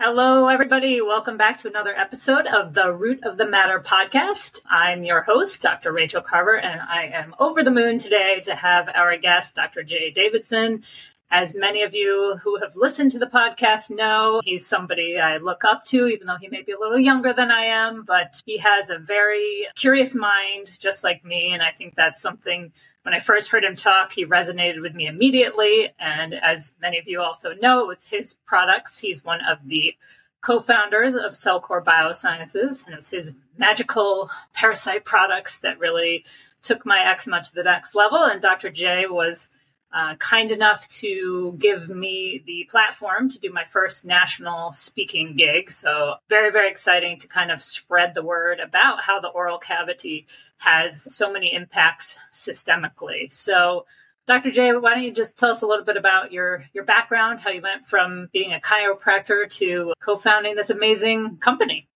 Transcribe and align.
Hello, 0.00 0.46
everybody. 0.46 1.00
Welcome 1.00 1.36
back 1.36 1.58
to 1.58 1.68
another 1.68 1.92
episode 1.92 2.46
of 2.46 2.72
the 2.72 2.92
Root 2.92 3.24
of 3.24 3.36
the 3.36 3.44
Matter 3.44 3.80
podcast. 3.80 4.60
I'm 4.70 5.02
your 5.02 5.22
host, 5.22 5.60
Dr. 5.60 5.92
Rachel 5.92 6.22
Carver, 6.22 6.56
and 6.56 6.80
I 6.80 7.06
am 7.06 7.34
over 7.40 7.64
the 7.64 7.72
moon 7.72 7.98
today 7.98 8.40
to 8.44 8.54
have 8.54 8.88
our 8.94 9.16
guest, 9.16 9.56
Dr. 9.56 9.82
Jay 9.82 10.12
Davidson. 10.12 10.84
As 11.30 11.54
many 11.54 11.82
of 11.82 11.94
you 11.94 12.38
who 12.42 12.58
have 12.60 12.74
listened 12.74 13.10
to 13.10 13.18
the 13.18 13.26
podcast 13.26 13.90
know, 13.90 14.40
he's 14.44 14.66
somebody 14.66 15.18
I 15.18 15.36
look 15.36 15.62
up 15.62 15.84
to, 15.86 16.06
even 16.06 16.26
though 16.26 16.38
he 16.40 16.48
may 16.48 16.62
be 16.62 16.72
a 16.72 16.78
little 16.78 16.98
younger 16.98 17.34
than 17.34 17.50
I 17.50 17.64
am, 17.64 18.02
but 18.06 18.40
he 18.46 18.56
has 18.58 18.88
a 18.88 18.98
very 18.98 19.68
curious 19.76 20.14
mind, 20.14 20.72
just 20.78 21.04
like 21.04 21.24
me. 21.24 21.52
And 21.52 21.62
I 21.62 21.70
think 21.76 21.94
that's 21.94 22.20
something 22.20 22.72
when 23.02 23.14
I 23.14 23.20
first 23.20 23.50
heard 23.50 23.64
him 23.64 23.76
talk, 23.76 24.12
he 24.12 24.26
resonated 24.26 24.80
with 24.80 24.94
me 24.94 25.06
immediately. 25.06 25.92
And 25.98 26.34
as 26.34 26.74
many 26.80 26.98
of 26.98 27.06
you 27.06 27.20
also 27.20 27.54
know, 27.54 27.80
it 27.80 27.88
was 27.88 28.04
his 28.04 28.34
products. 28.46 28.98
He's 28.98 29.24
one 29.24 29.40
of 29.48 29.58
the 29.66 29.94
co 30.40 30.60
founders 30.60 31.14
of 31.14 31.32
Cellcore 31.32 31.84
Biosciences, 31.84 32.84
and 32.84 32.94
it 32.94 32.96
was 32.96 33.08
his 33.08 33.34
magical 33.56 34.30
parasite 34.54 35.04
products 35.04 35.58
that 35.58 35.78
really 35.78 36.24
took 36.62 36.84
my 36.84 37.00
eczema 37.00 37.42
to 37.42 37.54
the 37.54 37.62
next 37.62 37.94
level. 37.94 38.18
And 38.18 38.42
Dr. 38.42 38.70
J 38.70 39.06
was 39.08 39.48
uh, 39.92 40.14
kind 40.16 40.50
enough 40.50 40.86
to 40.88 41.56
give 41.58 41.88
me 41.88 42.42
the 42.46 42.68
platform 42.70 43.28
to 43.30 43.38
do 43.38 43.50
my 43.50 43.64
first 43.64 44.04
national 44.04 44.72
speaking 44.72 45.34
gig. 45.34 45.70
So, 45.70 46.16
very, 46.28 46.50
very 46.50 46.70
exciting 46.70 47.18
to 47.20 47.28
kind 47.28 47.50
of 47.50 47.62
spread 47.62 48.14
the 48.14 48.22
word 48.22 48.60
about 48.60 49.02
how 49.02 49.20
the 49.20 49.28
oral 49.28 49.58
cavity 49.58 50.26
has 50.58 51.14
so 51.14 51.32
many 51.32 51.54
impacts 51.54 52.16
systemically. 52.32 53.32
So, 53.32 53.86
Dr. 54.26 54.50
J, 54.50 54.76
why 54.76 54.94
don't 54.94 55.04
you 55.04 55.10
just 55.10 55.38
tell 55.38 55.50
us 55.50 55.62
a 55.62 55.66
little 55.66 55.86
bit 55.86 55.96
about 55.96 56.32
your, 56.32 56.64
your 56.74 56.84
background, 56.84 57.40
how 57.40 57.48
you 57.48 57.62
went 57.62 57.86
from 57.86 58.28
being 58.30 58.52
a 58.52 58.60
chiropractor 58.60 59.50
to 59.52 59.94
co 60.00 60.18
founding 60.18 60.54
this 60.54 60.68
amazing 60.68 61.38
company? 61.38 61.88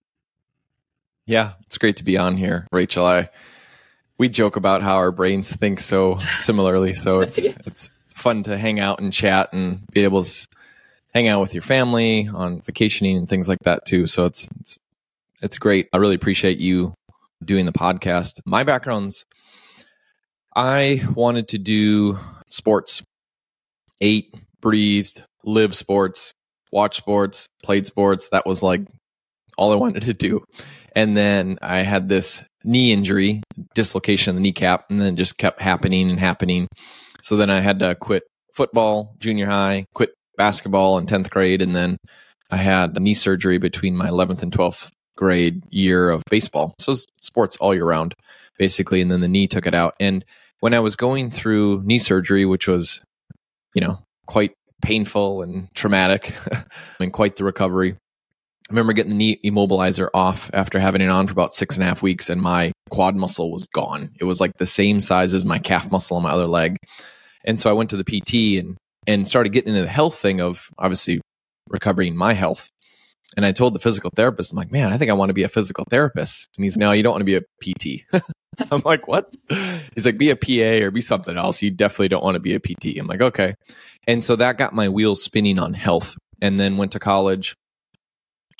Yeah, 1.26 1.52
it's 1.62 1.76
great 1.76 1.96
to 1.96 2.04
be 2.04 2.16
on 2.16 2.38
here, 2.38 2.66
Rachel. 2.72 3.04
I 3.04 3.28
we 4.18 4.28
joke 4.28 4.56
about 4.56 4.82
how 4.82 4.96
our 4.96 5.12
brains 5.12 5.54
think 5.54 5.80
so 5.80 6.20
similarly. 6.36 6.94
So 6.94 7.20
it's 7.20 7.38
it's 7.38 7.90
fun 8.14 8.42
to 8.44 8.56
hang 8.56 8.78
out 8.78 9.00
and 9.00 9.12
chat 9.12 9.52
and 9.52 9.80
be 9.92 10.04
able 10.04 10.22
to 10.22 10.46
hang 11.14 11.28
out 11.28 11.40
with 11.40 11.54
your 11.54 11.62
family 11.62 12.28
on 12.32 12.60
vacationing 12.60 13.16
and 13.16 13.28
things 13.28 13.48
like 13.48 13.58
that 13.64 13.84
too. 13.84 14.06
So 14.06 14.26
it's 14.26 14.48
it's 14.60 14.78
it's 15.42 15.58
great. 15.58 15.88
I 15.92 15.98
really 15.98 16.14
appreciate 16.14 16.58
you 16.58 16.94
doing 17.44 17.66
the 17.66 17.72
podcast. 17.72 18.40
My 18.46 18.64
background's 18.64 19.24
I 20.54 21.02
wanted 21.14 21.48
to 21.48 21.58
do 21.58 22.18
sports. 22.48 23.02
Ate, 24.00 24.34
breathed, 24.60 25.24
live 25.44 25.74
sports, 25.74 26.32
watch 26.70 26.96
sports, 26.96 27.46
played 27.62 27.86
sports. 27.86 28.28
That 28.30 28.46
was 28.46 28.62
like 28.62 28.82
all 29.56 29.72
I 29.72 29.76
wanted 29.76 30.02
to 30.04 30.14
do. 30.14 30.44
And 30.94 31.16
then 31.16 31.58
I 31.62 31.78
had 31.78 32.08
this 32.08 32.44
knee 32.64 32.92
injury, 32.92 33.42
dislocation 33.74 34.30
of 34.30 34.36
the 34.36 34.42
kneecap, 34.42 34.90
and 34.90 35.00
then 35.00 35.16
just 35.16 35.38
kept 35.38 35.60
happening 35.60 36.10
and 36.10 36.20
happening. 36.20 36.68
So 37.22 37.36
then 37.36 37.50
I 37.50 37.60
had 37.60 37.80
to 37.80 37.94
quit 37.94 38.24
football, 38.52 39.14
junior 39.18 39.46
high, 39.46 39.86
quit 39.94 40.14
basketball 40.36 40.98
in 40.98 41.06
10th 41.06 41.30
grade, 41.30 41.62
and 41.62 41.74
then 41.74 41.96
I 42.50 42.56
had 42.56 43.00
knee 43.00 43.14
surgery 43.14 43.58
between 43.58 43.96
my 43.96 44.08
11th 44.08 44.42
and 44.42 44.52
12th 44.52 44.90
grade 45.16 45.62
year 45.70 46.10
of 46.10 46.22
baseball. 46.30 46.74
So 46.78 46.94
sports 47.18 47.56
all 47.56 47.74
year 47.74 47.84
round, 47.84 48.14
basically. 48.58 49.00
And 49.00 49.10
then 49.10 49.20
the 49.20 49.28
knee 49.28 49.46
took 49.46 49.66
it 49.66 49.74
out. 49.74 49.94
And 50.00 50.24
when 50.60 50.74
I 50.74 50.80
was 50.80 50.96
going 50.96 51.30
through 51.30 51.82
knee 51.84 51.98
surgery, 51.98 52.44
which 52.44 52.68
was, 52.68 53.00
you 53.74 53.80
know, 53.80 53.98
quite 54.26 54.52
painful 54.82 55.42
and 55.42 55.72
traumatic 55.74 56.34
and 57.00 57.12
quite 57.12 57.36
the 57.36 57.44
recovery, 57.44 57.96
I 58.70 58.72
remember 58.72 58.92
getting 58.92 59.10
the 59.10 59.16
knee 59.16 59.40
immobilizer 59.44 60.08
off 60.14 60.50
after 60.54 60.78
having 60.78 61.02
it 61.02 61.08
on 61.08 61.26
for 61.26 61.32
about 61.32 61.52
six 61.52 61.76
and 61.76 61.84
a 61.84 61.86
half 61.86 62.02
weeks, 62.02 62.30
and 62.30 62.40
my 62.40 62.72
quad 62.90 63.16
muscle 63.16 63.50
was 63.50 63.66
gone. 63.74 64.10
It 64.18 64.24
was 64.24 64.40
like 64.40 64.52
the 64.58 64.66
same 64.66 65.00
size 65.00 65.34
as 65.34 65.44
my 65.44 65.58
calf 65.58 65.90
muscle 65.90 66.16
on 66.16 66.22
my 66.22 66.30
other 66.30 66.46
leg. 66.46 66.76
And 67.44 67.58
so 67.58 67.68
I 67.68 67.72
went 67.72 67.90
to 67.90 67.96
the 67.96 68.04
PT 68.04 68.58
and 68.58 68.76
and 69.06 69.26
started 69.26 69.50
getting 69.50 69.70
into 69.70 69.82
the 69.82 69.88
health 69.88 70.16
thing 70.16 70.40
of 70.40 70.68
obviously 70.78 71.20
recovering 71.68 72.16
my 72.16 72.34
health. 72.34 72.68
And 73.36 73.46
I 73.46 73.52
told 73.52 73.74
the 73.74 73.80
physical 73.80 74.10
therapist, 74.14 74.52
I'm 74.52 74.58
like, 74.58 74.70
man, 74.70 74.92
I 74.92 74.98
think 74.98 75.10
I 75.10 75.14
want 75.14 75.30
to 75.30 75.34
be 75.34 75.42
a 75.42 75.48
physical 75.48 75.84
therapist. 75.90 76.48
And 76.56 76.64
he's, 76.64 76.76
no, 76.76 76.92
you 76.92 77.02
don't 77.02 77.12
want 77.12 77.22
to 77.22 77.24
be 77.24 77.36
a 77.36 77.40
PT. 77.40 78.04
I'm 78.70 78.82
like, 78.84 79.08
what? 79.08 79.32
He's 79.94 80.04
like, 80.04 80.18
be 80.18 80.30
a 80.30 80.36
PA 80.36 80.84
or 80.84 80.90
be 80.90 81.00
something 81.00 81.36
else. 81.36 81.62
You 81.62 81.70
definitely 81.70 82.08
don't 82.08 82.22
want 82.22 82.34
to 82.34 82.40
be 82.40 82.54
a 82.54 82.60
PT. 82.60 82.98
I'm 82.98 83.06
like, 83.06 83.22
okay. 83.22 83.54
And 84.06 84.22
so 84.22 84.36
that 84.36 84.58
got 84.58 84.74
my 84.74 84.88
wheels 84.88 85.22
spinning 85.22 85.58
on 85.58 85.72
health. 85.72 86.16
And 86.42 86.58
then 86.58 86.76
went 86.76 86.92
to 86.92 86.98
college, 86.98 87.54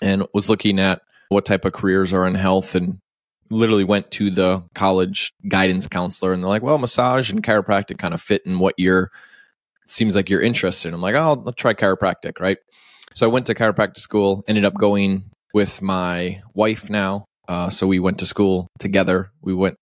and 0.03 0.27
was 0.35 0.51
looking 0.51 0.79
at 0.79 1.01
what 1.29 1.47
type 1.47 1.65
of 1.65 1.73
careers 1.73 2.13
are 2.13 2.27
in 2.27 2.35
health 2.35 2.75
and 2.75 2.99
literally 3.51 3.85
went 3.85 4.11
to 4.11 4.31
the 4.31 4.63
college 4.75 5.33
guidance 5.49 5.87
counselor 5.87 6.33
and 6.33 6.43
they're 6.43 6.49
like, 6.49 6.63
well, 6.63 6.79
massage 6.79 7.31
and 7.31 7.43
chiropractic 7.43 7.99
kind 7.99 8.15
of 8.15 8.21
fit 8.21 8.43
in 8.45 8.59
what 8.59 8.75
you're 8.79 9.11
seems 9.87 10.15
like 10.17 10.31
you're 10.31 10.41
interested 10.41 10.89
in. 10.89 10.95
I'm 10.95 11.01
like, 11.01 11.15
oh, 11.15 11.43
I'll 11.47 11.53
try 11.53 11.75
chiropractic, 11.75 12.41
right? 12.41 12.59
So 13.15 13.27
I 13.27 13.29
went 13.31 13.47
to 13.47 13.55
chiropractic 13.55 13.99
school, 13.99 14.43
ended 14.49 14.65
up 14.65 14.75
going 14.75 15.25
with 15.53 15.83
my 15.83 16.41
wife 16.55 16.89
now. 16.89 17.27
Uh, 17.49 17.69
so 17.69 17.87
we 17.87 17.99
went 17.99 18.19
to 18.19 18.27
school 18.27 18.69
together. 18.79 19.31
We 19.43 19.53
went 19.53 19.77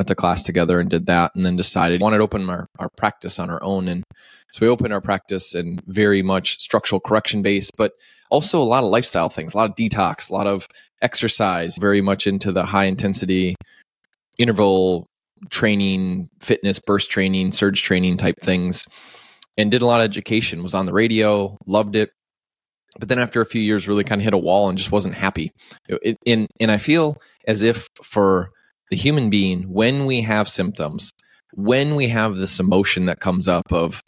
went 0.00 0.08
to 0.08 0.14
class 0.14 0.42
together 0.42 0.80
and 0.80 0.88
did 0.88 1.04
that 1.04 1.30
and 1.34 1.44
then 1.44 1.56
decided 1.56 2.00
wanted 2.00 2.16
to 2.16 2.22
open 2.22 2.48
our, 2.48 2.66
our 2.78 2.88
practice 2.96 3.38
on 3.38 3.50
our 3.50 3.62
own. 3.62 3.86
And 3.86 4.02
so 4.50 4.64
we 4.64 4.70
opened 4.70 4.94
our 4.94 5.00
practice 5.02 5.54
and 5.54 5.78
very 5.86 6.22
much 6.22 6.58
structural 6.58 7.00
correction 7.00 7.42
based 7.42 7.72
but 7.76 7.92
also 8.30 8.62
a 8.62 8.64
lot 8.64 8.82
of 8.82 8.90
lifestyle 8.90 9.28
things 9.28 9.52
a 9.52 9.56
lot 9.56 9.68
of 9.68 9.76
detox 9.76 10.30
a 10.30 10.32
lot 10.32 10.46
of 10.46 10.66
exercise 11.02 11.76
very 11.76 12.00
much 12.00 12.26
into 12.26 12.50
the 12.50 12.64
high 12.64 12.84
intensity 12.84 13.54
interval 14.38 15.06
training 15.50 16.28
fitness 16.40 16.78
burst 16.78 17.10
training 17.10 17.52
surge 17.52 17.82
training 17.82 18.16
type 18.16 18.40
things 18.40 18.86
and 19.58 19.70
did 19.70 19.82
a 19.82 19.86
lot 19.86 20.00
of 20.00 20.04
education 20.04 20.62
was 20.62 20.74
on 20.74 20.86
the 20.86 20.92
radio 20.92 21.56
loved 21.66 21.94
it. 21.94 22.10
But 22.98 23.08
then 23.08 23.18
after 23.18 23.40
a 23.40 23.46
few 23.46 23.60
years 23.60 23.86
really 23.86 24.04
kind 24.04 24.20
of 24.20 24.24
hit 24.24 24.34
a 24.34 24.38
wall 24.38 24.68
and 24.68 24.78
just 24.78 24.90
wasn't 24.90 25.14
happy. 25.14 25.52
It, 25.88 26.16
and, 26.26 26.48
and 26.58 26.70
i 26.70 26.78
feel 26.78 27.16
as 27.46 27.62
if 27.62 27.86
for 28.02 28.50
the 28.90 28.96
human 28.96 29.30
being, 29.30 29.62
when 29.62 30.06
we 30.06 30.20
have 30.22 30.48
symptoms, 30.48 31.12
when 31.54 31.96
we 31.96 32.08
have 32.08 32.36
this 32.36 32.60
emotion 32.60 33.06
that 33.06 33.20
comes 33.20 33.48
up 33.48 33.72
of, 33.72 34.02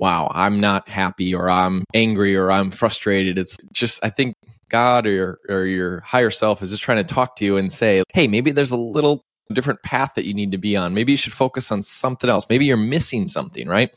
wow, 0.00 0.30
I'm 0.32 0.60
not 0.60 0.88
happy 0.88 1.34
or 1.34 1.50
I'm 1.50 1.84
angry 1.94 2.36
or 2.36 2.50
I'm 2.50 2.70
frustrated, 2.70 3.38
it's 3.38 3.56
just, 3.72 4.04
I 4.04 4.10
think 4.10 4.34
God 4.68 5.06
or 5.06 5.10
your, 5.10 5.38
or 5.48 5.64
your 5.64 6.00
higher 6.00 6.30
self 6.30 6.62
is 6.62 6.70
just 6.70 6.82
trying 6.82 6.98
to 6.98 7.14
talk 7.14 7.36
to 7.36 7.44
you 7.44 7.56
and 7.56 7.72
say, 7.72 8.02
hey, 8.12 8.28
maybe 8.28 8.50
there's 8.50 8.70
a 8.70 8.76
little 8.76 9.22
different 9.52 9.82
path 9.82 10.12
that 10.14 10.26
you 10.26 10.34
need 10.34 10.52
to 10.52 10.58
be 10.58 10.76
on. 10.76 10.94
Maybe 10.94 11.12
you 11.12 11.16
should 11.16 11.32
focus 11.32 11.72
on 11.72 11.82
something 11.82 12.28
else. 12.28 12.46
Maybe 12.48 12.66
you're 12.66 12.76
missing 12.76 13.26
something, 13.26 13.66
right? 13.66 13.90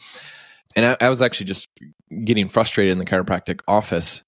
And 0.76 0.86
I, 0.86 0.98
I 1.02 1.10
was 1.10 1.22
actually 1.22 1.48
just 1.48 1.68
getting 2.24 2.48
frustrated 2.48 2.92
in 2.92 3.00
the 3.00 3.06
chiropractic 3.06 3.62
office 3.68 4.24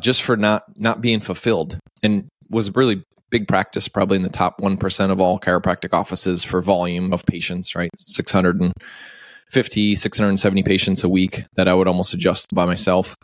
just 0.00 0.22
for 0.22 0.36
not 0.36 0.64
not 0.76 1.00
being 1.00 1.20
fulfilled 1.20 1.78
and 2.02 2.28
was 2.50 2.74
really 2.74 3.04
big 3.34 3.48
practice, 3.48 3.88
probably 3.88 4.14
in 4.14 4.22
the 4.22 4.28
top 4.28 4.60
1% 4.60 5.10
of 5.10 5.20
all 5.20 5.40
chiropractic 5.40 5.92
offices 5.92 6.44
for 6.44 6.62
volume 6.62 7.12
of 7.12 7.26
patients, 7.26 7.74
right? 7.74 7.90
650, 7.98 9.96
670 9.96 10.62
patients 10.62 11.02
a 11.02 11.08
week 11.08 11.42
that 11.56 11.66
I 11.66 11.74
would 11.74 11.88
almost 11.88 12.14
adjust 12.14 12.54
by 12.54 12.64
myself. 12.64 13.16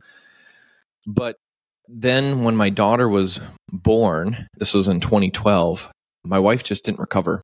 But 1.07 1.37
then 1.87 2.43
when 2.43 2.57
my 2.57 2.71
daughter 2.71 3.09
was 3.09 3.39
born, 3.71 4.49
this 4.57 4.75
was 4.75 4.89
in 4.89 4.99
2012, 4.99 5.93
my 6.25 6.41
wife 6.41 6.65
just 6.65 6.85
didn't 6.85 6.99
recover 6.99 7.41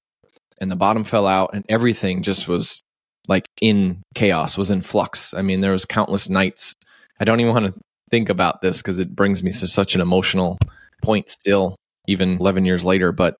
and 0.61 0.69
the 0.69 0.75
bottom 0.75 1.05
fell 1.05 1.29
out 1.29 1.51
and 1.53 1.65
everything 1.69 2.23
just 2.23 2.49
was 2.49 2.83
like 3.29 3.47
in 3.61 4.03
chaos, 4.17 4.59
was 4.59 4.73
in 4.73 4.83
flux. 4.83 5.33
I 5.35 5.43
mean, 5.43 5.61
there 5.61 5.71
was 5.71 5.85
countless 5.85 6.29
nights. 6.29 6.75
I 7.21 7.25
don't 7.25 7.39
even 7.39 7.53
want 7.53 7.67
to 7.67 7.81
think 8.11 8.29
about 8.29 8.61
this 8.61 8.79
because 8.79 8.99
it 8.99 9.15
brings 9.15 9.45
me 9.45 9.53
to 9.53 9.69
such 9.69 9.95
an 9.95 10.01
emotional 10.01 10.59
point 11.01 11.29
still 11.29 11.77
even 12.07 12.39
11 12.39 12.65
years 12.65 12.85
later. 12.85 13.13
But 13.13 13.37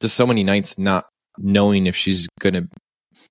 just 0.00 0.16
so 0.16 0.26
many 0.26 0.44
nights 0.44 0.78
not 0.78 1.06
knowing 1.38 1.86
if 1.86 1.96
she's 1.96 2.28
going 2.40 2.54
to, 2.54 2.68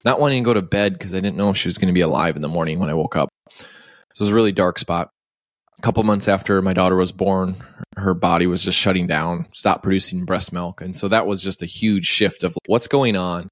not 0.06 0.19
wanting 0.19 0.44
to 0.44 0.46
go 0.46 0.54
to 0.54 0.62
bed 0.62 0.94
because 0.94 1.14
I 1.14 1.19
didn't 1.19 1.38
know 1.38 1.50
if 1.50 1.58
she 1.58 1.68
was 1.68 1.78
going 1.78 1.88
to 1.88 1.94
be 1.94 2.02
alive 2.02 2.36
in 2.36 2.42
the 2.42 2.48
morning 2.48 2.80
when 2.80 2.90
I 2.90 2.94
woke 2.94 3.16
up. 3.16 3.30
So 3.50 3.64
it 4.14 4.19
was 4.22 4.30
a 4.30 4.36
really 4.36 4.52
dark 4.52 4.80
spot. 4.80 5.10
A 5.78 5.81
couple 5.81 6.04
months 6.04 6.28
after 6.28 6.62
my 6.62 6.74
daughter 6.74 6.96
was 6.96 7.12
born, 7.12 7.64
her 7.98 8.16
body 8.16 8.48
was 8.48 8.64
just 8.64 8.78
shutting 8.78 9.06
down, 9.06 9.48
stopped 9.54 9.84
producing 9.84 10.25
breast 10.25 10.52
milk. 10.52 10.81
And 10.81 10.96
so 10.96 11.08
that 11.08 11.28
was 11.28 11.44
just 11.44 11.62
a 11.62 11.68
huge 11.68 12.06
shift 12.06 12.44
of 12.44 12.56
what's 12.66 12.88
going 12.88 13.16
on? 13.16 13.48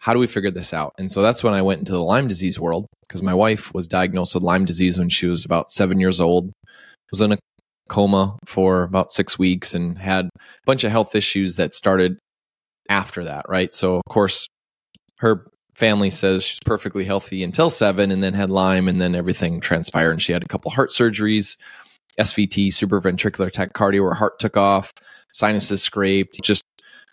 How 0.00 0.14
do 0.14 0.18
we 0.18 0.26
figure 0.26 0.50
this 0.50 0.72
out? 0.72 0.94
And 0.98 1.10
so 1.10 1.20
that's 1.20 1.44
when 1.44 1.52
I 1.52 1.60
went 1.60 1.80
into 1.80 1.92
the 1.92 2.02
Lyme 2.02 2.28
disease 2.28 2.58
world 2.58 2.86
because 3.06 3.22
my 3.22 3.34
wife 3.34 3.74
was 3.74 3.86
diagnosed 3.86 4.34
with 4.34 4.42
Lyme 4.42 4.64
disease 4.64 4.98
when 4.98 5.10
she 5.10 5.26
was 5.26 5.44
about 5.44 5.70
seven 5.70 6.00
years 6.00 6.20
old. 6.20 6.50
Was 7.12 7.20
in 7.20 7.32
a 7.32 7.38
coma 7.90 8.38
for 8.46 8.84
about 8.84 9.10
six 9.10 9.38
weeks 9.38 9.74
and 9.74 9.98
had 9.98 10.26
a 10.26 10.30
bunch 10.64 10.84
of 10.84 10.90
health 10.90 11.14
issues 11.14 11.56
that 11.56 11.74
started 11.74 12.16
after 12.88 13.24
that, 13.24 13.44
right? 13.48 13.74
So, 13.74 13.96
of 13.96 14.02
course, 14.08 14.48
her 15.18 15.46
family 15.74 16.10
says 16.10 16.44
she's 16.44 16.58
perfectly 16.64 17.04
healthy 17.04 17.42
until 17.42 17.68
seven 17.68 18.10
and 18.10 18.22
then 18.22 18.34
had 18.34 18.50
Lyme 18.50 18.88
and 18.88 19.00
then 19.00 19.14
everything 19.14 19.60
transpired 19.60 20.12
and 20.12 20.22
she 20.22 20.32
had 20.32 20.42
a 20.42 20.48
couple 20.48 20.70
heart 20.70 20.90
surgeries 20.90 21.56
SVT, 22.18 22.68
supraventricular 22.68 23.50
tachycardia, 23.50 24.02
where 24.02 24.14
heart 24.14 24.38
took 24.38 24.56
off, 24.56 24.92
sinuses 25.32 25.82
scraped. 25.82 26.40
Just 26.42 26.64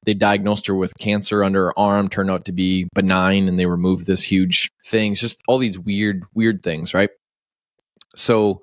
they 0.05 0.13
diagnosed 0.13 0.67
her 0.67 0.75
with 0.75 0.93
cancer 0.97 1.43
under 1.43 1.65
her 1.65 1.79
arm, 1.79 2.09
turned 2.09 2.29
out 2.29 2.45
to 2.45 2.51
be 2.51 2.87
benign, 2.93 3.47
and 3.47 3.59
they 3.59 3.65
removed 3.65 4.05
this 4.05 4.23
huge 4.23 4.69
thing. 4.85 5.13
It's 5.13 5.21
just 5.21 5.41
all 5.47 5.57
these 5.57 5.79
weird, 5.79 6.23
weird 6.33 6.61
things, 6.61 6.93
right? 6.93 7.09
So 8.15 8.61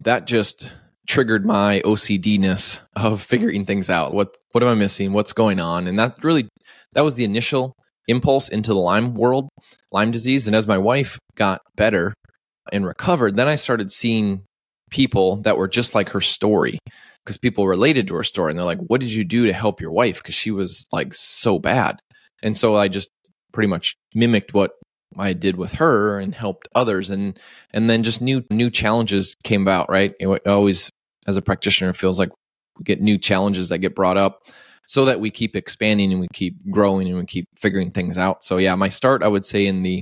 that 0.00 0.26
just 0.26 0.72
triggered 1.08 1.44
my 1.44 1.80
OCDness 1.84 2.80
of 2.94 3.20
figuring 3.22 3.64
things 3.64 3.90
out. 3.90 4.12
What 4.12 4.36
what 4.52 4.62
am 4.62 4.68
I 4.68 4.74
missing? 4.74 5.12
What's 5.12 5.32
going 5.32 5.58
on? 5.58 5.88
And 5.88 5.98
that 5.98 6.22
really 6.22 6.48
that 6.92 7.02
was 7.02 7.16
the 7.16 7.24
initial 7.24 7.74
impulse 8.06 8.48
into 8.48 8.72
the 8.72 8.80
Lyme 8.80 9.14
world, 9.14 9.48
Lyme 9.90 10.10
disease. 10.10 10.46
And 10.46 10.54
as 10.54 10.66
my 10.66 10.78
wife 10.78 11.18
got 11.34 11.60
better 11.76 12.14
and 12.72 12.86
recovered, 12.86 13.36
then 13.36 13.48
I 13.48 13.56
started 13.56 13.90
seeing 13.90 14.44
people 14.90 15.36
that 15.42 15.56
were 15.56 15.68
just 15.68 15.94
like 15.94 16.10
her 16.10 16.20
story 16.20 16.78
because 17.24 17.36
people 17.36 17.66
related 17.66 18.08
to 18.08 18.14
her 18.14 18.22
story 18.22 18.50
and 18.50 18.58
they're 18.58 18.66
like, 18.66 18.80
What 18.86 19.00
did 19.00 19.12
you 19.12 19.24
do 19.24 19.46
to 19.46 19.52
help 19.52 19.80
your 19.80 19.92
wife? 19.92 20.22
Because 20.22 20.34
she 20.34 20.50
was 20.50 20.86
like 20.92 21.14
so 21.14 21.58
bad. 21.58 21.98
And 22.42 22.56
so 22.56 22.76
I 22.76 22.88
just 22.88 23.10
pretty 23.52 23.68
much 23.68 23.96
mimicked 24.14 24.52
what 24.52 24.72
I 25.16 25.32
did 25.32 25.56
with 25.56 25.72
her 25.74 26.20
and 26.20 26.34
helped 26.34 26.68
others 26.74 27.08
and 27.08 27.38
and 27.72 27.88
then 27.88 28.02
just 28.02 28.20
new 28.20 28.44
new 28.50 28.70
challenges 28.70 29.34
came 29.42 29.62
about, 29.62 29.88
right? 29.88 30.12
It 30.20 30.46
always 30.46 30.90
as 31.28 31.36
a 31.36 31.42
practitioner 31.42 31.92
feels 31.92 32.18
like 32.18 32.30
we 32.78 32.84
get 32.84 33.00
new 33.00 33.18
challenges 33.18 33.68
that 33.68 33.78
get 33.78 33.94
brought 33.94 34.16
up 34.16 34.40
so 34.86 35.04
that 35.04 35.20
we 35.20 35.30
keep 35.30 35.54
expanding 35.54 36.10
and 36.10 36.20
we 36.20 36.26
keep 36.32 36.56
growing 36.70 37.06
and 37.06 37.18
we 37.18 37.24
keep 37.26 37.44
figuring 37.56 37.90
things 37.90 38.16
out. 38.16 38.42
So 38.42 38.56
yeah, 38.56 38.74
my 38.74 38.88
start 38.88 39.22
I 39.22 39.28
would 39.28 39.44
say 39.44 39.66
in 39.66 39.82
the 39.82 40.00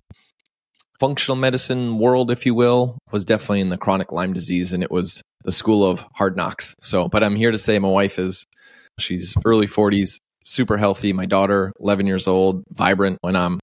functional 1.01 1.37
medicine 1.37 1.99
world, 1.99 2.31
if 2.31 2.47
you 2.47 2.55
will, 2.55 2.99
was 3.11 3.25
definitely 3.25 3.61
in 3.61 3.69
the 3.69 3.77
chronic 3.77 4.13
Lyme 4.13 4.33
disease, 4.33 4.73
and 4.73 4.83
it 4.83 4.91
was 4.91 5.21
the 5.43 5.53
school 5.53 5.85
of 5.85 6.07
hard 6.15 6.37
knocks. 6.37 6.75
So, 6.81 7.09
but 7.09 7.23
I'm 7.23 7.37
here 7.37 7.51
to 7.51 7.59
say 7.59 7.79
my 7.79 7.89
wife 7.89 8.19
is, 8.19 8.45
she's 8.99 9.35
early 9.45 9.67
40s, 9.67 10.19
super 10.45 10.77
healthy. 10.77 11.13
My 11.13 11.27
daughter, 11.27 11.73
11 11.81 12.07
years 12.07 12.27
old, 12.27 12.63
vibrant. 12.73 13.19
When 13.21 13.37
I'm, 13.37 13.59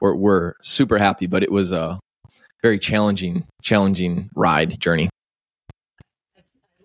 we're, 0.00 0.14
we're 0.14 0.54
super 0.62 0.96
happy, 0.98 1.26
but 1.26 1.42
it 1.42 1.50
was 1.50 1.72
a 1.72 1.98
very 2.62 2.78
challenging, 2.78 3.44
challenging 3.62 4.30
ride 4.34 4.80
journey. 4.80 5.10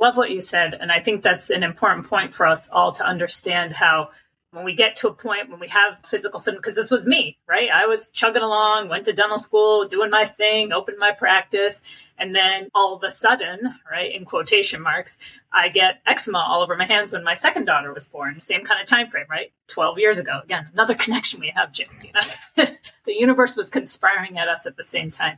Love 0.04 0.18
what 0.18 0.32
you 0.32 0.42
said, 0.42 0.74
and 0.82 0.92
I 0.92 1.00
think 1.00 1.24
that's 1.24 1.50
an 1.50 1.64
important 1.64 2.10
point 2.10 2.36
for 2.36 2.46
us 2.46 2.68
all 2.74 2.92
to 2.92 3.06
understand 3.06 3.72
how 3.72 4.10
when 4.52 4.66
we 4.66 4.76
get 4.76 4.98
to 4.98 5.08
a 5.08 5.14
point 5.14 5.50
when 5.50 5.62
we 5.62 5.70
have 5.70 5.98
physical 6.06 6.42
symptoms, 6.42 6.62
because 6.62 6.76
this 6.76 6.92
was 6.92 7.08
me, 7.08 7.38
right? 7.48 7.70
I 7.74 7.86
was 7.86 8.10
chugging 8.10 8.42
along, 8.42 8.90
went 8.90 9.06
to 9.06 9.14
dental 9.14 9.40
school, 9.40 9.88
doing 9.88 10.10
my 10.10 10.26
thing, 10.26 10.74
opened 10.74 10.98
my 11.00 11.12
practice, 11.12 11.80
and 12.18 12.36
then 12.36 12.68
all 12.76 12.98
of 12.98 13.04
a 13.06 13.12
sudden, 13.12 13.76
right, 13.90 14.14
in 14.14 14.26
quotation 14.26 14.82
marks, 14.82 15.18
I 15.54 15.70
get 15.70 16.02
eczema 16.06 16.40
all 16.50 16.62
over 16.62 16.76
my 16.76 16.86
hands 16.86 17.14
when 17.14 17.24
my 17.24 17.34
second 17.34 17.64
daughter 17.64 17.94
was 17.94 18.06
born. 18.06 18.42
Same 18.42 18.66
kind 18.66 18.82
of 18.82 18.90
time 18.90 19.10
frame, 19.10 19.28
right? 19.30 19.54
Twelve 19.70 20.00
years 20.00 20.20
ago. 20.20 20.42
Again, 20.44 20.68
another 20.74 20.96
connection 21.06 21.40
we 21.40 21.54
have, 21.56 21.72
Jim. 21.72 21.88
You 22.04 22.12
know? 22.12 22.76
the 23.06 23.14
universe 23.18 23.56
was 23.56 23.70
conspiring 23.70 24.38
at 24.38 24.50
us 24.50 24.66
at 24.66 24.76
the 24.76 24.84
same 24.84 25.12
time, 25.12 25.38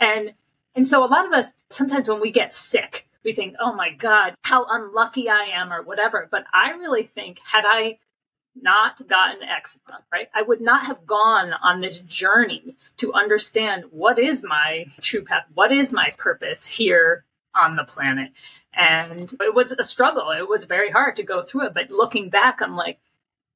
and 0.00 0.32
and 0.74 0.88
so 0.88 1.04
a 1.04 1.12
lot 1.12 1.26
of 1.26 1.32
us 1.34 1.48
sometimes 1.68 2.08
when 2.08 2.22
we 2.22 2.30
get 2.30 2.54
sick. 2.54 3.04
We 3.24 3.32
think, 3.32 3.56
oh 3.60 3.74
my 3.74 3.90
God, 3.90 4.34
how 4.42 4.66
unlucky 4.68 5.28
I 5.28 5.50
am, 5.54 5.72
or 5.72 5.82
whatever. 5.82 6.28
But 6.30 6.44
I 6.52 6.70
really 6.70 7.04
think, 7.04 7.40
had 7.44 7.64
I 7.66 7.98
not 8.60 9.06
gotten 9.08 9.42
eczema, 9.42 10.00
right? 10.12 10.28
I 10.34 10.42
would 10.42 10.60
not 10.60 10.86
have 10.86 11.06
gone 11.06 11.52
on 11.62 11.80
this 11.80 12.00
journey 12.00 12.76
to 12.98 13.12
understand 13.12 13.84
what 13.90 14.18
is 14.18 14.42
my 14.42 14.86
true 15.00 15.22
path, 15.22 15.44
what 15.54 15.72
is 15.72 15.92
my 15.92 16.14
purpose 16.16 16.66
here 16.66 17.24
on 17.60 17.76
the 17.76 17.84
planet. 17.84 18.32
And 18.72 19.32
it 19.40 19.54
was 19.54 19.72
a 19.72 19.84
struggle. 19.84 20.30
It 20.30 20.48
was 20.48 20.64
very 20.64 20.90
hard 20.90 21.16
to 21.16 21.22
go 21.22 21.42
through 21.42 21.66
it. 21.66 21.74
But 21.74 21.90
looking 21.90 22.30
back, 22.30 22.60
I'm 22.60 22.76
like, 22.76 22.98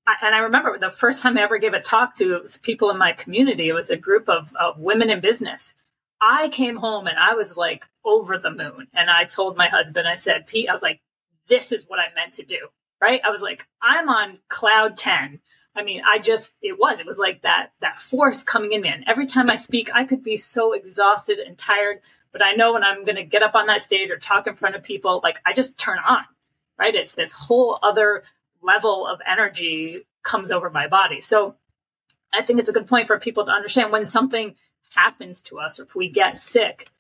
I, 0.07 0.15
and 0.23 0.35
I 0.35 0.39
remember 0.39 0.79
the 0.79 0.91
first 0.91 1.23
time 1.23 1.39
I 1.39 1.43
ever 1.43 1.59
gave 1.59 1.75
a 1.75 1.81
talk 1.81 2.17
to 2.17 2.45
people 2.63 2.91
in 2.91 2.99
my 2.99 3.13
community, 3.13 3.69
it 3.69 3.75
was 3.75 3.91
a 3.91 3.97
group 3.97 4.29
of, 4.29 4.53
of 4.57 4.79
women 4.79 5.11
in 5.11 5.21
business. 5.21 5.75
I 6.23 6.49
came 6.49 6.77
home 6.77 7.09
and 7.09 7.19
I 7.19 7.35
was 7.35 7.57
like 7.57 7.85
over 8.05 8.39
the 8.39 8.51
moon. 8.51 8.87
And 8.95 9.11
I 9.11 9.25
told 9.25 9.57
my 9.57 9.69
husband, 9.69 10.07
I 10.09 10.15
said, 10.15 10.47
Pete, 10.47 10.71
I 10.71 10.75
was 10.75 10.83
like, 10.83 11.01
this 11.49 11.73
is 11.73 11.85
what 11.89 11.99
I 11.99 12.15
meant 12.15 12.35
to 12.35 12.45
do 12.45 12.69
right? 13.03 13.21
I 13.25 13.31
was 13.31 13.43
like, 13.43 13.67
I'm 13.83 14.09
on 14.09 14.39
cloud 14.49 14.97
10. 14.97 15.41
I 15.75 15.83
mean, 15.83 16.03
I 16.07 16.19
just, 16.19 16.55
it 16.63 16.79
was, 16.79 17.01
it 17.01 17.07
was 17.07 17.19
like 17.19 17.43
that, 17.43 17.73
that 17.81 18.01
force 18.01 18.45
coming 18.45 18.73
in 18.73 18.81
me. 18.81 18.91
And 18.91 19.05
every 19.09 19.27
time 19.27 19.51
I 19.51 19.57
speak, 19.57 19.91
I 19.93 20.05
could 20.05 20.23
be 20.23 20.37
so 20.37 20.73
exhausted 20.73 21.39
and 21.41 21.59
tired, 21.59 22.01
but 22.31 22.43
I 22.43 22.53
know 22.53 22.75
when 22.75 22.85
I'm 22.85 23.05
going 23.05 23.17
to 23.17 23.25
get 23.25 23.43
up 23.43 23.57
on 23.57 23.67
that 23.67 23.83
stage 23.83 24.11
or 24.11 24.19
talk 24.19 24.47
in 24.47 24.55
front 24.55 24.77
of 24.77 24.85
people, 24.85 25.21
like 25.25 25.41
I 25.45 25.53
just 25.53 25.77
turn 25.77 25.99
on, 25.99 26.23
right? 26.79 26.95
It's 26.95 27.17
this 27.17 27.33
whole 27.33 27.79
other 27.83 28.23
level 28.63 29.07
of 29.07 29.21
energy 29.27 30.07
comes 30.23 30.53
over 30.53 30.71
my 30.71 30.87
body. 30.87 31.21
So 31.21 31.57
I 32.33 32.43
think 32.43 32.61
it's 32.61 32.71
a 32.71 32.75
good 32.75 32.87
point 32.87 33.09
for 33.09 33.19
people 33.19 33.47
to 33.47 33.53
understand 33.53 33.91
when 33.91 34.07
something 34.07 34.55
happens 34.95 35.43
to 35.43 35.59
us 35.59 35.79
or 35.79 35.85
if 35.85 35.95
we 35.95 36.09
get 36.09 36.39
sick, 36.39 36.91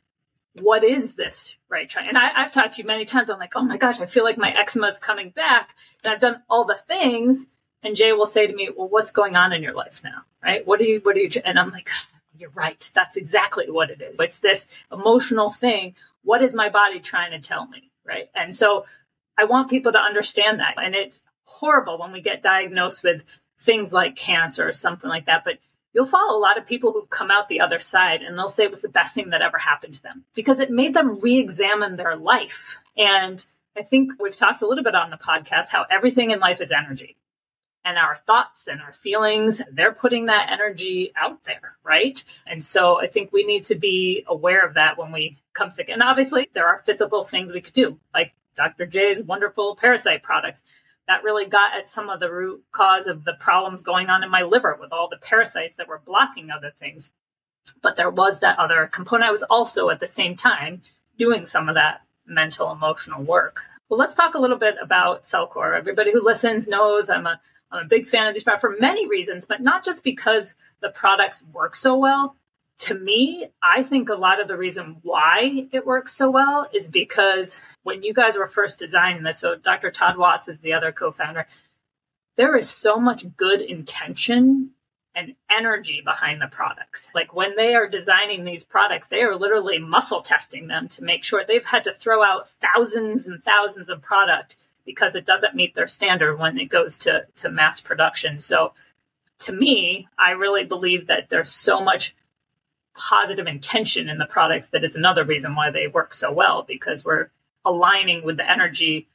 what 0.61 0.85
is 0.85 1.15
this 1.15 1.55
right 1.71 1.89
trying 1.89 2.09
and 2.09 2.19
I, 2.19 2.29
have 2.29 2.53
talked 2.53 2.75
to 2.75 2.83
you 2.83 2.87
many 2.87 3.05
times. 3.05 3.31
I'm 3.31 3.39
like 3.39 3.57
oh 3.57 3.63
my 3.63 3.79
gosh 3.79 4.01
i 4.01 4.07
feel 4.07 4.25
like 4.25 4.37
my 4.37 4.51
eczema 4.51 4.89
is 4.89 4.99
coming 4.99 5.31
back 5.31 5.71
and 6.05 6.13
i've 6.13 6.21
done 6.21 6.43
all 6.49 6.65
the 6.65 6.79
things. 6.87 7.47
And 7.83 7.97
jay 7.97 8.13
will 8.13 8.27
say 8.27 8.47
to 8.47 8.55
me 8.55 8.69
well 8.77 8.89
what's 8.89 9.13
going 9.13 9.35
on 9.35 9.53
in 9.53 9.63
your 9.63 9.75
life 9.75 10.03
now? 10.05 10.23
Right? 10.43 10.67
What 10.67 10.81
are 10.81 10.85
you 10.85 11.01
what 11.03 11.17
are 11.17 11.21
you 11.21 11.31
and 11.45 11.59
i'm 11.59 11.71
like 11.71 11.89
ah, 11.91 12.19
you're 12.37 12.51
right. 12.51 12.91
That's 12.95 13.17
exactly 13.17 13.71
what 13.71 13.91
it 13.91 14.03
is. 14.03 14.19
It's 14.19 14.41
this 14.41 14.67
emotional 14.91 15.51
thing. 15.51 15.95
What 16.25 16.43
is 16.43 16.55
my 16.55 16.71
body 16.71 16.99
trying 16.99 17.31
to 17.31 17.41
tell 17.41 17.67
me? 17.67 17.91
Right? 18.05 18.29
And 18.35 18.55
so 18.55 18.85
i 19.39 19.45
want 19.45 19.71
people 19.71 19.93
to 19.93 19.99
understand 19.99 20.61
that. 20.61 20.75
And 20.77 20.95
it's 20.95 21.23
horrible 21.45 21.99
when 21.99 22.13
we 22.13 22.21
get 22.21 22.43
diagnosed 22.43 23.03
with 23.03 23.25
things 23.61 23.93
like 23.93 24.17
cancer 24.17 24.67
or 24.67 24.73
something 24.73 25.09
like 25.09 25.27
that 25.27 25.45
but 25.45 25.59
you'll 25.93 26.07
follow 26.07 26.37
a 26.37 26.41
lot 26.41 26.59
of 26.59 26.67
people 26.67 26.93
who've 26.93 27.11
come 27.11 27.31
out 27.31 27.49
the 27.49 27.61
other 27.61 27.79
side 27.79 28.23
and 28.23 28.37
they'll 28.37 28.49
say 28.49 28.65
it 28.65 28.71
was 28.71 28.83
the 28.83 28.89
best 28.89 29.15
thing 29.15 29.31
that 29.31 29.43
ever 29.43 29.59
happened 29.59 29.95
to 29.95 30.03
them 30.03 30.25
because 30.35 30.61
it 30.61 30.71
made 30.71 30.95
them 30.95 31.21
re-examine 31.21 31.97
their 31.97 32.17
life. 32.17 32.77
And 32.97 33.45
I 33.77 33.83
think 33.83 34.13
we've 34.21 34.37
talked 34.37 34.63
a 34.63 34.67
little 34.67 34.85
bit 34.85 34.95
on 34.95 35.11
the 35.11 35.17
podcast 35.17 35.69
how 35.69 35.87
everything 35.91 36.31
in 36.31 36.41
life 36.41 36.61
is 36.61 36.73
energy. 36.73 37.17
And 37.85 37.99
our 37.99 38.19
thoughts 38.27 38.69
and 38.69 38.81
our 38.81 38.93
feelings, 38.93 39.61
they're 39.73 39.93
putting 39.93 40.27
that 40.27 40.51
energy 40.53 41.13
out 41.17 41.43
there, 41.45 41.77
right? 41.83 42.23
And 42.47 42.63
so 42.63 43.01
I 43.01 43.09
think 43.09 43.33
we 43.33 43.45
need 43.45 43.65
to 43.65 43.75
be 43.75 44.25
aware 44.29 44.65
of 44.65 44.75
that 44.75 44.97
when 44.97 45.11
we 45.11 45.39
come 45.53 45.73
sick. 45.73 45.89
And 45.89 46.01
obviously, 46.01 46.49
there 46.55 46.69
are 46.69 46.83
physical 46.87 47.25
things 47.25 47.53
we 47.53 47.61
could 47.61 47.73
do, 47.73 47.99
like 48.15 48.35
Dr. 48.57 48.87
J's 48.87 49.25
wonderful 49.25 49.75
parasite 49.75 50.23
products 50.23 50.63
that 51.13 51.25
really 51.25 51.45
got 51.45 51.75
at 51.77 51.91
some 51.91 52.09
of 52.09 52.21
the 52.21 52.33
root 52.33 52.65
cause 52.73 53.07
of 53.07 53.23
the 53.25 53.35
problems 53.39 53.83
going 53.83 54.09
on 54.09 54.25
in 54.25 54.31
my 54.31 54.41
liver 54.41 54.79
with 54.81 54.93
all 54.93 55.11
the 55.11 55.19
parasites 55.19 55.75
that 55.77 55.87
were 55.87 56.01
blocking 56.07 56.51
other 56.51 56.73
things. 56.81 57.11
But 57.83 57.97
there 57.97 58.09
was 58.09 58.41
that 58.41 58.59
other 58.59 58.89
component. 58.91 59.29
I 59.29 59.33
was 59.33 59.43
also 59.43 59.91
at 59.91 60.01
the 60.01 60.09
same 60.09 60.37
time 60.37 60.81
doing 61.19 61.45
some 61.45 61.69
of 61.69 61.75
that 61.75 62.01
mental 62.27 62.73
emotional 62.73 63.23
work. 63.23 63.61
Well, 63.91 63.99
let's 63.99 64.15
talk 64.15 64.35
a 64.35 64.39
little 64.39 64.57
bit 64.57 64.77
about 64.83 65.25
Cellcore. 65.25 65.77
Everybody 65.77 66.13
who 66.13 66.25
listens 66.25 66.67
knows 66.67 67.11
I'm 67.11 67.27
a 67.27 67.39
I'm 67.71 67.85
a 67.85 67.89
big 67.89 68.07
fan 68.07 68.27
of 68.27 68.35
these 68.35 68.43
products 68.43 68.63
for 68.63 68.77
many 68.81 69.07
reasons, 69.07 69.45
but 69.45 69.61
not 69.61 69.85
just 69.85 70.05
because 70.05 70.55
the 70.81 70.91
products 70.91 71.43
work 71.53 71.75
so 71.75 71.97
well. 71.99 72.37
To 72.83 72.95
me, 72.95 73.47
I 73.63 73.85
think 73.85 74.09
a 74.09 74.15
lot 74.15 74.41
of 74.41 74.49
the 74.49 74.57
reason 74.57 74.97
why 75.03 75.69
it 75.71 75.87
works 75.87 76.15
so 76.15 76.29
well 76.31 76.67
is 76.73 76.89
because 76.89 77.57
when 77.85 78.03
you 78.03 78.13
guys 78.13 78.37
were 78.37 78.49
first 78.49 78.81
designing 78.81 79.23
this, 79.23 79.39
so 79.39 79.55
Dr. 79.55 79.93
Todd 79.93 80.17
Watts 80.17 80.49
is 80.49 80.59
the 80.59 80.73
other 80.73 80.91
co-founder, 80.91 81.47
there 82.37 82.57
is 82.57 82.69
so 82.69 82.97
much 82.97 83.25
good 83.37 83.61
intention 83.61 84.71
and 85.15 85.37
energy 85.49 86.03
behind 86.05 86.43
the 86.43 86.49
products. 86.49 87.07
Like 87.15 87.35
when 87.35 87.55
they 87.55 87.77
are 87.77 87.87
designing 87.87 88.45
these 88.45 88.65
products, 88.65 89.07
they 89.07 89.23
are 89.23 89.37
literally 89.37 89.79
muscle 89.79 90.21
testing 90.21 90.67
them 90.67 90.89
to 90.89 91.05
make 91.05 91.23
sure 91.23 91.45
they've 91.45 91.65
had 91.65 91.85
to 91.85 91.93
throw 91.93 92.25
out 92.25 92.49
thousands 92.49 93.27
and 93.27 93.45
thousands 93.45 93.91
of 93.91 94.03
product 94.03 94.57
because 94.85 95.15
it 95.15 95.25
doesn't 95.25 95.55
meet 95.55 95.77
their 95.77 95.87
standard 95.87 96.37
when 96.37 96.59
it 96.59 96.69
goes 96.69 96.99
to, 96.99 97.27
to 97.37 97.49
mass 97.49 97.81
production. 97.81 98.41
So 98.41 98.73
to 99.41 99.53
me, 99.53 100.09
I 100.19 100.33
really 100.33 100.65
believe 100.65 101.07
that 101.07 101.29
there's 101.29 101.53
so 101.53 101.81
much 101.81 102.17
positive 102.97 103.47
intention 103.47 104.09
in 104.09 104.19
the 104.19 104.27
products 104.27 104.69
that 104.69 104.85
is 104.85 104.97
another 104.97 105.25
reason 105.25 105.55
why 105.55 105.71
they 105.71 105.87
work 105.87 106.13
so 106.13 106.31
well 106.31 106.63
because 106.63 107.05
we're 107.05 107.31
aligning 107.65 108.25
with 108.25 108.37
the 108.37 108.51
energy 108.51 109.09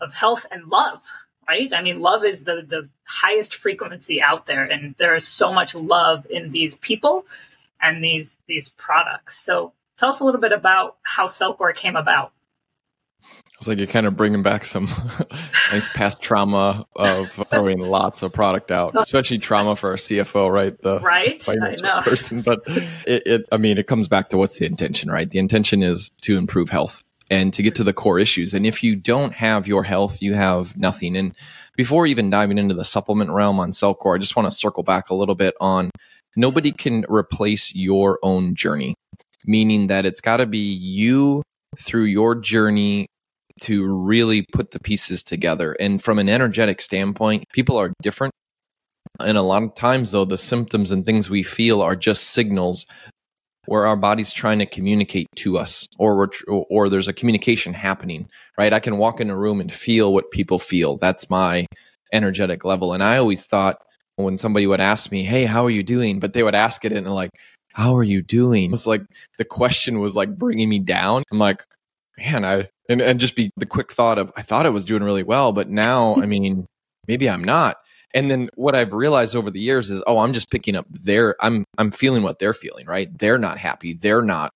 of 0.00 0.12
health 0.12 0.46
and 0.50 0.68
love 0.68 1.02
right? 1.48 1.72
I 1.72 1.82
mean 1.82 2.00
love 2.00 2.24
is 2.24 2.40
the 2.40 2.64
the 2.66 2.88
highest 3.04 3.54
frequency 3.54 4.20
out 4.20 4.46
there 4.46 4.64
and 4.64 4.94
there 4.98 5.14
is 5.14 5.26
so 5.26 5.52
much 5.52 5.74
love 5.74 6.26
in 6.28 6.52
these 6.52 6.76
people 6.76 7.26
and 7.80 8.02
these 8.02 8.36
these 8.46 8.68
products. 8.70 9.38
So 9.38 9.72
tell 9.98 10.10
us 10.10 10.20
a 10.20 10.24
little 10.24 10.40
bit 10.40 10.52
about 10.52 10.96
how 11.02 11.26
Cellcore 11.26 11.74
came 11.74 11.96
about 11.96 12.32
it's 13.58 13.66
like 13.66 13.78
you're 13.78 13.86
kind 13.86 14.06
of 14.06 14.16
bringing 14.16 14.42
back 14.42 14.66
some 14.66 14.90
nice 15.72 15.88
past 15.88 16.20
trauma 16.20 16.84
of 16.94 17.32
throwing 17.48 17.78
lots 17.78 18.22
of 18.22 18.32
product 18.32 18.70
out, 18.70 18.94
especially 18.98 19.38
trauma 19.38 19.74
for 19.76 19.90
our 19.90 19.96
CFO, 19.96 20.50
right? 20.50 20.78
The 20.82 21.00
right, 21.00 21.42
person. 22.04 22.42
But 22.42 22.60
it, 22.66 23.22
it, 23.26 23.46
I 23.50 23.56
mean, 23.56 23.78
it 23.78 23.86
comes 23.86 24.08
back 24.08 24.28
to 24.30 24.36
what's 24.36 24.58
the 24.58 24.66
intention, 24.66 25.10
right? 25.10 25.30
The 25.30 25.38
intention 25.38 25.82
is 25.82 26.10
to 26.22 26.36
improve 26.36 26.68
health 26.68 27.02
and 27.30 27.52
to 27.54 27.62
get 27.62 27.74
to 27.76 27.84
the 27.84 27.94
core 27.94 28.18
issues. 28.18 28.52
And 28.52 28.66
if 28.66 28.84
you 28.84 28.94
don't 28.94 29.32
have 29.32 29.66
your 29.66 29.84
health, 29.84 30.20
you 30.20 30.34
have 30.34 30.76
nothing. 30.76 31.16
And 31.16 31.34
before 31.76 32.06
even 32.06 32.28
diving 32.28 32.58
into 32.58 32.74
the 32.74 32.84
supplement 32.84 33.30
realm 33.30 33.58
on 33.58 33.70
Cellcore, 33.70 34.16
I 34.16 34.18
just 34.18 34.36
want 34.36 34.46
to 34.46 34.54
circle 34.54 34.82
back 34.82 35.08
a 35.08 35.14
little 35.14 35.34
bit 35.34 35.54
on 35.60 35.90
nobody 36.36 36.72
can 36.72 37.06
replace 37.08 37.74
your 37.74 38.18
own 38.22 38.54
journey, 38.54 38.94
meaning 39.46 39.86
that 39.86 40.04
it's 40.04 40.20
got 40.20 40.36
to 40.36 40.46
be 40.46 40.58
you 40.58 41.42
through 41.78 42.04
your 42.04 42.34
journey 42.34 43.06
to 43.62 43.86
really 43.86 44.44
put 44.52 44.70
the 44.70 44.80
pieces 44.80 45.22
together. 45.22 45.76
And 45.80 46.02
from 46.02 46.18
an 46.18 46.28
energetic 46.28 46.80
standpoint, 46.80 47.44
people 47.52 47.76
are 47.76 47.92
different. 48.02 48.32
And 49.20 49.38
a 49.38 49.42
lot 49.42 49.62
of 49.62 49.74
times, 49.74 50.10
though, 50.10 50.24
the 50.24 50.36
symptoms 50.36 50.90
and 50.90 51.06
things 51.06 51.30
we 51.30 51.42
feel 51.42 51.80
are 51.80 51.96
just 51.96 52.30
signals 52.30 52.86
where 53.66 53.86
our 53.86 53.96
body's 53.96 54.32
trying 54.32 54.58
to 54.60 54.66
communicate 54.66 55.26
to 55.36 55.58
us 55.58 55.86
or 55.98 56.16
we're, 56.16 56.28
or 56.46 56.88
there's 56.88 57.08
a 57.08 57.12
communication 57.12 57.72
happening 57.72 58.28
right? 58.58 58.72
I 58.72 58.78
can 58.78 58.96
walk 58.96 59.20
in 59.20 59.28
a 59.28 59.36
room 59.36 59.60
and 59.60 59.70
feel 59.70 60.14
what 60.14 60.30
people 60.30 60.58
feel. 60.58 60.96
That's 60.96 61.28
my 61.28 61.66
energetic 62.12 62.64
level. 62.64 62.92
And 62.92 63.02
i 63.02 63.18
always 63.18 63.46
thought 63.46 63.78
when 64.16 64.38
somebody 64.38 64.66
would 64.66 64.80
ask 64.80 65.10
me 65.10 65.24
hey 65.24 65.44
how 65.44 65.64
are 65.64 65.70
you 65.70 65.82
doing? 65.82 66.20
but 66.20 66.32
they 66.32 66.42
would 66.42 66.54
ask 66.54 66.84
it 66.84 66.92
and 66.92 67.12
like 67.12 67.30
how 67.72 67.94
are 67.96 68.04
you 68.04 68.22
doing? 68.22 68.66
It 68.66 68.70
was 68.70 68.86
like 68.86 69.02
the 69.36 69.44
question 69.44 70.00
was 70.00 70.16
like 70.16 70.38
bringing 70.38 70.68
me 70.68 70.78
down. 70.78 71.22
I'm 71.30 71.38
like 71.38 71.62
man 72.18 72.44
i 72.44 72.68
and, 72.88 73.00
and 73.00 73.20
just 73.20 73.36
be 73.36 73.50
the 73.56 73.66
quick 73.66 73.92
thought 73.92 74.18
of 74.18 74.32
i 74.36 74.42
thought 74.42 74.66
i 74.66 74.70
was 74.70 74.84
doing 74.84 75.02
really 75.02 75.22
well 75.22 75.52
but 75.52 75.68
now 75.68 76.14
i 76.16 76.26
mean 76.26 76.66
maybe 77.06 77.28
i'm 77.28 77.44
not 77.44 77.76
and 78.14 78.30
then 78.30 78.48
what 78.54 78.74
I've 78.74 78.94
realized 78.94 79.36
over 79.36 79.50
the 79.50 79.60
years 79.60 79.90
is, 79.90 80.02
oh, 80.06 80.20
I'm 80.20 80.32
just 80.32 80.50
picking 80.50 80.74
up 80.74 80.86
their 80.88 81.36
I'm 81.40 81.64
I'm 81.76 81.90
feeling 81.90 82.22
what 82.22 82.38
they're 82.38 82.54
feeling, 82.54 82.86
right? 82.86 83.10
They're 83.18 83.36
not 83.36 83.58
happy. 83.58 83.92
They're 83.92 84.22
not 84.22 84.52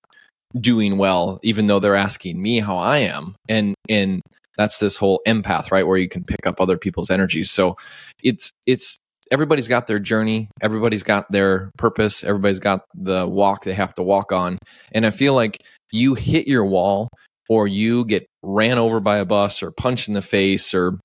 doing 0.59 0.97
well, 0.97 1.39
even 1.43 1.67
though 1.67 1.79
they're 1.79 1.95
asking 1.95 2.41
me 2.41 2.59
how 2.59 2.77
I 2.77 2.97
am. 2.97 3.35
And 3.47 3.75
and 3.87 4.21
that's 4.57 4.79
this 4.79 4.97
whole 4.97 5.21
empath, 5.27 5.71
right? 5.71 5.85
Where 5.85 5.97
you 5.97 6.09
can 6.09 6.23
pick 6.23 6.47
up 6.47 6.59
other 6.59 6.77
people's 6.77 7.11
energies. 7.11 7.51
So 7.51 7.77
it's 8.23 8.51
it's 8.65 8.97
everybody's 9.31 9.67
got 9.67 9.85
their 9.85 9.99
journey, 9.99 10.49
everybody's 10.61 11.03
got 11.03 11.31
their 11.31 11.71
purpose, 11.77 12.23
everybody's 12.23 12.59
got 12.59 12.83
the 12.95 13.27
walk 13.27 13.63
they 13.63 13.73
have 13.73 13.93
to 13.95 14.03
walk 14.03 14.31
on. 14.31 14.57
And 14.91 15.05
I 15.05 15.11
feel 15.11 15.35
like 15.35 15.63
you 15.91 16.15
hit 16.15 16.47
your 16.47 16.65
wall 16.65 17.09
or 17.51 17.67
you 17.67 18.05
get 18.05 18.25
ran 18.41 18.77
over 18.77 19.01
by 19.01 19.17
a 19.17 19.25
bus 19.25 19.61
or 19.61 19.71
punched 19.71 20.07
in 20.07 20.13
the 20.13 20.21
face 20.21 20.73
or 20.73 20.97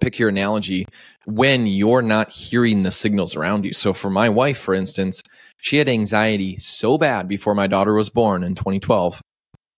pick 0.00 0.18
your 0.18 0.30
analogy 0.30 0.86
when 1.26 1.66
you're 1.66 2.00
not 2.00 2.30
hearing 2.30 2.82
the 2.82 2.90
signals 2.90 3.36
around 3.36 3.66
you. 3.66 3.74
So 3.74 3.92
for 3.92 4.08
my 4.08 4.30
wife, 4.30 4.56
for 4.56 4.72
instance, 4.72 5.22
she 5.58 5.76
had 5.76 5.90
anxiety 5.90 6.56
so 6.56 6.96
bad 6.96 7.28
before 7.28 7.54
my 7.54 7.66
daughter 7.66 7.92
was 7.92 8.08
born 8.08 8.44
in 8.44 8.54
2012. 8.54 9.20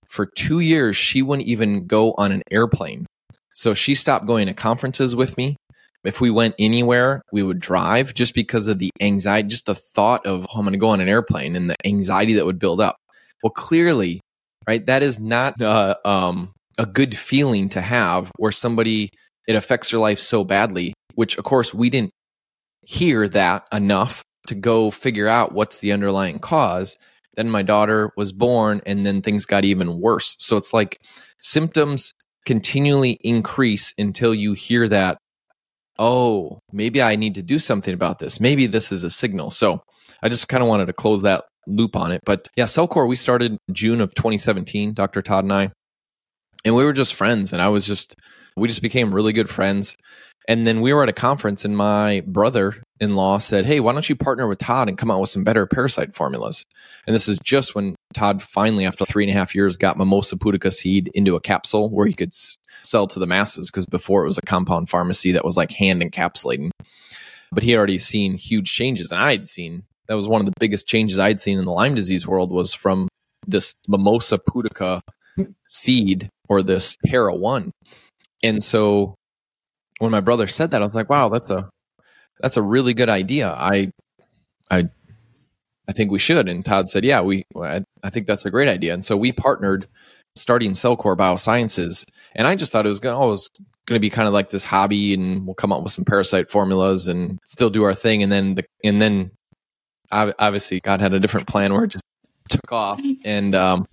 For 0.07 0.27
two 0.27 0.61
years, 0.61 0.97
she 0.97 1.23
wouldn't 1.23 1.49
even 1.49 1.89
go 1.89 2.15
on 2.17 2.31
an 2.31 2.43
airplane. 2.53 3.07
So 3.53 3.75
she 3.75 3.97
stopped 3.97 4.27
going 4.27 4.47
to 4.47 4.55
conferences 4.55 5.17
with 5.17 5.37
me. 5.37 5.57
If 6.05 6.21
we 6.21 6.31
went 6.31 6.55
anywhere, 6.57 7.21
we 7.33 7.43
would 7.43 7.59
drive 7.59 8.15
just 8.15 8.33
because 8.33 8.69
of 8.69 8.79
the 8.79 8.91
anxiety, 9.01 9.49
just 9.49 9.67
the 9.67 9.75
thought 9.75 10.25
of, 10.25 10.47
oh, 10.55 10.59
I'm 10.61 10.67
going 10.67 10.71
to 10.71 10.79
go 10.79 10.91
on 10.91 11.01
an 11.01 11.09
airplane 11.09 11.57
and 11.57 11.69
the 11.69 11.75
anxiety 11.85 12.35
that 12.35 12.47
would 12.47 12.61
build 12.61 12.81
up. 12.81 12.95
Well, 13.43 13.51
clearly, 13.51 14.21
right, 14.67 14.85
that 14.87 15.03
is 15.03 15.21
not 15.21 15.61
uh, 15.61 15.97
um, 16.05 16.53
a 16.79 16.87
good 16.87 17.17
feeling 17.17 17.69
to 17.71 17.81
have 17.81 18.31
where 18.37 18.53
somebody 18.53 19.11
it 19.47 19.55
affects 19.55 19.91
their 19.91 20.01
life 20.01 20.19
so 20.19 20.45
badly, 20.45 20.93
which 21.15 21.39
of 21.39 21.45
course 21.45 21.73
we 21.73 21.89
didn't 21.89 22.11
hear 22.83 23.29
that 23.29 23.65
enough 23.73 24.23
to 24.49 24.55
go 24.55 24.91
figure 24.91 25.29
out 25.29 25.53
what's 25.53 25.81
the 25.81 25.93
underlying 25.93 26.39
cause. 26.39 26.97
Then 27.35 27.51
my 27.51 27.63
daughter 27.63 28.11
was 28.17 28.33
born 28.33 28.81
and 28.87 29.05
then 29.05 29.23
things 29.23 29.45
got 29.45 29.65
even 29.65 30.01
worse. 30.01 30.37
So 30.39 30.57
it's 30.57 30.73
like 30.73 30.99
symptoms 31.41 32.13
continually 32.45 33.19
increase 33.23 33.93
until 33.99 34.35
you 34.35 34.55
hear 34.55 34.89
that, 34.89 35.19
oh, 35.99 36.59
maybe 36.73 37.03
I 37.03 37.17
need 37.17 37.35
to 37.35 37.43
do 37.43 37.59
something 37.59 37.93
about 37.93 38.19
this. 38.19 38.41
Maybe 38.41 38.67
this 38.67 38.93
is 38.93 39.03
a 39.03 39.11
signal. 39.11 39.51
So 39.51 39.81
I 40.23 40.29
just 40.29 40.49
kind 40.49 40.63
of 40.63 40.69
wanted 40.69 40.87
to 40.87 40.93
close 40.93 41.23
that 41.23 41.45
loop 41.67 41.97
on 41.97 42.13
it. 42.13 42.21
But 42.25 42.49
yeah, 42.57 42.65
Cellcore, 42.65 43.09
we 43.09 43.17
started 43.17 43.57
June 43.73 44.01
of 44.01 44.15
2017, 44.15 44.95
Dr. 44.95 45.23
Todd 45.23 45.45
and 45.45 45.53
I, 45.53 45.71
and 46.65 46.75
we 46.75 46.85
were 46.85 46.93
just 46.93 47.15
friends. 47.15 47.53
And 47.53 47.63
I 47.63 47.69
was 47.69 47.87
just, 47.87 48.17
we 48.57 48.69
just 48.69 48.83
became 48.83 49.15
really 49.15 49.33
good 49.33 49.51
friends. 49.51 49.97
And 50.49 50.67
then 50.67 50.81
we 50.81 50.93
were 50.93 51.03
at 51.03 51.09
a 51.09 51.13
conference, 51.13 51.65
and 51.65 51.77
my 51.77 52.23
brother 52.25 52.75
in 53.01 53.17
law 53.17 53.39
said, 53.39 53.67
Hey, 53.67 53.81
why 53.81 53.93
don't 53.93 54.09
you 54.09 54.15
partner 54.15 54.47
with 54.47 54.61
Todd 54.61 54.89
and 54.89 54.97
come 54.97 55.11
out 55.11 55.21
with 55.21 55.31
some 55.31 55.43
better 55.43 55.67
parasite 55.67 56.15
formulas? 56.15 56.65
And 57.07 57.15
this 57.15 57.27
is 57.29 57.41
just 57.41 57.75
when 57.75 57.97
Todd 58.15 58.41
finally, 58.41 58.87
after 58.87 59.05
three 59.05 59.25
and 59.25 59.31
a 59.31 59.35
half 59.35 59.57
years, 59.57 59.77
got 59.77 59.99
Mimosa 59.99 60.37
pudica 60.37 60.73
seed 60.73 61.11
into 61.15 61.35
a 61.35 61.41
capsule 61.41 61.91
where 61.91 62.07
he 62.07 62.15
could 62.15 62.29
s- 62.29 62.59
sell 62.83 63.09
to 63.09 63.19
the 63.19 63.27
masses 63.27 63.71
because 63.71 63.87
before 63.87 64.23
it 64.23 64.27
was 64.29 64.39
a 64.39 64.43
compound 64.43 64.89
pharmacy 64.89 65.33
that 65.33 65.45
was 65.45 65.57
like 65.57 65.73
hand 65.73 66.01
encapsulating. 66.01 66.71
But 67.51 67.65
he 67.65 67.73
had 67.73 67.79
already 67.79 67.99
seen 67.99 68.37
huge 68.39 68.73
changes, 68.73 69.11
and 69.11 69.21
I 69.21 69.33
had 69.33 69.47
seen 69.47 69.83
that 70.09 70.17
was 70.17 70.29
one 70.29 70.41
of 70.41 70.47
the 70.47 70.53
biggest 70.59 70.87
changes 70.87 71.19
I'd 71.19 71.41
seen 71.41 71.59
in 71.59 71.65
the 71.65 71.73
Lyme 71.73 71.95
disease 71.95 72.27
world 72.27 72.51
was 72.51 72.75
from 72.75 73.09
this 73.47 73.75
Mimosa 73.89 74.39
pudica 74.39 75.01
seed 75.69 76.29
or 76.49 76.63
this 76.63 76.97
Para 77.07 77.35
One 77.35 77.73
and 78.45 78.63
so 78.63 79.15
when 79.99 80.11
my 80.11 80.21
brother 80.21 80.47
said 80.47 80.71
that, 80.71 80.83
I 80.83 80.85
was 80.85 80.95
like, 80.95 81.11
wow, 81.11 81.29
that's 81.29 81.51
a 81.51 81.69
that's 82.41 82.57
a 82.57 82.63
really 82.63 82.95
good 82.95 83.09
idea. 83.09 83.49
I 83.51 83.91
I 84.71 84.89
I 85.89 85.93
think 85.93 86.11
we 86.11 86.19
should. 86.19 86.49
And 86.49 86.65
Todd 86.65 86.89
said, 86.89 87.05
yeah, 87.05 87.21
we 87.21 87.45
I, 87.57 87.83
I 88.03 88.11
think 88.11 88.27
that's 88.27 88.45
a 88.45 88.51
great 88.51 88.69
idea. 88.69 88.95
And 88.95 89.05
so 89.05 89.17
we 89.17 89.33
partnered 89.33 89.89
starting 90.35 90.73
Cellcore 90.73 91.17
Biosciences. 91.17 92.05
And 92.35 92.47
I 92.47 92.55
just 92.55 92.73
thought 92.73 92.85
it 92.85 92.91
was 92.91 93.01
going, 93.01 93.17
oh, 93.17 93.37
going 93.87 93.97
to 93.97 94.01
be 94.01 94.11
kind 94.11 94.29
of 94.29 94.35
like 94.35 94.51
this 94.51 94.65
hobby 94.65 95.15
and 95.15 95.47
we'll 95.47 95.55
come 95.55 95.73
up 95.73 95.83
with 95.83 95.93
some 95.93 96.05
parasite 96.05 96.51
formulas 96.51 97.07
and 97.07 97.39
still 97.45 97.71
do 97.71 97.85
our 97.85 97.95
thing. 97.95 98.23
And 98.23 98.31
then 98.31 98.57
the, 98.57 98.65
and 98.85 99.01
then 99.01 99.31
obviously 100.13 100.81
God 100.81 101.01
had 101.01 101.13
a 101.13 101.21
different 101.21 101.47
plan 101.47 101.73
where 101.73 101.85
it 101.85 101.93
just 101.93 102.05
took 102.49 102.73
off 102.73 103.01
and 103.25 103.55
um, 103.55 103.87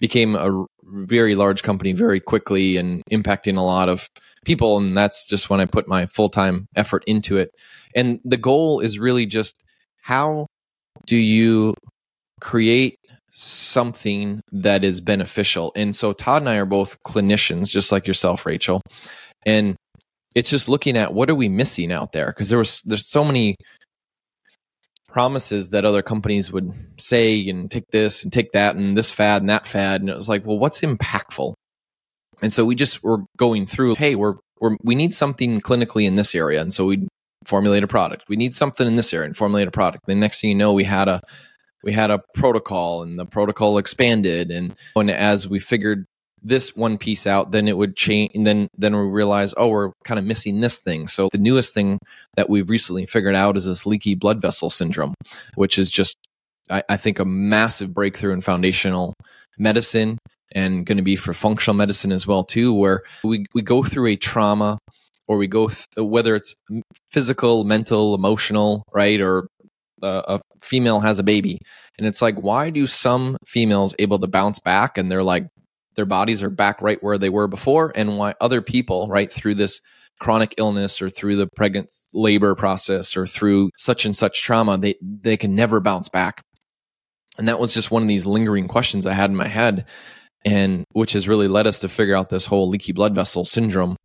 became 0.00 0.34
a 0.34 0.64
very 0.84 1.34
large 1.34 1.62
company 1.62 1.92
very 1.92 2.20
quickly 2.20 2.76
and 2.76 3.02
impacting 3.10 3.56
a 3.56 3.62
lot 3.62 3.88
of 3.88 4.08
people. 4.44 4.78
And 4.78 4.96
that's 4.96 5.26
just 5.26 5.50
when 5.50 5.60
I 5.60 5.66
put 5.66 5.88
my 5.88 6.06
full 6.06 6.28
time 6.28 6.66
effort 6.76 7.04
into 7.06 7.36
it. 7.36 7.50
And 7.94 8.20
the 8.24 8.36
goal 8.36 8.80
is 8.80 8.98
really 8.98 9.26
just 9.26 9.62
how 10.02 10.46
do 11.06 11.16
you 11.16 11.74
create 12.40 12.96
something 13.30 14.40
that 14.52 14.84
is 14.84 15.00
beneficial? 15.00 15.72
And 15.76 15.94
so 15.94 16.12
Todd 16.12 16.42
and 16.42 16.48
I 16.48 16.56
are 16.56 16.66
both 16.66 17.00
clinicians, 17.02 17.70
just 17.70 17.92
like 17.92 18.06
yourself, 18.06 18.46
Rachel. 18.46 18.80
And 19.46 19.76
it's 20.34 20.50
just 20.50 20.68
looking 20.68 20.96
at 20.96 21.12
what 21.12 21.28
are 21.28 21.34
we 21.34 21.48
missing 21.48 21.92
out 21.92 22.12
there 22.12 22.26
because 22.26 22.50
there 22.50 22.58
was 22.58 22.82
there's 22.82 23.08
so 23.08 23.24
many 23.24 23.56
promises 25.12 25.70
that 25.70 25.84
other 25.84 26.02
companies 26.02 26.52
would 26.52 26.72
say 26.98 27.48
and 27.48 27.70
take 27.70 27.86
this 27.90 28.22
and 28.22 28.32
take 28.32 28.52
that 28.52 28.76
and 28.76 28.96
this 28.96 29.10
fad 29.10 29.42
and 29.42 29.48
that 29.50 29.66
fad. 29.66 30.00
And 30.00 30.10
it 30.10 30.14
was 30.14 30.28
like 30.28 30.46
well 30.46 30.58
what's 30.58 30.80
impactful? 30.80 31.54
And 32.42 32.52
so 32.52 32.64
we 32.64 32.74
just 32.74 33.02
were 33.02 33.18
going 33.36 33.66
through 33.66 33.96
hey 33.96 34.14
we're, 34.14 34.34
we're 34.60 34.76
we 34.82 34.94
need 34.94 35.14
something 35.14 35.60
clinically 35.60 36.04
in 36.06 36.16
this 36.16 36.34
area. 36.34 36.60
And 36.60 36.72
so 36.72 36.86
we 36.86 37.08
formulate 37.46 37.82
a 37.82 37.88
product. 37.88 38.24
We 38.28 38.36
need 38.36 38.54
something 38.54 38.86
in 38.86 38.96
this 38.96 39.12
area 39.12 39.26
and 39.26 39.36
formulate 39.36 39.68
a 39.68 39.70
product. 39.70 40.06
The 40.06 40.14
next 40.14 40.40
thing 40.40 40.50
you 40.50 40.56
know 40.56 40.72
we 40.72 40.84
had 40.84 41.08
a 41.08 41.20
we 41.82 41.92
had 41.92 42.10
a 42.10 42.22
protocol 42.34 43.02
and 43.02 43.18
the 43.18 43.26
protocol 43.26 43.78
expanded. 43.78 44.50
And, 44.50 44.74
and 44.96 45.10
as 45.10 45.48
we 45.48 45.58
figured 45.58 46.06
this 46.42 46.74
one 46.74 46.98
piece 46.98 47.26
out, 47.26 47.50
then 47.52 47.68
it 47.68 47.76
would 47.76 47.96
change. 47.96 48.30
And 48.34 48.46
then, 48.46 48.68
then 48.76 48.94
we 48.94 49.02
realize, 49.02 49.54
oh, 49.56 49.68
we're 49.68 49.92
kind 50.04 50.18
of 50.18 50.24
missing 50.24 50.60
this 50.60 50.80
thing. 50.80 51.06
So 51.08 51.28
the 51.32 51.38
newest 51.38 51.74
thing 51.74 51.98
that 52.36 52.48
we've 52.48 52.70
recently 52.70 53.06
figured 53.06 53.34
out 53.34 53.56
is 53.56 53.66
this 53.66 53.86
leaky 53.86 54.14
blood 54.14 54.40
vessel 54.40 54.70
syndrome, 54.70 55.14
which 55.54 55.78
is 55.78 55.90
just, 55.90 56.16
I, 56.70 56.82
I 56.88 56.96
think, 56.96 57.18
a 57.18 57.24
massive 57.24 57.92
breakthrough 57.92 58.32
in 58.32 58.40
foundational 58.40 59.14
medicine 59.58 60.18
and 60.52 60.84
going 60.86 60.98
to 60.98 61.02
be 61.02 61.16
for 61.16 61.32
functional 61.32 61.76
medicine 61.76 62.12
as 62.12 62.26
well 62.26 62.44
too, 62.44 62.72
where 62.72 63.02
we, 63.22 63.46
we 63.54 63.62
go 63.62 63.82
through 63.82 64.08
a 64.08 64.16
trauma 64.16 64.78
or 65.28 65.36
we 65.36 65.46
go, 65.46 65.68
th- 65.68 65.86
whether 65.96 66.34
it's 66.34 66.54
physical, 67.12 67.64
mental, 67.64 68.14
emotional, 68.14 68.82
right? 68.92 69.20
Or 69.20 69.46
uh, 70.02 70.38
a 70.38 70.40
female 70.62 71.00
has 71.00 71.18
a 71.18 71.22
baby 71.22 71.58
and 71.98 72.06
it's 72.06 72.22
like 72.22 72.36
why 72.36 72.70
do 72.70 72.86
some 72.86 73.36
females 73.46 73.94
able 73.98 74.18
to 74.18 74.26
bounce 74.26 74.58
back 74.58 74.96
and 74.96 75.10
they're 75.10 75.22
like 75.22 75.46
their 75.96 76.06
bodies 76.06 76.42
are 76.42 76.50
back 76.50 76.80
right 76.80 77.02
where 77.02 77.18
they 77.18 77.28
were 77.28 77.48
before 77.48 77.92
and 77.94 78.16
why 78.16 78.34
other 78.40 78.62
people 78.62 79.08
right 79.08 79.32
through 79.32 79.54
this 79.54 79.80
chronic 80.20 80.54
illness 80.58 81.00
or 81.00 81.08
through 81.08 81.36
the 81.36 81.48
pregnant 81.56 81.92
labor 82.12 82.54
process 82.54 83.16
or 83.16 83.26
through 83.26 83.70
such 83.76 84.04
and 84.04 84.14
such 84.14 84.42
trauma 84.42 84.76
they 84.76 84.94
they 85.00 85.36
can 85.36 85.54
never 85.54 85.80
bounce 85.80 86.08
back. 86.08 86.42
And 87.38 87.48
that 87.48 87.58
was 87.58 87.72
just 87.72 87.90
one 87.90 88.02
of 88.02 88.08
these 88.08 88.26
lingering 88.26 88.68
questions 88.68 89.06
i 89.06 89.14
had 89.14 89.30
in 89.30 89.36
my 89.36 89.48
head 89.48 89.86
and 90.44 90.84
which 90.92 91.12
has 91.12 91.28
really 91.28 91.48
led 91.48 91.66
us 91.66 91.80
to 91.80 91.88
figure 91.88 92.14
out 92.14 92.28
this 92.28 92.46
whole 92.46 92.68
leaky 92.68 92.92
blood 92.92 93.14
vessel 93.14 93.44
syndrome 93.44 93.96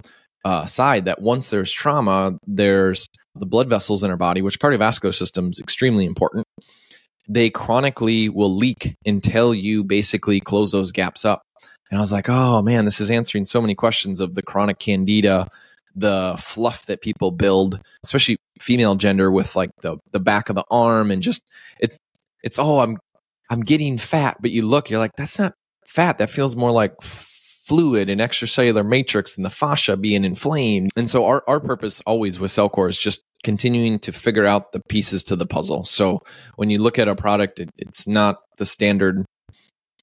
uh, 0.43 0.65
side 0.65 1.05
that 1.05 1.21
once 1.21 1.49
there's 1.49 1.71
trauma 1.71 2.37
there's 2.45 3.07
the 3.35 3.45
blood 3.45 3.67
vessels 3.67 4.03
in 4.03 4.11
our 4.11 4.17
body 4.17 4.41
which 4.41 4.59
cardiovascular 4.59 5.13
system 5.13 5.49
is 5.49 5.59
extremely 5.59 6.05
important 6.05 6.45
they 7.27 7.49
chronically 7.49 8.29
will 8.29 8.55
leak 8.55 8.95
until 9.05 9.55
you 9.55 9.83
basically 9.83 10.39
close 10.39 10.71
those 10.71 10.91
gaps 10.91 11.25
up 11.25 11.41
And 11.89 11.97
I 11.97 12.01
was 12.01 12.11
like, 12.11 12.29
oh 12.29 12.61
man, 12.61 12.85
this 12.85 12.99
is 12.99 13.11
answering 13.11 13.45
so 13.45 13.61
many 13.61 13.75
questions 13.75 14.19
of 14.19 14.35
the 14.35 14.41
chronic 14.41 14.79
candida, 14.79 15.47
the 15.95 16.35
fluff 16.37 16.85
that 16.87 17.01
people 17.01 17.31
build, 17.31 17.79
especially 18.03 18.37
female 18.59 18.95
gender 18.95 19.31
with 19.31 19.55
like 19.55 19.69
the 19.81 19.97
the 20.11 20.19
back 20.19 20.49
of 20.49 20.55
the 20.55 20.65
arm 20.71 21.11
and 21.11 21.21
just 21.21 21.43
it's 21.79 21.99
it's 22.43 22.57
oh 22.59 22.79
I'm 22.79 22.97
I'm 23.49 23.61
getting 23.61 23.97
fat, 23.97 24.37
but 24.41 24.51
you 24.51 24.63
look, 24.63 24.89
you're 24.89 24.99
like, 24.99 25.15
that's 25.15 25.37
not 25.37 25.53
fat. 25.85 26.17
That 26.17 26.29
feels 26.29 26.55
more 26.55 26.71
like 26.71 27.01
fluid 27.01 28.09
and 28.09 28.21
extracellular 28.21 28.85
matrix 28.85 29.37
and 29.37 29.45
the 29.45 29.49
fascia 29.49 29.97
being 29.97 30.23
inflamed. 30.23 30.91
And 30.95 31.09
so 31.09 31.25
our, 31.25 31.43
our 31.47 31.59
purpose 31.59 32.01
always 32.05 32.39
with 32.39 32.51
Cellcore 32.51 32.89
is 32.89 32.97
just 32.97 33.21
continuing 33.43 33.99
to 33.99 34.11
figure 34.11 34.45
out 34.45 34.71
the 34.71 34.81
pieces 34.87 35.23
to 35.25 35.35
the 35.35 35.45
puzzle. 35.45 35.83
So 35.83 36.21
when 36.55 36.69
you 36.69 36.79
look 36.79 36.99
at 36.99 37.07
a 37.07 37.15
product, 37.15 37.59
it, 37.59 37.69
it's 37.77 38.07
not 38.07 38.37
the 38.57 38.65
standard 38.65 39.25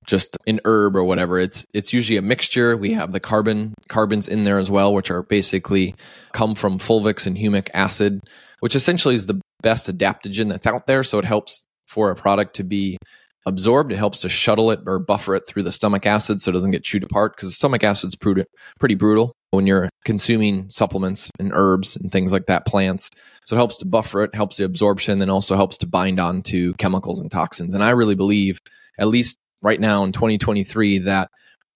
just 0.07 0.37
an 0.47 0.61
herb 0.65 0.97
or 0.97 1.05
whatever. 1.05 1.39
It's 1.39 1.65
it's 1.75 1.93
usually 1.93 2.17
a 2.17 2.23
mixture. 2.23 2.77
We 2.77 2.93
have 2.93 3.13
the 3.13 3.21
carbon 3.21 3.75
carbons 3.89 4.29
in 4.29 4.45
there 4.45 4.59
as 4.59 4.71
well, 4.71 4.95
which 4.95 5.11
are 5.11 5.23
basically 5.23 5.95
come 6.33 6.55
from 6.55 6.79
fulvic 6.79 7.27
and 7.27 7.37
humic 7.37 7.69
acid, 7.75 8.21
which 8.61 8.75
essentially 8.75 9.15
is 9.15 9.27
the 9.27 9.41
best 9.63 9.89
adaptogen 9.89 10.49
that's 10.49 10.67
out 10.67 10.87
there. 10.87 11.05
So 11.05 11.19
it 11.19 11.25
helps 11.25 11.65
for 11.87 12.11
a 12.11 12.17
product 12.17 12.57
to 12.57 12.65
be 12.65 12.99
absorbed. 13.47 13.93
It 13.93 13.99
helps 13.99 14.21
to 14.23 14.29
shuttle 14.29 14.71
it 14.71 14.81
or 14.87 14.99
buffer 14.99 15.35
it 15.35 15.47
through 15.47 15.65
the 15.65 15.73
stomach 15.73 16.07
acid 16.07 16.41
so 16.41 16.51
it 16.51 16.55
doesn't 16.55 16.71
get 16.71 16.85
chewed 16.85 17.03
apart 17.03 17.37
because 17.37 17.55
stomach 17.55 17.85
acid's 17.85 18.15
pretty, 18.15 18.45
pretty 18.79 18.95
brutal 18.95 19.35
when 19.51 19.67
you're 19.67 19.89
consuming 20.05 20.69
supplements 20.71 21.31
and 21.39 21.53
herbs 21.53 21.97
and 21.97 22.11
things 22.11 22.33
like 22.33 22.47
that, 22.47 22.67
plants. 22.67 23.11
So 23.45 23.57
it 23.57 23.59
helps 23.59 23.77
to 23.79 23.87
buffer 23.87 24.23
it, 24.23 24.35
helps 24.35 24.57
the 24.57 24.65
absorption, 24.65 25.19
then 25.19 25.31
also 25.31 25.57
helps 25.57 25.79
to 25.79 25.87
bind 25.87 26.21
on 26.21 26.43
to 26.45 26.73
chemicals 26.75 27.21
and 27.21 27.31
toxins. 27.31 27.75
And 27.75 27.85
I 27.85 27.91
really 27.91 28.15
believe, 28.15 28.59
at 28.99 29.09
least 29.09 29.39
right 29.63 29.81
now 29.81 30.05
in 30.05 30.13
2023, 30.13 30.99
that 30.99 31.31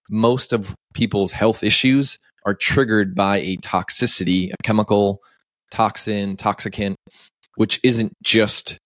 most 0.09 0.53
of 0.53 0.75
people's 0.93 1.31
health 1.31 1.63
issues 1.63 2.17
are 2.45 2.53
triggered 2.53 3.15
by 3.15 3.37
a 3.37 3.57
toxicity, 3.57 4.51
a 4.51 4.63
chemical 4.63 5.19
toxin, 5.71 6.37
toxicant, 6.37 6.95
which 7.55 7.79
isn't 7.83 8.13
just 8.23 8.77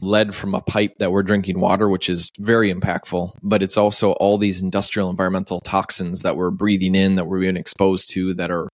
lead 0.00 0.34
from 0.34 0.54
a 0.54 0.60
pipe 0.60 0.92
that 0.98 1.12
we're 1.12 1.22
drinking 1.22 1.60
water, 1.60 1.88
which 1.88 2.08
is 2.08 2.30
very 2.38 2.72
impactful, 2.72 3.32
but 3.42 3.62
it's 3.62 3.76
also 3.76 4.12
all 4.12 4.36
these 4.36 4.60
industrial 4.60 5.10
environmental 5.10 5.60
toxins 5.60 6.22
that 6.22 6.36
we're 6.36 6.50
breathing 6.50 6.94
in, 6.94 7.14
that 7.14 7.26
we're 7.26 7.40
being 7.40 7.56
exposed 7.56 8.10
to, 8.10 8.34
that 8.34 8.50
are 8.50 8.68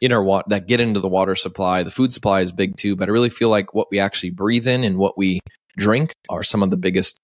in 0.00 0.12
our 0.12 0.22
water, 0.22 0.44
that 0.48 0.66
get 0.66 0.80
into 0.80 1.00
the 1.00 1.08
water 1.08 1.34
supply. 1.34 1.82
The 1.82 1.90
food 1.90 2.12
supply 2.12 2.40
is 2.40 2.52
big 2.52 2.76
too, 2.76 2.96
but 2.96 3.08
I 3.08 3.12
really 3.12 3.30
feel 3.30 3.48
like 3.48 3.74
what 3.74 3.88
we 3.90 3.98
actually 3.98 4.30
breathe 4.30 4.66
in 4.66 4.84
and 4.84 4.98
what 4.98 5.16
we 5.16 5.40
drink 5.76 6.12
are 6.28 6.42
some 6.42 6.62
of 6.62 6.70
the 6.70 6.76
biggest 6.76 7.18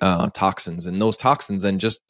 uh, 0.00 0.30
toxins. 0.34 0.86
And 0.86 1.00
those 1.00 1.16
toxins 1.16 1.62
then 1.62 1.78
just 1.78 2.00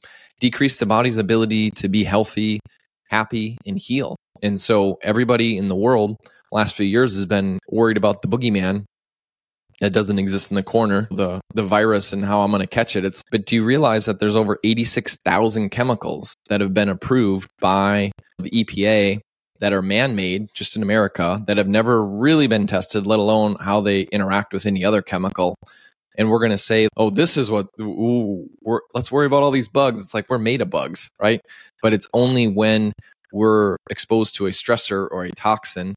decrease 0.40 0.78
the 0.78 0.86
body's 0.86 1.16
ability 1.16 1.70
to 1.72 1.88
be 1.88 2.04
healthy, 2.04 2.60
happy, 3.08 3.58
and 3.66 3.78
heal. 3.78 4.16
And 4.42 4.60
so 4.60 4.98
everybody 5.02 5.58
in 5.58 5.68
the 5.68 5.74
world 5.74 6.16
last 6.52 6.76
few 6.76 6.86
years 6.86 7.14
has 7.16 7.26
been 7.26 7.58
worried 7.68 7.96
about 7.96 8.22
the 8.22 8.28
boogeyman 8.28 8.84
that 9.80 9.92
doesn't 9.92 10.18
exist 10.18 10.50
in 10.50 10.56
the 10.56 10.62
corner, 10.62 11.06
the 11.10 11.40
the 11.54 11.62
virus 11.62 12.12
and 12.12 12.24
how 12.24 12.40
I'm 12.40 12.50
going 12.50 12.60
to 12.60 12.66
catch 12.66 12.96
it. 12.96 13.04
It's 13.04 13.22
but 13.30 13.46
do 13.46 13.56
you 13.56 13.64
realize 13.64 14.06
that 14.06 14.18
there's 14.18 14.34
over 14.34 14.58
86,000 14.64 15.70
chemicals 15.70 16.34
that 16.48 16.60
have 16.60 16.74
been 16.74 16.88
approved 16.88 17.48
by 17.60 18.10
the 18.38 18.50
EPA 18.50 19.20
that 19.60 19.72
are 19.72 19.82
man-made 19.82 20.48
just 20.54 20.76
in 20.76 20.82
America 20.82 21.42
that 21.46 21.56
have 21.56 21.68
never 21.68 22.04
really 22.04 22.46
been 22.46 22.66
tested, 22.66 23.06
let 23.06 23.18
alone 23.18 23.56
how 23.60 23.80
they 23.80 24.02
interact 24.02 24.52
with 24.52 24.66
any 24.66 24.84
other 24.84 25.02
chemical. 25.02 25.56
And 26.16 26.30
we're 26.30 26.40
going 26.40 26.50
to 26.50 26.58
say, 26.58 26.88
"Oh, 26.96 27.10
this 27.10 27.36
is 27.36 27.50
what 27.50 27.68
ooh, 27.80 28.48
let's 28.94 29.12
worry 29.12 29.26
about 29.26 29.42
all 29.42 29.50
these 29.50 29.68
bugs." 29.68 30.00
It's 30.00 30.14
like 30.14 30.28
we're 30.28 30.38
made 30.38 30.60
of 30.60 30.70
bugs, 30.70 31.10
right? 31.20 31.40
But 31.80 31.92
it's 31.92 32.08
only 32.12 32.48
when 32.48 32.92
we're 33.32 33.76
exposed 33.90 34.36
to 34.36 34.46
a 34.46 34.50
stressor 34.50 35.06
or 35.10 35.24
a 35.24 35.30
toxin 35.30 35.94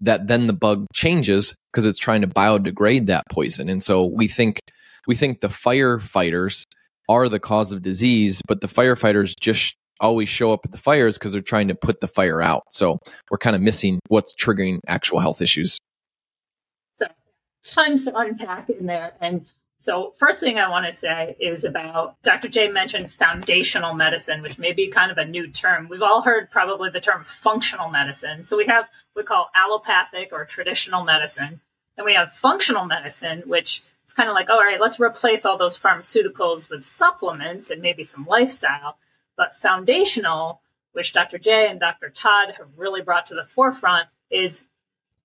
that 0.00 0.26
then 0.26 0.46
the 0.46 0.52
bug 0.52 0.86
changes 0.94 1.56
because 1.72 1.84
it's 1.84 1.98
trying 1.98 2.20
to 2.20 2.26
biodegrade 2.26 3.06
that 3.06 3.24
poison. 3.30 3.68
And 3.68 3.82
so 3.82 4.04
we 4.04 4.28
think 4.28 4.60
we 5.06 5.14
think 5.14 5.40
the 5.40 5.48
firefighters 5.48 6.64
are 7.08 7.28
the 7.28 7.40
cause 7.40 7.72
of 7.72 7.82
disease, 7.82 8.42
but 8.46 8.60
the 8.60 8.66
firefighters 8.66 9.34
just 9.40 9.76
always 10.00 10.28
show 10.28 10.52
up 10.52 10.60
at 10.64 10.72
the 10.72 10.78
fires 10.78 11.18
because 11.18 11.32
they're 11.32 11.40
trying 11.40 11.68
to 11.68 11.74
put 11.74 12.00
the 12.00 12.08
fire 12.08 12.42
out. 12.42 12.64
So 12.70 12.98
we're 13.30 13.38
kind 13.38 13.56
of 13.56 13.62
missing 13.62 14.00
what's 14.08 14.34
triggering 14.34 14.80
actual 14.86 15.20
health 15.20 15.40
issues. 15.40 15.78
So 16.94 17.06
tons 17.64 18.04
to 18.06 18.16
unpack 18.16 18.70
in 18.70 18.86
there. 18.86 19.12
And 19.20 19.46
so, 19.78 20.14
first 20.18 20.40
thing 20.40 20.58
I 20.58 20.70
want 20.70 20.86
to 20.86 20.92
say 20.92 21.36
is 21.38 21.64
about 21.64 22.16
Dr. 22.22 22.48
J 22.48 22.68
mentioned 22.68 23.12
foundational 23.12 23.94
medicine, 23.94 24.40
which 24.42 24.58
may 24.58 24.72
be 24.72 24.88
kind 24.88 25.10
of 25.10 25.18
a 25.18 25.24
new 25.24 25.48
term. 25.48 25.88
We've 25.88 26.02
all 26.02 26.22
heard 26.22 26.50
probably 26.50 26.90
the 26.90 27.00
term 27.00 27.24
functional 27.24 27.90
medicine. 27.90 28.46
So, 28.46 28.56
we 28.56 28.64
have 28.66 28.86
we 29.14 29.22
call 29.22 29.50
allopathic 29.54 30.30
or 30.32 30.44
traditional 30.46 31.04
medicine, 31.04 31.60
and 31.96 32.06
we 32.06 32.14
have 32.14 32.32
functional 32.32 32.86
medicine, 32.86 33.42
which 33.46 33.82
it's 34.04 34.14
kind 34.14 34.28
of 34.28 34.34
like, 34.34 34.48
all 34.48 34.58
right, 34.58 34.80
let's 34.80 34.98
replace 34.98 35.44
all 35.44 35.58
those 35.58 35.78
pharmaceuticals 35.78 36.70
with 36.70 36.84
supplements 36.84 37.70
and 37.70 37.82
maybe 37.82 38.02
some 38.02 38.24
lifestyle. 38.24 38.96
But 39.36 39.56
foundational, 39.56 40.62
which 40.92 41.12
Dr. 41.12 41.38
J 41.38 41.68
and 41.68 41.80
Dr. 41.80 42.10
Todd 42.10 42.54
have 42.56 42.68
really 42.76 43.02
brought 43.02 43.26
to 43.26 43.34
the 43.34 43.44
forefront, 43.44 44.08
is 44.30 44.64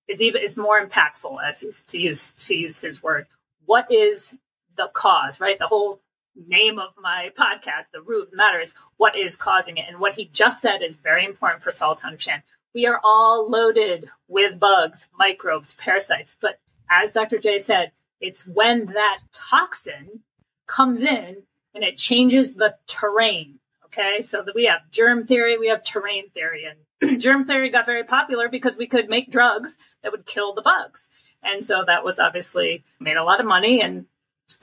is 0.08 0.20
even 0.20 0.42
is 0.42 0.56
more 0.56 0.84
impactful, 0.84 1.38
as 1.46 1.60
he's 1.60 1.82
to 1.88 2.00
use 2.00 2.30
to 2.30 2.54
use 2.54 2.80
his 2.80 3.02
word 3.02 3.26
what 3.66 3.90
is 3.90 4.34
the 4.76 4.88
cause, 4.92 5.40
right? 5.40 5.58
The 5.58 5.66
whole 5.66 6.00
name 6.46 6.78
of 6.78 6.90
my 7.00 7.30
podcast, 7.38 7.86
The 7.92 8.02
Root 8.02 8.30
Matters, 8.32 8.74
what 8.96 9.16
is 9.16 9.36
causing 9.36 9.76
it. 9.76 9.86
And 9.88 10.00
what 10.00 10.14
he 10.14 10.26
just 10.26 10.60
said 10.60 10.82
is 10.82 10.96
very 10.96 11.24
important 11.24 11.62
for 11.62 11.72
all 11.84 11.96
to 11.96 12.06
understand. 12.06 12.42
We 12.74 12.86
are 12.86 13.00
all 13.04 13.48
loaded 13.50 14.08
with 14.28 14.58
bugs, 14.58 15.08
microbes, 15.18 15.74
parasites. 15.74 16.36
But 16.40 16.58
as 16.90 17.12
Dr. 17.12 17.38
J 17.38 17.58
said, 17.58 17.92
it's 18.20 18.46
when 18.46 18.86
that 18.86 19.18
toxin 19.32 20.20
comes 20.66 21.02
in 21.02 21.42
and 21.74 21.84
it 21.84 21.98
changes 21.98 22.54
the 22.54 22.74
terrain. 22.86 23.58
Okay, 23.92 24.22
so 24.22 24.42
that 24.42 24.54
we 24.54 24.64
have 24.64 24.90
germ 24.90 25.26
theory, 25.26 25.58
we 25.58 25.68
have 25.68 25.84
terrain 25.84 26.30
theory, 26.30 26.64
and 26.64 27.20
germ 27.20 27.44
theory 27.44 27.68
got 27.68 27.84
very 27.84 28.04
popular 28.04 28.48
because 28.48 28.76
we 28.76 28.86
could 28.86 29.10
make 29.10 29.30
drugs 29.30 29.76
that 30.02 30.12
would 30.12 30.24
kill 30.24 30.54
the 30.54 30.62
bugs. 30.62 31.08
And 31.42 31.62
so 31.62 31.84
that 31.86 32.04
was 32.04 32.18
obviously 32.18 32.84
made 33.00 33.16
a 33.16 33.24
lot 33.24 33.40
of 33.40 33.46
money 33.46 33.82
and 33.82 34.06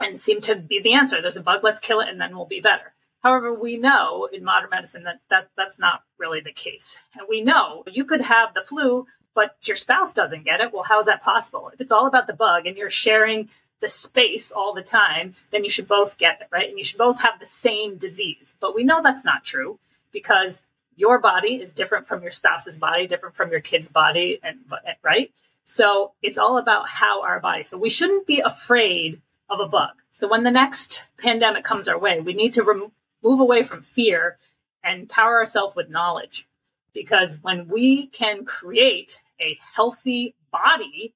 and 0.00 0.20
seemed 0.20 0.42
to 0.44 0.56
be 0.56 0.80
the 0.80 0.94
answer. 0.94 1.20
There's 1.20 1.36
a 1.36 1.42
bug, 1.42 1.60
let's 1.62 1.80
kill 1.80 2.00
it, 2.00 2.08
and 2.08 2.20
then 2.20 2.36
we'll 2.36 2.46
be 2.46 2.60
better. 2.60 2.92
However, 3.22 3.52
we 3.52 3.76
know 3.76 4.28
in 4.32 4.44
modern 4.44 4.70
medicine 4.70 5.04
that, 5.04 5.20
that 5.28 5.50
that's 5.56 5.78
not 5.78 6.02
really 6.18 6.40
the 6.40 6.52
case. 6.52 6.96
And 7.16 7.26
we 7.28 7.40
know 7.40 7.84
you 7.86 8.04
could 8.04 8.22
have 8.22 8.54
the 8.54 8.64
flu, 8.64 9.06
but 9.34 9.56
your 9.62 9.76
spouse 9.76 10.12
doesn't 10.12 10.44
get 10.44 10.60
it. 10.60 10.72
Well, 10.72 10.82
how 10.82 11.00
is 11.00 11.06
that 11.06 11.22
possible? 11.22 11.70
If 11.72 11.80
it's 11.80 11.92
all 11.92 12.06
about 12.06 12.26
the 12.26 12.32
bug 12.32 12.66
and 12.66 12.76
you're 12.76 12.90
sharing 12.90 13.48
the 13.80 13.88
space 13.88 14.52
all 14.52 14.74
the 14.74 14.82
time, 14.82 15.34
then 15.50 15.64
you 15.64 15.70
should 15.70 15.88
both 15.88 16.18
get 16.18 16.40
it, 16.40 16.48
right? 16.50 16.68
And 16.68 16.78
you 16.78 16.84
should 16.84 16.98
both 16.98 17.20
have 17.20 17.40
the 17.40 17.46
same 17.46 17.96
disease. 17.96 18.54
But 18.60 18.74
we 18.74 18.84
know 18.84 19.02
that's 19.02 19.24
not 19.24 19.44
true 19.44 19.78
because 20.12 20.60
your 20.96 21.18
body 21.18 21.54
is 21.54 21.72
different 21.72 22.06
from 22.06 22.22
your 22.22 22.30
spouse's 22.30 22.76
body, 22.76 23.06
different 23.06 23.34
from 23.34 23.50
your 23.50 23.60
kid's 23.60 23.88
body, 23.88 24.38
and 24.42 24.58
right? 25.02 25.32
So 25.64 26.12
it's 26.22 26.38
all 26.38 26.58
about 26.58 26.88
how 26.88 27.22
our 27.22 27.40
body. 27.40 27.62
So 27.62 27.78
we 27.78 27.90
shouldn't 27.90 28.26
be 28.26 28.40
afraid 28.40 29.20
of 29.48 29.60
a 29.60 29.68
bug. 29.68 29.90
So 30.10 30.28
when 30.28 30.42
the 30.42 30.50
next 30.50 31.04
pandemic 31.18 31.64
comes 31.64 31.88
our 31.88 31.98
way, 31.98 32.20
we 32.20 32.34
need 32.34 32.52
to 32.54 32.64
rem- 32.64 32.92
move 33.22 33.40
away 33.40 33.62
from 33.62 33.82
fear 33.82 34.38
and 34.82 35.08
power 35.08 35.38
ourselves 35.38 35.74
with 35.74 35.88
knowledge. 35.88 36.46
Because 36.92 37.38
when 37.40 37.68
we 37.68 38.08
can 38.08 38.44
create 38.44 39.20
a 39.40 39.58
healthy 39.74 40.34
body, 40.52 41.14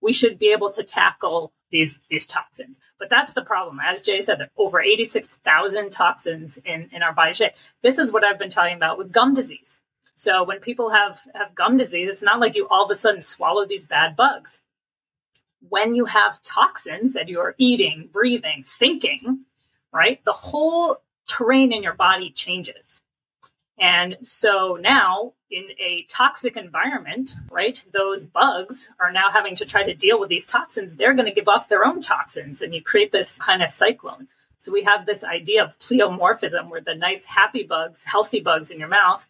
we 0.00 0.12
should 0.12 0.38
be 0.38 0.52
able 0.52 0.70
to 0.70 0.82
tackle 0.82 1.52
these 1.70 2.00
these 2.10 2.26
toxins. 2.26 2.76
But 2.98 3.08
that's 3.08 3.32
the 3.32 3.42
problem. 3.42 3.80
As 3.82 4.02
Jay 4.02 4.20
said, 4.20 4.38
there 4.38 4.46
are 4.46 4.62
over 4.62 4.80
86,000 4.80 5.90
toxins 5.90 6.58
in, 6.66 6.90
in 6.92 7.02
our 7.02 7.14
body. 7.14 7.32
This 7.82 7.98
is 7.98 8.12
what 8.12 8.24
I've 8.24 8.38
been 8.38 8.50
talking 8.50 8.76
about 8.76 8.98
with 8.98 9.10
gum 9.10 9.32
disease. 9.32 9.78
So 10.16 10.44
when 10.44 10.60
people 10.60 10.90
have, 10.90 11.18
have 11.34 11.54
gum 11.54 11.78
disease, 11.78 12.10
it's 12.10 12.22
not 12.22 12.40
like 12.40 12.54
you 12.54 12.68
all 12.68 12.84
of 12.84 12.90
a 12.90 12.94
sudden 12.94 13.22
swallow 13.22 13.64
these 13.64 13.86
bad 13.86 14.16
bugs. 14.16 14.60
When 15.70 15.94
you 15.94 16.04
have 16.04 16.42
toxins 16.42 17.14
that 17.14 17.30
you're 17.30 17.54
eating, 17.56 18.10
breathing, 18.12 18.64
thinking, 18.66 19.46
right, 19.92 20.22
the 20.26 20.34
whole 20.34 20.98
terrain 21.26 21.72
in 21.72 21.82
your 21.82 21.94
body 21.94 22.30
changes. 22.30 23.00
And 23.80 24.18
so 24.22 24.78
now, 24.78 25.32
in 25.50 25.64
a 25.80 26.04
toxic 26.06 26.58
environment, 26.58 27.34
right, 27.50 27.82
those 27.94 28.24
bugs 28.24 28.90
are 29.00 29.10
now 29.10 29.30
having 29.32 29.56
to 29.56 29.64
try 29.64 29.82
to 29.82 29.94
deal 29.94 30.20
with 30.20 30.28
these 30.28 30.44
toxins. 30.44 30.98
They're 30.98 31.14
going 31.14 31.26
to 31.26 31.34
give 31.34 31.48
off 31.48 31.70
their 31.70 31.86
own 31.86 32.02
toxins, 32.02 32.60
and 32.60 32.74
you 32.74 32.82
create 32.82 33.10
this 33.10 33.38
kind 33.38 33.62
of 33.62 33.70
cyclone. 33.70 34.28
So 34.58 34.70
we 34.70 34.82
have 34.82 35.06
this 35.06 35.24
idea 35.24 35.64
of 35.64 35.78
pleomorphism, 35.78 36.68
where 36.68 36.82
the 36.82 36.94
nice, 36.94 37.24
happy 37.24 37.62
bugs, 37.62 38.04
healthy 38.04 38.40
bugs 38.40 38.70
in 38.70 38.78
your 38.78 38.88
mouth, 38.88 39.26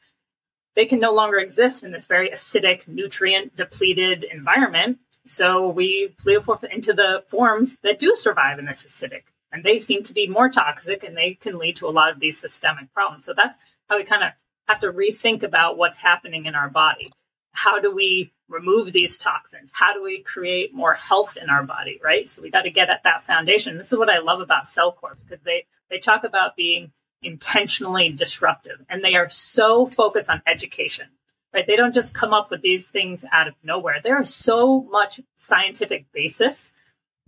they 0.74 0.84
can 0.84 0.98
no 0.98 1.14
longer 1.14 1.38
exist 1.38 1.84
in 1.84 1.92
this 1.92 2.06
very 2.06 2.30
acidic, 2.30 2.88
nutrient 2.88 3.54
depleted 3.54 4.24
environment. 4.24 4.98
So 5.26 5.68
we 5.68 6.16
pleomorph 6.24 6.64
into 6.64 6.92
the 6.92 7.22
forms 7.28 7.76
that 7.84 8.00
do 8.00 8.16
survive 8.16 8.58
in 8.58 8.66
this 8.66 8.82
acidic 8.82 9.22
And 9.52 9.64
they 9.64 9.78
seem 9.78 10.02
to 10.04 10.14
be 10.14 10.28
more 10.28 10.48
toxic 10.48 11.02
and 11.02 11.16
they 11.16 11.34
can 11.34 11.58
lead 11.58 11.76
to 11.76 11.88
a 11.88 11.90
lot 11.90 12.12
of 12.12 12.20
these 12.20 12.38
systemic 12.38 12.92
problems. 12.92 13.24
So 13.24 13.34
that's 13.34 13.58
how 13.88 13.96
we 13.96 14.04
kind 14.04 14.22
of 14.22 14.30
have 14.68 14.80
to 14.80 14.92
rethink 14.92 15.42
about 15.42 15.76
what's 15.76 15.96
happening 15.96 16.46
in 16.46 16.54
our 16.54 16.70
body. 16.70 17.12
How 17.52 17.80
do 17.80 17.92
we 17.92 18.32
remove 18.48 18.92
these 18.92 19.18
toxins? 19.18 19.70
How 19.72 19.92
do 19.92 20.02
we 20.02 20.22
create 20.22 20.72
more 20.72 20.94
health 20.94 21.36
in 21.36 21.50
our 21.50 21.64
body, 21.64 21.98
right? 22.02 22.28
So 22.28 22.42
we 22.42 22.50
got 22.50 22.62
to 22.62 22.70
get 22.70 22.90
at 22.90 23.02
that 23.04 23.24
foundation. 23.24 23.76
This 23.76 23.92
is 23.92 23.98
what 23.98 24.08
I 24.08 24.18
love 24.18 24.40
about 24.40 24.64
Cellcore 24.64 25.16
because 25.24 25.42
they 25.44 25.66
they 25.88 25.98
talk 25.98 26.22
about 26.22 26.56
being 26.56 26.92
intentionally 27.22 28.10
disruptive 28.10 28.84
and 28.88 29.04
they 29.04 29.16
are 29.16 29.28
so 29.28 29.86
focused 29.86 30.30
on 30.30 30.42
education. 30.46 31.06
Right? 31.52 31.66
They 31.66 31.74
don't 31.74 31.94
just 31.94 32.14
come 32.14 32.32
up 32.32 32.52
with 32.52 32.62
these 32.62 32.86
things 32.86 33.24
out 33.32 33.48
of 33.48 33.54
nowhere. 33.64 33.96
There 34.02 34.20
is 34.20 34.32
so 34.32 34.82
much 34.82 35.20
scientific 35.34 36.06
basis 36.12 36.70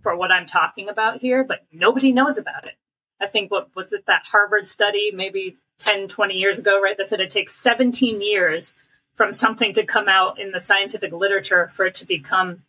for 0.03 0.15
what 0.15 0.31
I'm 0.31 0.45
talking 0.45 0.89
about 0.89 1.21
here, 1.21 1.43
but 1.43 1.65
nobody 1.71 2.11
knows 2.11 2.37
about 2.37 2.67
it. 2.67 2.75
I 3.21 3.27
think 3.27 3.49
what 3.49 3.69
was 3.75 3.93
it 3.93 4.05
that 4.07 4.23
Harvard 4.25 4.67
study 4.67 5.11
maybe 5.13 5.57
10, 5.79 6.09
20 6.09 6.35
years 6.35 6.59
ago, 6.59 6.81
right? 6.81 6.97
That 6.97 7.09
said 7.09 7.21
it 7.21 7.31
takes 7.31 7.55
17 7.55 8.21
years 8.21 8.73
from 9.15 9.31
something 9.31 9.73
to 9.73 9.85
come 9.85 10.07
out 10.07 10.39
in 10.39 10.51
the 10.51 10.59
scientific 10.59 11.11
literature 11.11 11.71
for 11.73 11.85
it 11.85 11.95
to 11.95 12.05
become 12.05 12.63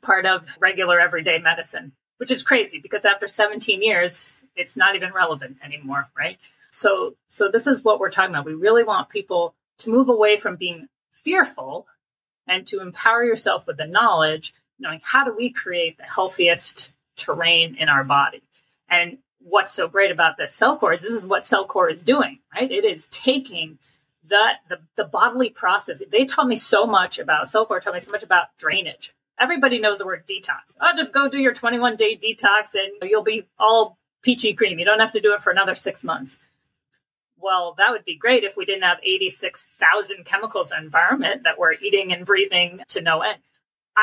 part 0.00 0.26
of 0.26 0.56
regular 0.60 0.98
everyday 0.98 1.38
medicine, 1.38 1.92
which 2.18 2.30
is 2.30 2.42
crazy 2.42 2.78
because 2.78 3.04
after 3.04 3.26
17 3.26 3.82
years, 3.82 4.42
it's 4.56 4.76
not 4.76 4.96
even 4.96 5.12
relevant 5.12 5.58
anymore, 5.62 6.08
right? 6.16 6.38
So, 6.70 7.16
so 7.28 7.50
this 7.50 7.66
is 7.66 7.84
what 7.84 8.00
we're 8.00 8.10
talking 8.10 8.34
about. 8.34 8.46
We 8.46 8.54
really 8.54 8.84
want 8.84 9.10
people 9.10 9.54
to 9.78 9.90
move 9.90 10.08
away 10.08 10.38
from 10.38 10.56
being 10.56 10.88
fearful 11.10 11.86
and 12.48 12.66
to 12.68 12.80
empower 12.80 13.24
yourself 13.24 13.66
with 13.66 13.76
the 13.76 13.86
knowledge, 13.86 14.54
knowing 14.78 15.00
how 15.02 15.24
do 15.24 15.34
we 15.36 15.50
create 15.50 15.96
the 15.98 16.04
healthiest 16.04 16.90
terrain 17.16 17.76
in 17.76 17.88
our 17.88 18.04
body. 18.04 18.42
And 18.88 19.18
what's 19.40 19.72
so 19.72 19.88
great 19.88 20.10
about 20.10 20.36
this 20.36 20.58
Cellcore 20.58 20.94
is 20.94 21.02
this 21.02 21.12
is 21.12 21.24
what 21.24 21.42
Cellcore 21.42 21.92
is 21.92 22.00
doing, 22.00 22.38
right? 22.54 22.70
It 22.70 22.84
is 22.84 23.06
taking 23.08 23.78
the, 24.68 24.78
the 24.96 25.04
bodily 25.04 25.50
process. 25.50 26.02
They 26.10 26.24
taught 26.24 26.46
me 26.46 26.56
so 26.56 26.86
much 26.86 27.18
about 27.18 27.46
Cellcore 27.46 27.80
taught 27.80 27.94
me 27.94 28.00
so 28.00 28.10
much 28.10 28.22
about 28.22 28.46
drainage. 28.58 29.14
Everybody 29.38 29.80
knows 29.80 29.98
the 29.98 30.06
word 30.06 30.24
detox. 30.28 30.60
Oh, 30.80 30.92
just 30.96 31.12
go 31.12 31.28
do 31.28 31.38
your 31.38 31.54
21 31.54 31.96
day 31.96 32.16
detox 32.16 32.74
and 32.74 33.10
you'll 33.10 33.22
be 33.22 33.48
all 33.58 33.98
peachy 34.22 34.54
cream. 34.54 34.78
You 34.78 34.84
don't 34.84 35.00
have 35.00 35.12
to 35.12 35.20
do 35.20 35.34
it 35.34 35.42
for 35.42 35.50
another 35.50 35.74
six 35.74 36.04
months. 36.04 36.36
Well, 37.38 37.74
that 37.78 37.90
would 37.90 38.04
be 38.04 38.16
great 38.16 38.44
if 38.44 38.56
we 38.56 38.64
didn't 38.64 38.84
have 38.84 38.98
86,000 39.02 40.24
chemicals 40.24 40.70
in 40.70 40.84
environment 40.84 41.42
that 41.42 41.58
we're 41.58 41.72
eating 41.74 42.12
and 42.12 42.24
breathing 42.24 42.82
to 42.90 43.00
no 43.00 43.22
end. 43.22 43.40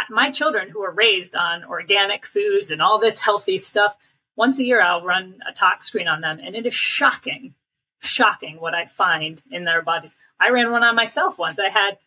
My 0.10 0.32
children 0.32 0.70
who 0.70 0.82
are 0.84 0.92
raised 0.92 1.36
on 1.36 1.64
organic 1.64 2.26
foods 2.26 2.72
and 2.72 2.82
all 2.82 3.00
this 3.00 3.20
healthy 3.20 3.58
stuff, 3.58 3.96
once 4.36 4.60
a 4.60 4.64
year 4.64 4.82
I'll 4.82 5.04
run 5.04 5.40
a 5.48 5.54
tox 5.54 5.88
screen 5.88 6.08
on 6.08 6.22
them 6.22 6.40
and 6.44 6.56
it 6.56 6.66
is 6.66 6.74
shocking 6.74 7.54
shocking 8.00 8.60
what 8.60 8.74
I 8.74 8.86
find 8.86 9.42
in 9.52 9.66
their 9.66 9.82
bodies. 9.82 10.16
I 10.40 10.50
ran 10.50 10.72
one 10.72 10.84
on 10.84 10.96
myself 10.96 11.38
once. 11.38 11.60
I 11.60 11.70
had 11.70 11.98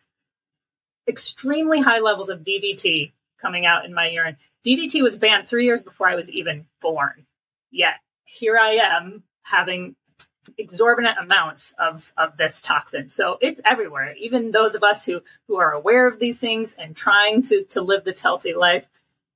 extremely 1.06 1.80
high 1.80 1.98
levels 1.98 2.28
of 2.28 2.40
DDT 2.40 3.12
coming 3.40 3.66
out 3.66 3.84
in 3.84 3.94
my 3.94 4.08
urine. 4.08 4.36
DDT 4.66 5.02
was 5.02 5.16
banned 5.16 5.48
three 5.48 5.66
years 5.66 5.82
before 5.82 6.08
I 6.08 6.14
was 6.14 6.30
even 6.30 6.66
born. 6.80 7.26
Yet 7.70 7.94
here 8.24 8.58
I 8.58 8.74
am 8.74 9.22
having 9.42 9.96
exorbitant 10.58 11.18
amounts 11.18 11.74
of, 11.78 12.12
of 12.16 12.36
this 12.36 12.60
toxin. 12.60 13.08
So 13.08 13.38
it's 13.40 13.60
everywhere. 13.64 14.14
Even 14.18 14.50
those 14.50 14.74
of 14.74 14.82
us 14.82 15.04
who, 15.04 15.20
who 15.48 15.56
are 15.56 15.72
aware 15.72 16.06
of 16.06 16.18
these 16.18 16.40
things 16.40 16.74
and 16.78 16.96
trying 16.96 17.42
to, 17.42 17.64
to 17.70 17.80
live 17.80 18.04
this 18.04 18.20
healthy 18.20 18.54
life, 18.54 18.86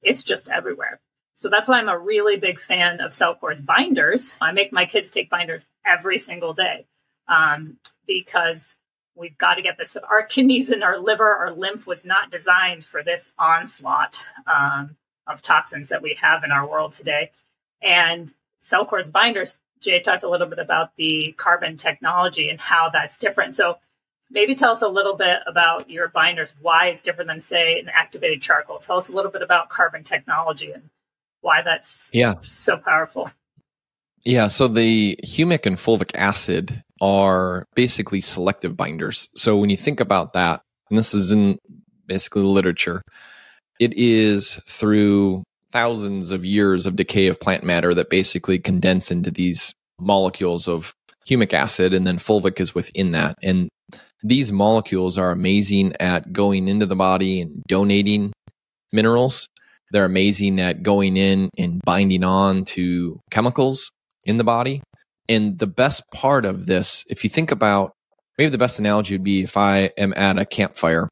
it's 0.03 0.23
just 0.23 0.49
everywhere. 0.49 1.01
So 1.35 1.51
that's 1.51 1.69
why 1.69 1.79
I'm 1.79 1.89
a 1.89 1.99
really 1.99 2.37
big 2.37 2.59
fan 2.59 3.01
of 3.01 3.13
Cellcore's 3.13 3.61
binders. 3.61 4.35
I 4.41 4.53
make 4.53 4.73
my 4.73 4.87
kids 4.87 5.11
take 5.11 5.29
binders 5.29 5.67
every 5.87 6.19
single 6.19 6.55
day 6.55 6.87
um, 7.29 7.77
because 8.07 8.75
we've 9.15 9.37
got 9.37 9.55
to 9.55 9.63
get 9.63 9.77
this. 9.77 9.97
Our 9.97 10.23
kidneys 10.23 10.71
and 10.71 10.83
our 10.83 10.99
liver, 10.99 11.29
our 11.29 11.53
lymph 11.53 11.87
was 11.87 12.05
not 12.05 12.31
designed 12.31 12.85
for 12.85 13.03
this 13.03 13.33
onslaught 13.39 14.27
um, 14.47 14.97
of 15.27 15.43
toxins 15.43 15.91
that 15.91 16.03
we 16.03 16.15
have 16.21 16.43
in 16.43 16.53
our 16.53 16.67
world 16.67 16.93
today. 16.93 17.33
And 17.83 18.33
Cellcore's 18.61 19.09
binders, 19.09 19.59
Jay 19.81 20.01
talked 20.01 20.23
a 20.23 20.29
little 20.29 20.47
bit 20.47 20.59
about 20.59 20.91
the 20.97 21.35
carbon 21.37 21.77
technology 21.77 22.49
and 22.49 22.61
how 22.61 22.91
that's 22.93 23.17
different. 23.17 23.57
So 23.57 23.79
maybe 24.31 24.55
tell 24.55 24.73
us 24.73 24.83
a 24.83 24.89
little 24.89 25.17
bit 25.17 25.39
about 25.47 25.91
your 25.91 26.09
binders, 26.09 26.55
why 26.61 26.87
it's 26.87 27.03
different 27.03 27.29
than, 27.29 27.41
say, 27.41 27.79
an 27.79 27.89
activated 27.93 28.43
charcoal. 28.43 28.79
Tell 28.79 28.99
us 28.99 29.09
a 29.09 29.13
little 29.13 29.31
bit 29.31 29.43
about 29.43 29.69
carbon 29.69 30.05
technology 30.05 30.73
and 30.73 30.89
why 31.41 31.63
that's 31.63 32.11
yeah. 32.13 32.35
so 32.43 32.77
powerful. 32.77 33.31
Yeah, 34.25 34.49
so 34.49 34.67
the 34.67 35.17
humic 35.25 35.67
and 35.67 35.77
fulvic 35.77 36.11
acid 36.17 36.83
are 37.01 37.65
basically 37.77 38.21
selective 38.21 38.77
binders. 38.77 39.29
So 39.37 39.57
when 39.57 39.71
you 39.71 39.77
think 39.77 40.01
about 40.01 40.33
that, 40.33 40.63
and 40.91 40.99
this 40.99 41.15
is 41.15 41.31
in 41.31 41.59
basically 42.07 42.43
literature, 42.43 43.03
it 43.79 43.93
is 43.97 44.57
through 44.67 45.45
thousands 45.71 46.31
of 46.31 46.45
years 46.45 46.87
of 46.87 46.97
decay 46.97 47.27
of 47.27 47.41
plant 47.41 47.65
matter 47.65 47.95
that 47.95 48.11
basically 48.11 48.59
condense 48.59 49.11
into 49.11 49.31
these 49.31 49.73
molecules 49.99 50.69
of 50.69 50.95
humic 51.29 51.53
acid, 51.53 51.93
and 51.93 52.07
then 52.07 52.19
fulvic 52.19 52.61
is 52.61 52.75
within 52.75 53.13
that. 53.13 53.37
And 53.43 53.69
these 54.23 54.53
molecules 54.53 55.19
are 55.19 55.31
amazing 55.31 55.95
at 56.01 56.33
going 56.33 56.69
into 56.69 56.87
the 56.87 56.97
body 56.97 57.41
and 57.41 57.63
donating 57.65 58.33
minerals 58.93 59.49
they're 59.91 60.05
amazing 60.05 60.61
at 60.61 60.83
going 60.83 61.17
in 61.17 61.51
and 61.57 61.81
binding 61.85 62.25
on 62.25 62.65
to 62.65 63.21
chemicals 63.31 63.91
in 64.25 64.37
the 64.37 64.45
body. 64.45 64.83
And 65.29 65.59
the 65.59 65.67
best 65.67 66.03
part 66.13 66.45
of 66.45 66.67
this, 66.67 67.05
if 67.09 67.25
you 67.25 67.31
think 67.31 67.51
about 67.51 67.93
maybe 68.39 68.51
the 68.51 68.59
best 68.59 68.79
analogy 68.79 69.15
would 69.15 69.25
be 69.25 69.43
if 69.43 69.57
I 69.57 69.91
am 69.97 70.13
at 70.17 70.39
a 70.39 70.45
campfire 70.45 71.09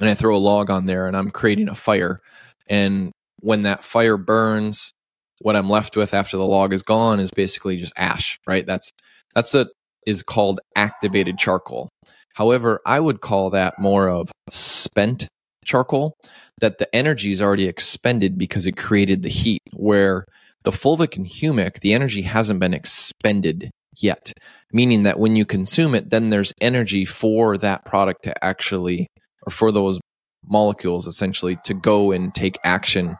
and 0.00 0.08
I 0.08 0.14
throw 0.14 0.36
a 0.36 0.38
log 0.38 0.70
on 0.70 0.86
there 0.86 1.06
and 1.06 1.16
I'm 1.16 1.30
creating 1.30 1.68
a 1.68 1.74
fire. 1.74 2.20
And 2.66 3.12
when 3.42 3.62
that 3.62 3.84
fire 3.84 4.16
burns, 4.16 4.92
what 5.40 5.56
I'm 5.56 5.68
left 5.68 5.96
with 5.96 6.14
after 6.14 6.36
the 6.36 6.46
log 6.46 6.72
is 6.72 6.82
gone 6.82 7.20
is 7.20 7.30
basically 7.30 7.76
just 7.76 7.92
ash, 7.96 8.38
right? 8.46 8.64
That's 8.64 8.90
that's 9.34 9.52
what 9.52 9.68
is 10.06 10.22
called 10.22 10.60
activated 10.76 11.38
charcoal. 11.38 11.90
However, 12.34 12.80
I 12.86 12.98
would 12.98 13.20
call 13.20 13.50
that 13.50 13.78
more 13.78 14.08
of 14.08 14.30
spent 14.50 15.28
charcoal 15.64 16.14
that 16.60 16.78
the 16.78 16.94
energy 16.94 17.32
is 17.32 17.42
already 17.42 17.66
expended 17.66 18.38
because 18.38 18.66
it 18.66 18.76
created 18.76 19.22
the 19.22 19.28
heat 19.28 19.62
where 19.74 20.24
the 20.64 20.70
fulvic 20.70 21.16
and 21.16 21.26
humic 21.26 21.80
the 21.80 21.94
energy 21.94 22.22
hasn't 22.22 22.58
been 22.58 22.74
expended 22.74 23.70
yet 23.96 24.32
meaning 24.72 25.04
that 25.04 25.20
when 25.20 25.36
you 25.36 25.44
consume 25.44 25.94
it 25.94 26.10
then 26.10 26.30
there's 26.30 26.52
energy 26.60 27.04
for 27.04 27.56
that 27.56 27.84
product 27.84 28.24
to 28.24 28.44
actually 28.44 29.06
or 29.46 29.52
for 29.52 29.70
those 29.70 30.00
molecules 30.44 31.06
essentially 31.06 31.56
to 31.64 31.74
go 31.74 32.10
and 32.10 32.34
take 32.34 32.58
action 32.64 33.16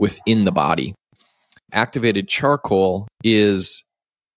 within 0.00 0.44
the 0.44 0.52
body 0.52 0.94
activated 1.72 2.28
charcoal 2.28 3.06
is 3.22 3.84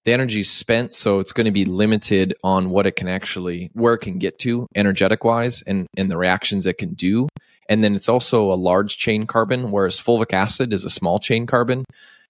the 0.06 0.14
energy 0.14 0.44
spent 0.44 0.94
so 0.94 1.20
it's 1.20 1.32
going 1.32 1.46
to 1.46 1.52
be 1.52 1.66
limited 1.66 2.36
on 2.44 2.70
what 2.70 2.86
it 2.86 2.96
can 2.96 3.08
actually 3.08 3.72
where 3.74 3.96
it 3.96 4.00
can 4.00 4.20
get 4.20 4.38
to 4.38 4.68
energetic 4.76 5.24
wise 5.24 5.64
and 5.64 5.88
and 5.98 6.12
the 6.12 6.18
reactions 6.18 6.68
it 6.68 6.78
can 6.78 6.94
do 6.94 7.28
and 7.70 7.84
then 7.84 7.96
it's 7.96 8.10
also 8.10 8.52
a 8.52 8.56
large 8.56 8.98
chain 8.98 9.26
carbon, 9.26 9.72
whereas 9.72 10.00
fulvic 10.00 10.34
acid 10.34 10.74
is 10.74 10.84
a 10.84 10.90
small 10.90 11.20
chain 11.20 11.46
carbon. 11.46 11.86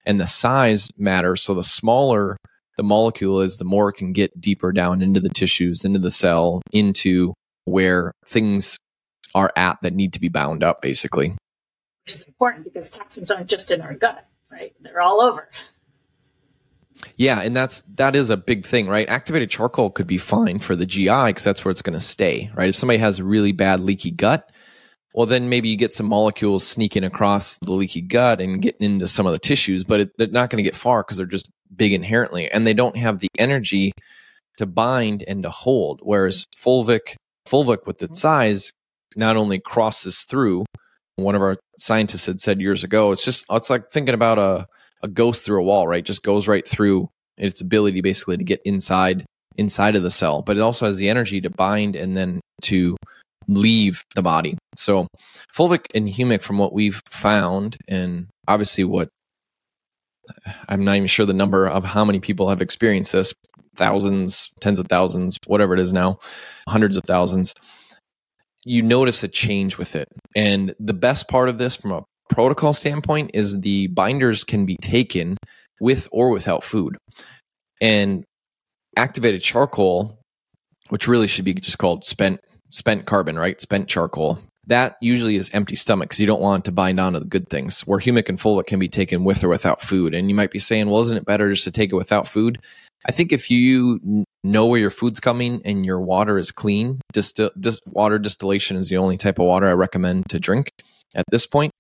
And 0.06 0.20
the 0.20 0.28
size 0.28 0.90
matters. 0.98 1.42
So 1.42 1.54
the 1.54 1.64
smaller 1.64 2.38
the 2.76 2.84
molecule 2.84 3.40
is, 3.40 3.58
the 3.58 3.66
more 3.66 3.90
it 3.90 3.98
can 3.98 4.14
get 4.14 4.42
deeper 4.42 4.72
down 4.72 5.04
into 5.04 5.20
the 5.20 5.30
tissues, 5.30 5.86
into 5.86 6.00
the 6.00 6.10
cell, 6.10 6.64
into 6.72 7.36
where 7.66 8.12
things 8.26 8.78
are 9.36 9.52
at 9.56 9.78
that 9.84 9.94
need 9.94 10.12
to 10.14 10.20
be 10.20 10.28
bound 10.28 10.64
up, 10.64 10.82
basically. 10.82 11.36
Which 12.06 12.16
is 12.16 12.22
important 12.24 12.66
because 12.66 12.90
toxins 12.90 13.32
aren't 13.32 13.48
just 13.48 13.72
in 13.72 13.82
our 13.82 13.94
gut, 13.94 14.26
right? 14.52 14.74
They're 14.82 15.02
all 15.02 15.22
over. 15.22 15.50
Yeah, 17.16 17.42
and 17.42 17.56
that's 17.56 17.82
that 17.96 18.16
is 18.16 18.30
a 18.30 18.38
big 18.38 18.66
thing, 18.66 18.88
right? 18.88 19.08
Activated 19.08 19.50
charcoal 19.50 19.90
could 19.90 20.08
be 20.08 20.18
fine 20.18 20.60
for 20.60 20.76
the 20.76 20.86
GI 20.86 21.26
because 21.28 21.44
that's 21.44 21.64
where 21.64 21.72
it's 21.72 21.82
going 21.82 21.98
to 21.98 22.06
stay, 22.06 22.52
right? 22.56 22.70
If 22.70 22.76
somebody 22.76 23.00
has 23.00 23.22
really 23.22 23.52
bad 23.52 23.80
leaky 23.80 24.12
gut, 24.12 24.52
well, 25.14 25.28
then 25.28 25.50
maybe 25.50 25.70
you 25.70 25.78
get 25.78 25.94
some 25.94 26.08
molecules 26.08 26.66
sneaking 26.66 27.04
across 27.04 27.58
the 27.60 27.72
leaky 27.72 28.02
gut 28.02 28.42
and 28.42 28.62
getting 28.62 28.94
into 28.94 29.08
some 29.08 29.26
of 29.26 29.34
the 29.34 29.40
tissues, 29.40 29.84
but 29.84 30.02
it, 30.02 30.10
they're 30.18 30.28
not 30.28 30.50
going 30.50 30.64
to 30.64 30.68
get 30.68 30.76
far 30.76 31.04
because 31.04 31.18
they're 31.18 31.26
just 31.26 31.50
big 31.76 31.94
inherently, 31.94 32.50
and 32.52 32.66
they 32.66 32.74
don't 32.74 32.98
have 32.98 33.20
the 33.20 33.28
energy 33.38 33.92
to 34.58 34.66
bind 34.66 35.24
and 35.28 35.44
to 35.44 35.50
hold. 35.50 36.00
Whereas 36.04 36.46
fulvic, 36.58 37.16
fulvic 37.48 37.86
with 37.86 38.02
its 38.02 38.20
size, 38.20 38.72
not 39.16 39.38
only 39.38 39.60
crosses 39.60 40.24
through. 40.24 40.66
One 41.16 41.36
of 41.36 41.44
our 41.44 41.58
scientists 41.84 42.26
had 42.26 42.40
said 42.40 42.62
years 42.62 42.84
ago, 42.84 43.12
it's 43.12 43.26
just 43.26 43.46
it's 43.50 43.70
like 43.70 43.90
thinking 43.92 44.16
about 44.16 44.40
a 44.40 44.68
a 45.04 45.08
ghost 45.08 45.46
through 45.46 45.60
a 45.60 45.64
wall, 45.64 45.88
right? 45.88 46.06
Just 46.06 46.24
goes 46.24 46.48
right 46.48 46.66
through 46.66 47.10
its 47.38 47.60
ability 47.62 48.02
basically 48.02 48.38
to 48.38 48.44
get 48.44 48.62
inside 48.64 49.26
inside 49.58 49.96
of 49.96 50.04
the 50.04 50.10
cell, 50.10 50.42
but 50.42 50.58
it 50.58 50.62
also 50.62 50.86
has 50.86 50.98
the 50.98 51.10
energy 51.10 51.42
to 51.42 51.50
bind 51.50 51.96
and 51.96 52.16
then 52.18 52.40
to 52.62 52.96
leave 53.48 54.04
the 54.16 54.22
body. 54.22 54.58
So, 54.76 55.08
fulvic 55.54 55.86
and 55.94 56.08
humic, 56.08 56.42
from 56.42 56.58
what 56.58 56.74
we've 56.74 57.02
found, 57.10 57.78
and 57.88 58.28
obviously 58.48 58.84
what 58.86 59.10
I'm 60.70 60.86
not 60.86 60.96
even 60.96 61.08
sure 61.08 61.26
the 61.26 61.34
number 61.34 61.68
of 61.68 61.84
how 61.84 62.06
many 62.06 62.20
people 62.20 62.50
have 62.50 62.62
experienced 62.62 63.12
this 63.12 63.34
thousands, 63.76 64.50
tens 64.62 64.80
of 64.80 64.88
thousands, 64.88 65.38
whatever 65.48 65.74
it 65.74 65.80
is 65.80 65.92
now, 65.94 66.20
hundreds 66.68 66.96
of 66.96 67.04
thousands. 67.04 67.54
You 68.66 68.82
notice 68.82 69.24
a 69.24 69.28
change 69.28 69.78
with 69.78 69.96
it. 69.96 70.08
And 70.36 70.74
the 70.80 70.94
best 70.94 71.28
part 71.28 71.50
of 71.50 71.58
this 71.58 71.76
from 71.76 71.92
a 71.92 72.04
protocol 72.30 72.74
standpoint 72.74 73.32
is 73.34 73.62
the 73.62 73.88
binders 73.88 74.44
can 74.44 74.66
be 74.66 74.78
taken 74.78 75.38
with 75.80 76.08
or 76.12 76.30
without 76.30 76.64
food. 76.64 76.98
And 77.82 78.24
activated 78.98 79.42
charcoal, 79.42 80.20
which 80.90 81.08
really 81.08 81.28
should 81.28 81.46
be 81.46 81.54
just 81.54 81.78
called 81.78 82.04
spent 82.04 82.40
spent 82.70 83.06
carbon, 83.06 83.38
right? 83.38 83.60
Spent 83.60 83.88
charcoal. 83.88 84.40
That 84.68 84.96
usually 85.02 85.36
is 85.36 85.50
empty 85.54 85.76
stomach 85.76 86.08
because 86.08 86.22
you 86.22 86.28
don't 86.28 86.42
want 86.42 86.64
it 86.64 86.66
to 86.66 86.72
bind 86.72 87.00
onto 87.00 87.20
the 87.20 87.26
good 87.26 87.50
things. 87.50 87.82
Where 87.82 88.00
humic 88.00 88.30
and 88.30 88.40
fulvic 88.40 88.66
can 88.66 88.80
be 88.80 88.88
taken 88.88 89.26
with 89.26 89.44
or 89.44 89.50
without 89.50 89.82
food. 89.82 90.14
And 90.14 90.30
you 90.30 90.36
might 90.36 90.52
be 90.52 90.60
saying, 90.60 90.90
well, 90.90 91.02
isn't 91.02 91.18
it 91.18 91.26
better 91.26 91.52
just 91.52 91.66
to 91.66 91.72
take 91.72 91.92
it 91.92 91.98
without 91.98 92.28
food? 92.28 92.60
I 93.06 93.12
think 93.12 93.32
if 93.32 93.52
you 93.52 94.26
know 94.44 94.66
where 94.66 94.80
your 94.80 94.90
food's 94.90 95.20
coming 95.20 95.62
and 95.66 95.86
your 95.86 96.00
water 96.00 96.38
is 96.38 96.52
clean, 96.52 97.02
distil- 97.14 97.52
dis- 97.60 97.80
water 97.86 98.18
distillation 98.20 98.78
is 98.78 98.90
the 98.90 98.98
only 98.98 99.18
type 99.18 99.40
of 99.40 99.46
water 99.46 99.68
I 99.68 99.74
recommend 99.74 100.30
to 100.30 100.40
drink 100.40 100.70
at 101.16 101.26
this 101.32 101.46
point. 101.46 101.72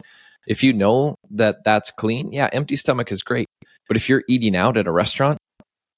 If 0.48 0.64
you 0.64 0.74
know 0.74 1.16
that 1.32 1.64
that's 1.64 1.92
clean, 1.92 2.34
yeah, 2.34 2.50
empty 2.52 2.76
stomach 2.76 3.12
is 3.12 3.24
great. 3.24 3.48
But 3.88 3.98
if 3.98 4.10
you're 4.10 4.24
eating 4.28 4.56
out 4.56 4.78
at 4.78 4.88
a 4.88 4.92
restaurant 4.92 5.38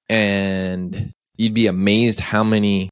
and 0.10 1.12
you'd 1.38 1.54
be 1.54 1.68
amazed 1.68 2.20
how 2.20 2.44
many 2.44 2.90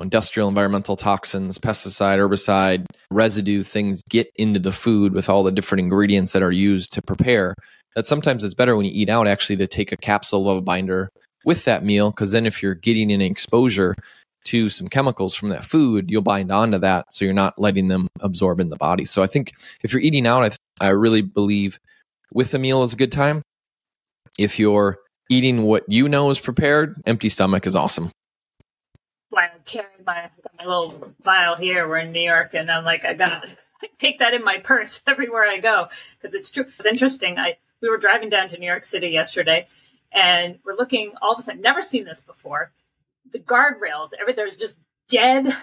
industrial 0.00 0.48
environmental 0.48 0.96
toxins, 0.96 1.58
pesticide, 1.58 2.18
herbicide, 2.18 2.84
residue 3.10 3.62
things 3.62 4.02
get 4.10 4.28
into 4.36 4.58
the 4.58 4.72
food 4.72 5.14
with 5.14 5.28
all 5.28 5.42
the 5.42 5.52
different 5.52 5.80
ingredients 5.80 6.32
that 6.32 6.42
are 6.42 6.52
used 6.52 6.92
to 6.94 7.02
prepare. 7.02 7.54
That 7.94 8.06
sometimes 8.06 8.44
it's 8.44 8.54
better 8.54 8.76
when 8.76 8.86
you 8.86 8.92
eat 8.94 9.08
out 9.08 9.28
actually 9.28 9.56
to 9.56 9.66
take 9.66 9.92
a 9.92 9.96
capsule 9.96 10.48
of 10.48 10.58
a 10.58 10.62
binder 10.62 11.10
with 11.44 11.64
that 11.64 11.84
meal 11.84 12.10
because 12.10 12.32
then 12.32 12.46
if 12.46 12.62
you're 12.62 12.74
getting 12.74 13.12
an 13.12 13.20
exposure 13.20 13.94
to 14.44 14.68
some 14.68 14.88
chemicals 14.88 15.34
from 15.34 15.50
that 15.50 15.64
food, 15.64 16.10
you'll 16.10 16.22
bind 16.22 16.50
onto 16.50 16.78
that 16.78 17.12
so 17.12 17.24
you're 17.24 17.34
not 17.34 17.58
letting 17.58 17.88
them 17.88 18.08
absorb 18.20 18.60
in 18.60 18.70
the 18.70 18.76
body. 18.76 19.04
So 19.04 19.22
I 19.22 19.26
think 19.26 19.52
if 19.82 19.92
you're 19.92 20.02
eating 20.02 20.26
out, 20.26 20.42
I, 20.42 20.48
th- 20.48 20.58
I 20.80 20.88
really 20.88 21.20
believe 21.20 21.78
with 22.32 22.54
a 22.54 22.58
meal 22.58 22.82
is 22.82 22.92
a 22.92 22.96
good 22.96 23.12
time. 23.12 23.42
If 24.38 24.58
you're 24.58 24.98
eating 25.28 25.62
what 25.62 25.84
you 25.88 26.08
know 26.08 26.30
is 26.30 26.40
prepared, 26.40 27.00
empty 27.06 27.28
stomach 27.28 27.66
is 27.66 27.76
awesome. 27.76 28.10
I 29.34 29.48
carry 29.64 29.86
my 30.06 30.30
my 30.58 30.64
little 30.64 31.14
vial 31.22 31.56
here. 31.56 31.88
We're 31.88 31.98
in 31.98 32.12
New 32.12 32.20
York, 32.20 32.54
and 32.54 32.70
I'm 32.70 32.84
like, 32.84 33.04
I 33.04 33.14
got 33.14 33.42
to 33.42 33.48
take 34.00 34.18
that 34.18 34.34
in 34.34 34.44
my 34.44 34.58
purse 34.58 35.00
everywhere 35.06 35.44
I 35.44 35.58
go 35.58 35.88
because 36.20 36.34
it's 36.34 36.50
true. 36.50 36.66
It's 36.76 36.86
interesting. 36.86 37.38
I 37.38 37.56
we 37.82 37.90
were 37.90 37.98
driving 37.98 38.30
down 38.30 38.48
to 38.48 38.58
New 38.58 38.66
York 38.66 38.84
City 38.84 39.08
yesterday, 39.08 39.66
and 40.12 40.58
we're 40.64 40.76
looking. 40.76 41.12
All 41.20 41.32
of 41.32 41.40
a 41.40 41.42
sudden, 41.42 41.60
never 41.60 41.82
seen 41.82 42.04
this 42.04 42.20
before. 42.20 42.72
The 43.32 43.40
guardrails, 43.40 44.10
every 44.18 44.32
there's 44.32 44.56
just 44.56 44.76
dead 45.08 45.54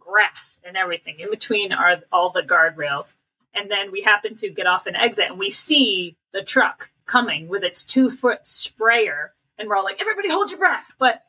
grass 0.00 0.58
and 0.64 0.76
everything 0.76 1.20
in 1.20 1.30
between 1.30 1.72
are 1.72 2.00
all 2.10 2.30
the 2.30 2.42
guardrails. 2.42 3.14
And 3.54 3.70
then 3.70 3.90
we 3.90 4.02
happen 4.02 4.34
to 4.36 4.50
get 4.50 4.66
off 4.66 4.86
an 4.86 4.96
exit, 4.96 5.26
and 5.30 5.38
we 5.38 5.50
see 5.50 6.16
the 6.32 6.42
truck 6.42 6.90
coming 7.06 7.48
with 7.48 7.62
its 7.62 7.84
two 7.84 8.10
foot 8.10 8.46
sprayer. 8.46 9.32
And 9.58 9.68
we're 9.68 9.76
all 9.76 9.84
like, 9.84 10.00
everybody 10.00 10.30
hold 10.30 10.50
your 10.50 10.58
breath. 10.58 10.92
But 10.98 11.22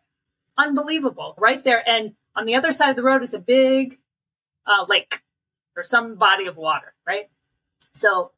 unbelievable 0.57 1.35
right 1.37 1.63
there. 1.63 1.87
And 1.87 2.13
on 2.35 2.45
the 2.45 2.55
other 2.55 2.71
side 2.71 2.89
of 2.89 2.95
the 2.95 3.03
road 3.03 3.23
is 3.23 3.33
a 3.33 3.39
big 3.39 3.99
uh, 4.65 4.85
lake 4.87 5.21
or 5.75 5.83
some 5.83 6.15
body 6.15 6.47
of 6.47 6.57
water, 6.57 6.93
right? 7.05 7.29
So 7.93 8.31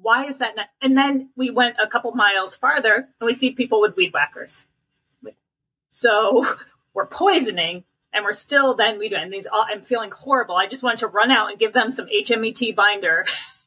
why 0.00 0.26
is 0.26 0.38
that 0.38 0.56
not? 0.56 0.66
And 0.82 0.96
then 0.96 1.30
we 1.36 1.50
went 1.50 1.76
a 1.82 1.86
couple 1.86 2.12
miles 2.12 2.56
farther 2.56 2.94
and 2.94 3.26
we 3.26 3.34
see 3.34 3.50
people 3.50 3.80
with 3.80 3.96
weed 3.96 4.12
whackers. 4.12 4.64
So 5.90 6.46
we're 6.94 7.06
poisoning 7.06 7.84
and 8.12 8.24
we're 8.24 8.32
still 8.32 8.74
then 8.74 8.98
we 8.98 9.08
do 9.08 9.16
and 9.16 9.32
these 9.32 9.46
all, 9.46 9.64
I'm 9.68 9.82
feeling 9.82 10.10
horrible. 10.10 10.56
I 10.56 10.66
just 10.66 10.82
want 10.82 11.00
to 11.00 11.06
run 11.06 11.30
out 11.30 11.50
and 11.50 11.58
give 11.58 11.72
them 11.72 11.90
some 11.90 12.06
HM-ET 12.06 12.76
binder 12.76 13.26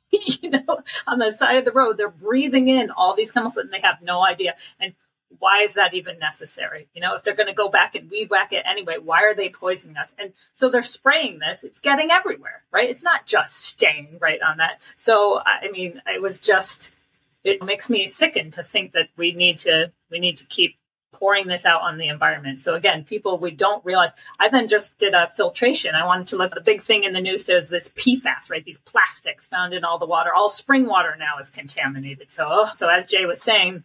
you 0.42 0.50
know, 0.50 0.80
on 1.06 1.20
the 1.20 1.32
side 1.32 1.58
of 1.58 1.66
the 1.66 1.72
road, 1.72 1.98
they're 1.98 2.10
breathing 2.10 2.68
in 2.68 2.92
all 2.92 3.16
these 3.16 3.32
chemicals 3.32 3.58
and 3.58 3.72
they 3.72 3.82
have 3.82 4.02
no 4.02 4.26
idea. 4.26 4.56
And 4.80 4.94
why 5.40 5.64
is 5.64 5.74
that 5.74 5.94
even 5.94 6.20
necessary? 6.20 6.88
You 6.94 7.02
know, 7.02 7.16
if 7.16 7.24
they're 7.24 7.36
going 7.36 7.48
to 7.48 7.54
go 7.54 7.70
back 7.70 7.96
and 7.96 8.10
weed 8.10 8.30
whack 8.30 8.54
it 8.54 8.64
anyway, 8.66 8.96
why 9.04 9.24
are 9.24 9.36
they 9.36 9.50
poisoning 9.50 9.98
us? 9.98 10.14
And 10.18 10.34
so 10.54 10.70
they're 10.70 10.82
spraying 10.82 11.40
this. 11.40 11.64
It's 11.64 11.80
getting 11.80 12.12
everywhere, 12.12 12.64
right? 12.72 12.90
It's 12.90 13.04
not 13.04 13.26
just 13.26 13.58
staying 13.58 14.18
right 14.22 14.42
on 14.42 14.58
that. 14.58 14.82
So 14.96 15.42
I 15.46 15.70
mean, 15.72 16.02
it 16.08 16.22
was 16.22 16.40
just 16.40 16.92
it 17.44 17.64
makes 17.64 17.90
me 17.90 18.08
sicken 18.08 18.52
to 18.52 18.64
think 18.64 18.94
that 18.94 19.10
we 19.18 19.34
need 19.34 19.60
to 19.60 19.92
we 20.10 20.20
need 20.20 20.38
to 20.38 20.46
keep 20.46 20.76
pouring 21.14 21.48
this 21.48 21.66
out 21.66 21.82
on 21.82 21.98
the 21.98 22.08
environment. 22.08 22.60
So 22.60 22.76
again, 22.76 23.04
people 23.04 23.38
we 23.38 23.52
don't 23.52 23.84
realize. 23.86 24.12
I 24.40 24.50
then 24.50 24.68
just 24.68 24.98
did 24.98 25.14
a 25.14 25.32
filtration. 25.36 25.96
I 25.96 26.06
wanted 26.06 26.28
to 26.28 26.38
look. 26.38 26.54
The 26.54 26.62
big 26.62 26.84
thing 26.84 27.04
in 27.04 27.14
the 27.14 27.22
news 27.22 27.48
is 27.50 27.68
this 27.68 27.90
PFAS, 27.90 28.50
right? 28.50 28.64
These 28.64 28.80
plastics 28.80 29.46
found 29.46 29.74
in 29.74 29.84
all 29.84 30.00
the 30.00 30.06
water. 30.06 30.34
All 30.34 30.50
spring 30.50 30.86
water 30.86 31.16
now 31.18 31.42
is 31.42 31.50
contaminated. 31.50 32.32
So 32.32 32.66
so 32.74 32.90
as 32.90 33.06
Jay 33.06 33.26
was 33.26 33.42
saying, 33.42 33.84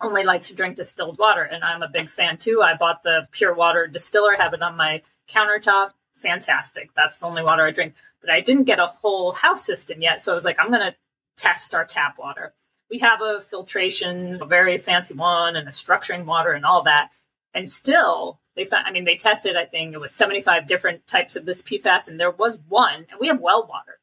only 0.00 0.24
likes 0.24 0.48
to 0.48 0.54
drink 0.54 0.76
distilled 0.76 1.18
water, 1.18 1.42
and 1.42 1.62
I'm 1.62 1.82
a 1.82 1.88
big 1.88 2.08
fan 2.08 2.36
too. 2.36 2.62
I 2.62 2.74
bought 2.76 3.02
the 3.02 3.28
pure 3.30 3.54
water 3.54 3.86
distiller, 3.86 4.36
have 4.36 4.54
it 4.54 4.62
on 4.62 4.76
my 4.76 5.02
countertop. 5.30 5.90
Fantastic. 6.16 6.90
That's 6.94 7.18
the 7.18 7.26
only 7.26 7.42
water 7.42 7.66
I 7.66 7.70
drink. 7.70 7.94
But 8.20 8.30
I 8.30 8.40
didn't 8.40 8.64
get 8.64 8.78
a 8.78 8.86
whole 8.86 9.32
house 9.32 9.64
system 9.64 10.00
yet, 10.00 10.20
so 10.20 10.32
I 10.32 10.34
was 10.34 10.44
like, 10.44 10.56
I'm 10.58 10.70
going 10.70 10.80
to 10.80 10.94
test 11.36 11.74
our 11.74 11.84
tap 11.84 12.18
water. 12.18 12.54
We 12.90 12.98
have 12.98 13.20
a 13.20 13.40
filtration, 13.40 14.40
a 14.40 14.46
very 14.46 14.78
fancy 14.78 15.14
one, 15.14 15.56
and 15.56 15.68
a 15.68 15.72
structuring 15.72 16.24
water, 16.24 16.52
and 16.52 16.64
all 16.64 16.84
that. 16.84 17.10
And 17.52 17.70
still, 17.70 18.40
they 18.56 18.64
found. 18.64 18.86
I 18.86 18.92
mean, 18.92 19.04
they 19.04 19.16
tested. 19.16 19.56
I 19.56 19.64
think 19.64 19.94
it 19.94 20.00
was 20.00 20.14
75 20.14 20.66
different 20.66 21.06
types 21.06 21.36
of 21.36 21.44
this 21.44 21.62
PFAS, 21.62 22.08
and 22.08 22.18
there 22.18 22.30
was 22.30 22.58
one, 22.68 23.06
and 23.10 23.20
we 23.20 23.28
have 23.28 23.40
well 23.40 23.66
water. 23.66 23.98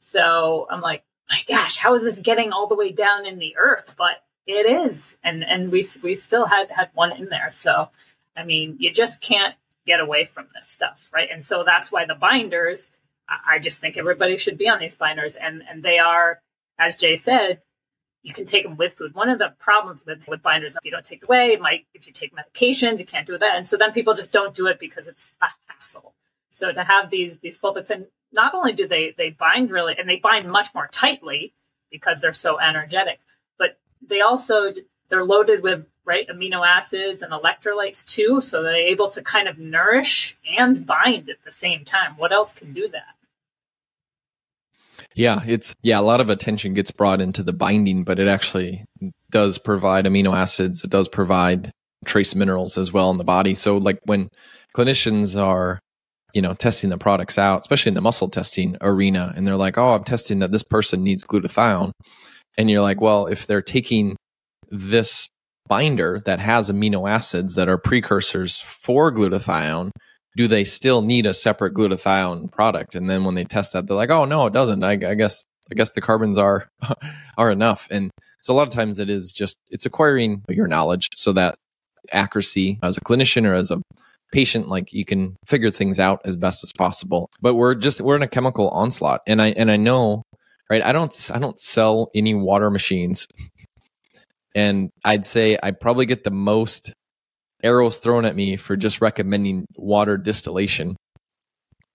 So 0.00 0.66
I'm 0.70 0.80
like, 0.80 1.04
my 1.28 1.40
gosh, 1.48 1.76
how 1.76 1.94
is 1.94 2.02
this 2.02 2.18
getting 2.18 2.52
all 2.52 2.66
the 2.66 2.76
way 2.76 2.92
down 2.92 3.26
in 3.26 3.38
the 3.38 3.56
earth? 3.56 3.94
But 3.96 4.22
it 4.46 4.70
is, 4.70 5.16
and 5.24 5.48
and 5.48 5.72
we 5.72 5.84
we 6.02 6.14
still 6.14 6.46
had 6.46 6.70
had 6.70 6.90
one 6.94 7.12
in 7.12 7.28
there. 7.28 7.50
So, 7.50 7.88
I 8.36 8.44
mean, 8.44 8.76
you 8.78 8.92
just 8.92 9.20
can't 9.20 9.54
get 9.86 10.00
away 10.00 10.24
from 10.24 10.46
this 10.54 10.68
stuff, 10.68 11.08
right? 11.12 11.28
And 11.32 11.44
so 11.44 11.64
that's 11.64 11.90
why 11.90 12.04
the 12.06 12.14
binders. 12.14 12.88
I 13.28 13.58
just 13.58 13.80
think 13.80 13.96
everybody 13.96 14.36
should 14.36 14.56
be 14.56 14.68
on 14.68 14.78
these 14.78 14.94
binders, 14.94 15.34
and 15.34 15.62
and 15.68 15.82
they 15.82 15.98
are, 15.98 16.40
as 16.78 16.94
Jay 16.94 17.16
said, 17.16 17.60
you 18.22 18.32
can 18.32 18.44
take 18.44 18.62
them 18.62 18.76
with 18.76 18.92
food. 18.94 19.14
One 19.14 19.28
of 19.28 19.40
the 19.40 19.52
problems 19.58 20.06
with 20.06 20.28
with 20.28 20.42
binders, 20.42 20.76
if 20.76 20.84
you 20.84 20.92
don't 20.92 21.04
take 21.04 21.22
it 21.22 21.28
away, 21.28 21.48
it 21.48 21.60
might 21.60 21.86
if 21.92 22.06
you 22.06 22.12
take 22.12 22.32
medications, 22.32 23.00
you 23.00 23.06
can't 23.06 23.26
do 23.26 23.36
that, 23.36 23.56
and 23.56 23.66
so 23.66 23.76
then 23.76 23.92
people 23.92 24.14
just 24.14 24.32
don't 24.32 24.54
do 24.54 24.68
it 24.68 24.78
because 24.78 25.08
it's 25.08 25.34
a 25.42 25.46
hassle. 25.66 26.14
So 26.52 26.70
to 26.70 26.84
have 26.84 27.10
these 27.10 27.38
these 27.38 27.58
fulvics, 27.58 27.90
and 27.90 28.06
not 28.32 28.54
only 28.54 28.74
do 28.74 28.86
they 28.86 29.12
they 29.18 29.30
bind 29.30 29.70
really, 29.70 29.96
and 29.98 30.08
they 30.08 30.18
bind 30.18 30.48
much 30.48 30.68
more 30.72 30.88
tightly 30.92 31.52
because 31.90 32.20
they're 32.20 32.32
so 32.32 32.60
energetic, 32.60 33.18
they 34.06 34.20
also 34.20 34.72
they're 35.08 35.24
loaded 35.24 35.62
with 35.62 35.84
right 36.04 36.26
amino 36.28 36.66
acids 36.66 37.22
and 37.22 37.32
electrolytes 37.32 38.04
too 38.04 38.40
so 38.40 38.62
they're 38.62 38.74
able 38.74 39.08
to 39.08 39.22
kind 39.22 39.48
of 39.48 39.58
nourish 39.58 40.36
and 40.58 40.86
bind 40.86 41.28
at 41.28 41.42
the 41.44 41.52
same 41.52 41.84
time. 41.84 42.14
What 42.16 42.32
else 42.32 42.52
can 42.52 42.72
do 42.72 42.88
that? 42.88 43.14
Yeah 45.14 45.40
it's 45.46 45.74
yeah 45.82 45.98
a 45.98 46.02
lot 46.02 46.20
of 46.20 46.30
attention 46.30 46.74
gets 46.74 46.90
brought 46.90 47.20
into 47.20 47.42
the 47.42 47.52
binding 47.52 48.04
but 48.04 48.18
it 48.18 48.28
actually 48.28 48.84
does 49.30 49.58
provide 49.58 50.04
amino 50.04 50.34
acids. 50.34 50.84
It 50.84 50.90
does 50.90 51.08
provide 51.08 51.70
trace 52.04 52.34
minerals 52.34 52.78
as 52.78 52.92
well 52.92 53.10
in 53.10 53.18
the 53.18 53.24
body. 53.24 53.54
So 53.54 53.76
like 53.78 53.98
when 54.04 54.28
clinicians 54.76 55.40
are 55.40 55.80
you 56.34 56.42
know 56.42 56.52
testing 56.52 56.90
the 56.90 56.98
products 56.98 57.38
out 57.38 57.60
especially 57.60 57.90
in 57.90 57.94
the 57.94 58.00
muscle 58.02 58.28
testing 58.28 58.76
arena 58.82 59.32
and 59.34 59.46
they're 59.46 59.56
like 59.56 59.78
oh 59.78 59.92
i'm 59.92 60.04
testing 60.04 60.40
that 60.40 60.52
this 60.52 60.62
person 60.62 61.02
needs 61.02 61.24
glutathione 61.24 61.92
and 62.56 62.70
you're 62.70 62.80
like, 62.80 63.00
well, 63.00 63.26
if 63.26 63.46
they're 63.46 63.62
taking 63.62 64.16
this 64.70 65.28
binder 65.68 66.22
that 66.24 66.40
has 66.40 66.70
amino 66.70 67.10
acids 67.10 67.54
that 67.56 67.68
are 67.68 67.78
precursors 67.78 68.60
for 68.60 69.12
glutathione, 69.12 69.90
do 70.36 70.46
they 70.46 70.64
still 70.64 71.02
need 71.02 71.26
a 71.26 71.34
separate 71.34 71.74
glutathione 71.74 72.50
product? 72.52 72.94
And 72.94 73.08
then 73.08 73.24
when 73.24 73.34
they 73.34 73.44
test 73.44 73.72
that, 73.72 73.86
they're 73.86 73.96
like, 73.96 74.10
oh 74.10 74.24
no, 74.24 74.46
it 74.46 74.52
doesn't. 74.52 74.84
I, 74.84 74.92
I 74.92 75.14
guess 75.14 75.44
I 75.70 75.74
guess 75.74 75.92
the 75.92 76.00
carbons 76.00 76.38
are 76.38 76.68
are 77.38 77.50
enough. 77.50 77.88
And 77.90 78.10
so 78.42 78.54
a 78.54 78.56
lot 78.56 78.68
of 78.68 78.72
times 78.72 78.98
it 78.98 79.10
is 79.10 79.32
just 79.32 79.56
it's 79.70 79.86
acquiring 79.86 80.42
your 80.48 80.68
knowledge 80.68 81.10
so 81.16 81.32
that 81.32 81.56
accuracy 82.12 82.78
as 82.82 82.96
a 82.96 83.00
clinician 83.00 83.44
or 83.44 83.54
as 83.54 83.70
a 83.70 83.82
patient 84.32 84.68
like 84.68 84.92
you 84.92 85.04
can 85.04 85.36
figure 85.46 85.70
things 85.70 85.98
out 85.98 86.20
as 86.24 86.36
best 86.36 86.64
as 86.64 86.72
possible 86.72 87.28
but 87.40 87.54
we're 87.54 87.74
just 87.74 88.00
we're 88.00 88.16
in 88.16 88.22
a 88.22 88.28
chemical 88.28 88.68
onslaught 88.70 89.20
and 89.26 89.40
i 89.40 89.48
and 89.52 89.70
i 89.70 89.76
know 89.76 90.22
right? 90.70 90.82
I 90.82 90.92
don't 90.92 91.30
I 91.32 91.38
don't 91.38 91.58
sell 91.58 92.10
any 92.14 92.34
water 92.34 92.70
machines. 92.70 93.26
And 94.54 94.90
I'd 95.04 95.24
say 95.24 95.58
I 95.62 95.72
probably 95.72 96.06
get 96.06 96.24
the 96.24 96.30
most 96.30 96.92
arrows 97.62 97.98
thrown 97.98 98.24
at 98.24 98.36
me 98.36 98.56
for 98.56 98.76
just 98.76 99.00
recommending 99.00 99.66
water 99.76 100.16
distillation. 100.16 100.96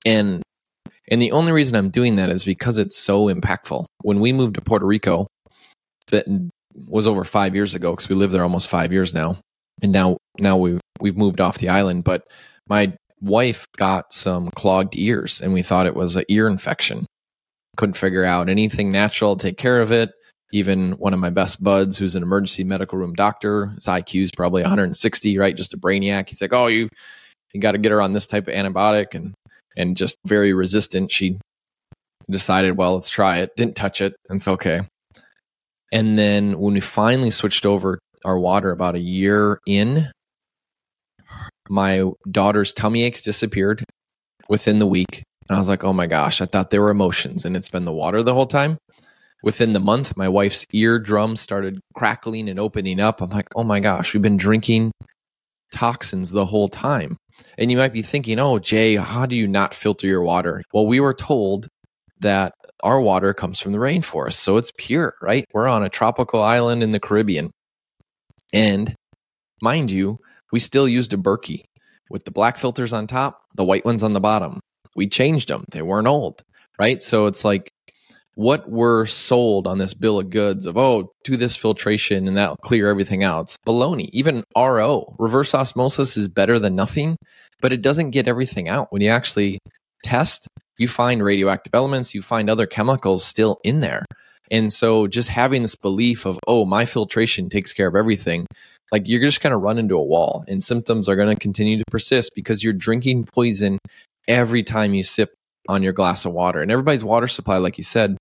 And 0.05 0.41
and 1.09 1.21
the 1.21 1.31
only 1.31 1.51
reason 1.51 1.75
I'm 1.75 1.89
doing 1.89 2.15
that 2.15 2.29
is 2.29 2.45
because 2.45 2.77
it's 2.77 2.97
so 2.97 3.25
impactful. 3.27 3.85
When 4.03 4.19
we 4.19 4.31
moved 4.31 4.55
to 4.55 4.61
Puerto 4.61 4.85
Rico, 4.85 5.27
that 6.11 6.25
was 6.89 7.07
over 7.07 7.23
five 7.23 7.53
years 7.53 7.75
ago 7.75 7.91
because 7.91 8.07
we 8.07 8.15
lived 8.15 8.33
there 8.33 8.43
almost 8.43 8.69
five 8.69 8.93
years 8.93 9.13
now, 9.13 9.37
and 9.81 9.91
now 9.91 10.17
now 10.39 10.57
we 10.57 10.79
we've 10.99 11.17
moved 11.17 11.41
off 11.41 11.57
the 11.57 11.69
island. 11.69 12.03
But 12.03 12.23
my 12.67 12.93
wife 13.19 13.65
got 13.77 14.13
some 14.13 14.49
clogged 14.55 14.97
ears, 14.97 15.41
and 15.41 15.53
we 15.53 15.61
thought 15.61 15.87
it 15.87 15.95
was 15.95 16.15
an 16.15 16.25
ear 16.29 16.47
infection. 16.47 17.05
Couldn't 17.77 17.97
figure 17.97 18.23
out 18.23 18.49
anything 18.49 18.91
natural 18.91 19.35
to 19.35 19.47
take 19.47 19.57
care 19.57 19.81
of 19.81 19.91
it. 19.91 20.11
Even 20.53 20.93
one 20.93 21.13
of 21.13 21.19
my 21.19 21.29
best 21.29 21.63
buds, 21.63 21.97
who's 21.97 22.15
an 22.15 22.23
emergency 22.23 22.65
medical 22.65 22.97
room 22.97 23.13
doctor, 23.13 23.67
his 23.67 23.85
IQ 23.85 24.23
is 24.23 24.31
probably 24.35 24.61
160, 24.61 25.37
right? 25.37 25.55
Just 25.55 25.73
a 25.73 25.77
brainiac. 25.77 26.27
He's 26.27 26.41
like, 26.41 26.53
"Oh, 26.53 26.67
you 26.67 26.89
you 27.53 27.61
got 27.61 27.71
to 27.71 27.77
get 27.77 27.91
her 27.91 28.01
on 28.01 28.11
this 28.13 28.27
type 28.27 28.47
of 28.47 28.53
antibiotic," 28.53 29.15
and 29.15 29.33
and 29.77 29.95
just 29.95 30.17
very 30.25 30.53
resistant. 30.53 31.11
She 31.11 31.39
decided, 32.29 32.77
well, 32.77 32.95
let's 32.95 33.09
try 33.09 33.37
it. 33.37 33.55
Didn't 33.55 33.75
touch 33.75 34.01
it. 34.01 34.15
It's 34.29 34.47
okay. 34.47 34.81
And 35.91 36.17
then 36.17 36.59
when 36.59 36.73
we 36.73 36.79
finally 36.79 37.31
switched 37.31 37.65
over 37.65 37.99
our 38.23 38.39
water 38.39 38.71
about 38.71 38.95
a 38.95 38.99
year 38.99 39.59
in, 39.65 40.09
my 41.69 42.09
daughter's 42.29 42.73
tummy 42.73 43.03
aches 43.03 43.21
disappeared 43.21 43.83
within 44.49 44.79
the 44.79 44.87
week. 44.87 45.23
And 45.51 45.57
I 45.57 45.59
was 45.59 45.67
like, 45.67 45.83
oh 45.83 45.91
my 45.91 46.07
gosh, 46.07 46.39
I 46.39 46.45
thought 46.45 46.69
there 46.69 46.81
were 46.81 46.91
emotions 46.91 47.43
and 47.43 47.57
it's 47.57 47.67
been 47.67 47.83
the 47.83 47.91
water 47.91 48.23
the 48.23 48.33
whole 48.33 48.45
time. 48.45 48.77
Within 49.43 49.73
the 49.73 49.81
month, 49.81 50.15
my 50.15 50.29
wife's 50.29 50.65
eardrum 50.71 51.35
started 51.35 51.77
crackling 51.93 52.47
and 52.47 52.57
opening 52.57 53.01
up. 53.01 53.19
I'm 53.19 53.31
like, 53.31 53.49
oh 53.57 53.65
my 53.65 53.81
gosh, 53.81 54.13
we've 54.13 54.23
been 54.23 54.37
drinking 54.37 54.93
toxins 55.73 56.31
the 56.31 56.45
whole 56.45 56.69
time. 56.69 57.17
And 57.57 57.69
you 57.69 57.75
might 57.75 57.91
be 57.91 58.01
thinking, 58.01 58.39
oh, 58.39 58.59
Jay, 58.59 58.95
how 58.95 59.25
do 59.25 59.35
you 59.35 59.45
not 59.45 59.73
filter 59.73 60.07
your 60.07 60.21
water? 60.21 60.63
Well, 60.73 60.87
we 60.87 61.01
were 61.01 61.13
told 61.13 61.67
that 62.21 62.53
our 62.81 63.01
water 63.01 63.33
comes 63.33 63.59
from 63.59 63.73
the 63.73 63.77
rainforest. 63.77 64.35
So 64.35 64.55
it's 64.55 64.71
pure, 64.77 65.15
right? 65.21 65.43
We're 65.53 65.67
on 65.67 65.83
a 65.83 65.89
tropical 65.89 66.41
island 66.41 66.81
in 66.81 66.91
the 66.91 66.99
Caribbean. 67.01 67.51
And 68.53 68.95
mind 69.61 69.91
you, 69.91 70.19
we 70.53 70.61
still 70.61 70.87
used 70.87 71.13
a 71.13 71.17
Berkey 71.17 71.65
with 72.09 72.23
the 72.23 72.31
black 72.31 72.55
filters 72.55 72.93
on 72.93 73.05
top, 73.05 73.41
the 73.55 73.65
white 73.65 73.83
ones 73.83 74.01
on 74.01 74.13
the 74.13 74.21
bottom. 74.21 74.61
We 74.95 75.07
changed 75.07 75.49
them. 75.49 75.63
They 75.71 75.81
weren't 75.81 76.07
old, 76.07 76.43
right? 76.79 77.01
So 77.01 77.25
it's 77.25 77.45
like 77.45 77.71
what 78.35 78.69
we're 78.69 79.05
sold 79.05 79.67
on 79.67 79.77
this 79.77 79.93
bill 79.93 80.19
of 80.19 80.29
goods 80.29 80.65
of, 80.65 80.77
oh, 80.77 81.11
do 81.23 81.37
this 81.37 81.55
filtration 81.55 82.27
and 82.27 82.37
that'll 82.37 82.57
clear 82.57 82.89
everything 82.89 83.23
out. 83.23 83.41
It's 83.43 83.57
baloney. 83.67 84.09
Even 84.13 84.43
RO, 84.57 85.15
reverse 85.19 85.53
osmosis, 85.53 86.17
is 86.17 86.27
better 86.27 86.57
than 86.57 86.75
nothing, 86.75 87.17
but 87.61 87.73
it 87.73 87.81
doesn't 87.81 88.11
get 88.11 88.27
everything 88.27 88.69
out. 88.69 88.91
When 88.91 89.01
you 89.01 89.09
actually 89.09 89.59
test, 90.03 90.47
you 90.77 90.87
find 90.87 91.23
radioactive 91.23 91.75
elements, 91.75 92.15
you 92.15 92.21
find 92.21 92.49
other 92.49 92.65
chemicals 92.65 93.23
still 93.23 93.59
in 93.63 93.81
there. 93.81 94.05
And 94.49 94.71
so 94.71 95.07
just 95.07 95.29
having 95.29 95.61
this 95.61 95.75
belief 95.75 96.25
of, 96.25 96.39
oh, 96.47 96.65
my 96.65 96.85
filtration 96.85 97.49
takes 97.49 97.71
care 97.71 97.87
of 97.87 97.95
everything, 97.95 98.47
like 98.91 99.03
you're 99.07 99.21
just 99.21 99.41
going 99.41 99.51
to 99.51 99.57
run 99.57 99.77
into 99.77 99.95
a 99.95 100.03
wall 100.03 100.43
and 100.47 100.61
symptoms 100.61 101.07
are 101.07 101.15
going 101.15 101.33
to 101.33 101.39
continue 101.39 101.77
to 101.77 101.85
persist 101.89 102.31
because 102.35 102.63
you're 102.63 102.73
drinking 102.73 103.25
poison 103.25 103.77
every 104.27 104.63
time 104.63 104.93
you 104.93 105.03
sip 105.03 105.33
on 105.67 105.83
your 105.83 105.93
glass 105.93 106.25
of 106.25 106.33
water. 106.33 106.61
And 106.61 106.71
everybody's 106.71 107.03
water 107.03 107.27
supply, 107.27 107.57
like 107.57 107.77
you 107.77 107.83
said, 107.83 108.17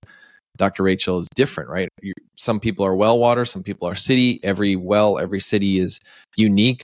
Dr. 0.57 0.83
Rachel, 0.83 1.17
is 1.17 1.27
different, 1.35 1.69
right? 1.69 1.89
You, 2.01 2.13
some 2.37 2.59
people 2.59 2.85
are 2.85 2.95
well 2.95 3.19
water, 3.19 3.45
some 3.45 3.63
people 3.63 3.87
are 3.87 3.95
city. 3.95 4.39
Every 4.43 4.75
well, 4.75 5.17
every 5.17 5.39
city 5.39 5.79
is 5.79 5.99
unique. 6.35 6.83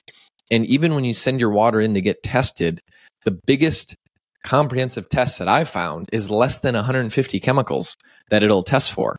And 0.50 0.64
even 0.66 0.94
when 0.94 1.04
you 1.04 1.14
send 1.14 1.40
your 1.40 1.50
water 1.50 1.80
in 1.80 1.94
to 1.94 2.00
get 2.00 2.22
tested, 2.22 2.80
the 3.24 3.38
biggest 3.46 3.94
comprehensive 4.44 5.08
test 5.08 5.38
that 5.38 5.48
I've 5.48 5.68
found 5.68 6.08
is 6.12 6.30
less 6.30 6.60
than 6.60 6.74
150 6.74 7.40
chemicals 7.40 7.96
that 8.30 8.42
it'll 8.42 8.62
test 8.62 8.92
for. 8.92 9.16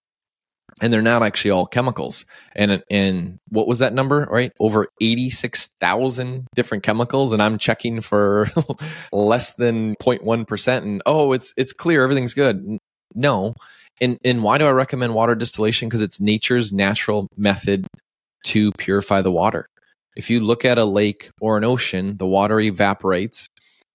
And 0.81 0.93
they're 0.93 1.01
not 1.01 1.23
actually 1.23 1.51
all 1.51 1.65
chemicals. 1.65 2.25
And 2.55 2.83
and 2.89 3.39
what 3.49 3.67
was 3.67 3.79
that 3.79 3.93
number, 3.93 4.27
right? 4.31 4.51
Over 4.59 4.87
86,000 5.01 6.47
different 6.55 6.83
chemicals 6.83 7.33
and 7.33 7.41
I'm 7.41 7.57
checking 7.57 8.01
for 8.01 8.49
less 9.11 9.53
than 9.53 9.95
0.1% 9.95 10.77
and 10.77 11.01
oh, 11.05 11.33
it's 11.33 11.53
it's 11.57 11.73
clear, 11.73 12.03
everything's 12.03 12.33
good. 12.33 12.77
No. 13.13 13.55
And 14.01 14.17
and 14.23 14.43
why 14.43 14.57
do 14.57 14.65
I 14.65 14.71
recommend 14.71 15.13
water 15.13 15.35
distillation? 15.35 15.89
Because 15.89 16.01
it's 16.01 16.21
nature's 16.21 16.71
natural 16.71 17.27
method 17.35 17.85
to 18.45 18.71
purify 18.73 19.21
the 19.21 19.31
water. 19.31 19.67
If 20.15 20.29
you 20.29 20.39
look 20.39 20.65
at 20.65 20.77
a 20.77 20.85
lake 20.85 21.29
or 21.41 21.57
an 21.57 21.63
ocean, 21.63 22.17
the 22.17 22.27
water 22.27 22.59
evaporates 22.59 23.49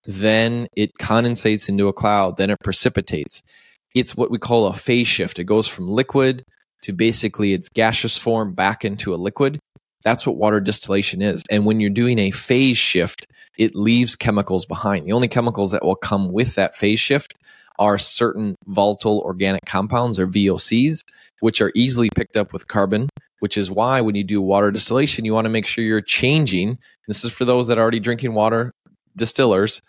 then 0.05 0.69
it 0.77 0.99
condensates 0.99 1.69
into 1.69 1.89
a 1.89 1.93
cloud, 1.93 2.37
then 2.37 2.51
it 2.51 2.61
precipitates. 2.63 3.43
It's 3.95 4.17
what 4.17 4.31
we 4.31 4.39
call 4.39 4.67
a 4.67 4.75
phase 4.75 5.07
shift. 5.07 5.39
It 5.39 5.45
goes 5.45 5.67
from 5.67 5.89
liquid 5.89 6.45
to 6.85 6.93
basically 6.93 7.53
its 7.53 7.69
gaseous 7.69 8.17
form 8.17 8.55
back 8.55 8.85
into 8.85 9.15
a 9.15 9.17
liquid. 9.17 9.59
That's 10.05 10.27
what 10.27 10.37
water 10.37 10.61
distillation 10.61 11.23
is. 11.23 11.43
And 11.51 11.65
when 11.65 11.81
you're 11.81 11.91
doing 11.91 12.19
a 12.19 12.31
phase 12.31 12.79
shift, 12.79 13.27
it 13.59 13.75
leaves 13.75 14.17
chemicals 14.17 14.67
behind. 14.67 15.07
The 15.07 15.13
only 15.13 15.29
chemicals 15.29 15.73
that 15.73 15.85
will 15.85 15.97
come 15.97 16.33
with 16.33 16.55
that 16.57 16.75
phase 16.75 17.01
shift 17.01 17.35
are 17.79 17.99
certain 17.99 18.55
volatile 18.67 19.23
organic 19.25 19.65
compounds 19.65 20.19
or 20.19 20.27
VOCs, 20.27 21.01
which 21.41 21.61
are 21.61 21.73
easily 21.75 22.11
picked 22.15 22.37
up 22.37 22.53
with 22.53 22.69
carbon, 22.69 23.09
which 23.41 23.57
is 23.57 23.71
why 23.71 24.01
when 24.01 24.15
you 24.15 24.25
do 24.25 24.41
water 24.41 24.71
distillation, 24.71 25.25
you 25.25 25.33
want 25.33 25.47
to 25.47 25.51
make 25.51 25.67
sure 25.67 25.83
you're 25.83 26.01
changing. 26.01 26.79
This 27.09 27.25
is 27.25 27.33
for 27.33 27.45
those 27.45 27.67
that 27.69 27.79
are 27.79 27.83
already 27.83 28.01
drinking 28.01 28.35
water, 28.35 28.73
distillers 29.17 29.81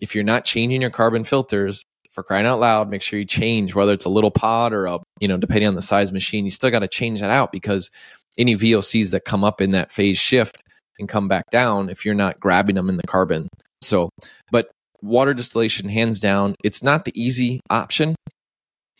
if 0.00 0.14
you're 0.14 0.24
not 0.24 0.44
changing 0.44 0.80
your 0.80 0.90
carbon 0.90 1.24
filters 1.24 1.84
for 2.20 2.24
crying 2.24 2.44
out 2.44 2.60
loud, 2.60 2.90
make 2.90 3.00
sure 3.00 3.18
you 3.18 3.24
change 3.24 3.74
whether 3.74 3.94
it's 3.94 4.04
a 4.04 4.10
little 4.10 4.30
pod 4.30 4.74
or 4.74 4.84
a, 4.84 4.98
you 5.20 5.28
know, 5.28 5.38
depending 5.38 5.68
on 5.68 5.74
the 5.74 5.82
size 5.82 6.12
machine, 6.12 6.44
you 6.44 6.50
still 6.50 6.70
got 6.70 6.80
to 6.80 6.88
change 6.88 7.20
that 7.20 7.30
out 7.30 7.50
because 7.50 7.90
any 8.36 8.54
VOCs 8.54 9.10
that 9.12 9.24
come 9.24 9.42
up 9.42 9.62
in 9.62 9.70
that 9.70 9.90
phase 9.90 10.18
shift 10.18 10.62
and 10.98 11.08
come 11.08 11.28
back 11.28 11.44
down 11.50 11.88
if 11.88 12.04
you're 12.04 12.14
not 12.14 12.38
grabbing 12.38 12.76
them 12.76 12.90
in 12.90 12.96
the 12.96 13.06
carbon. 13.06 13.48
So, 13.80 14.10
but 14.50 14.70
water 15.00 15.32
distillation, 15.32 15.88
hands 15.88 16.20
down, 16.20 16.56
it's 16.62 16.82
not 16.82 17.06
the 17.06 17.12
easy 17.20 17.60
option. 17.70 18.14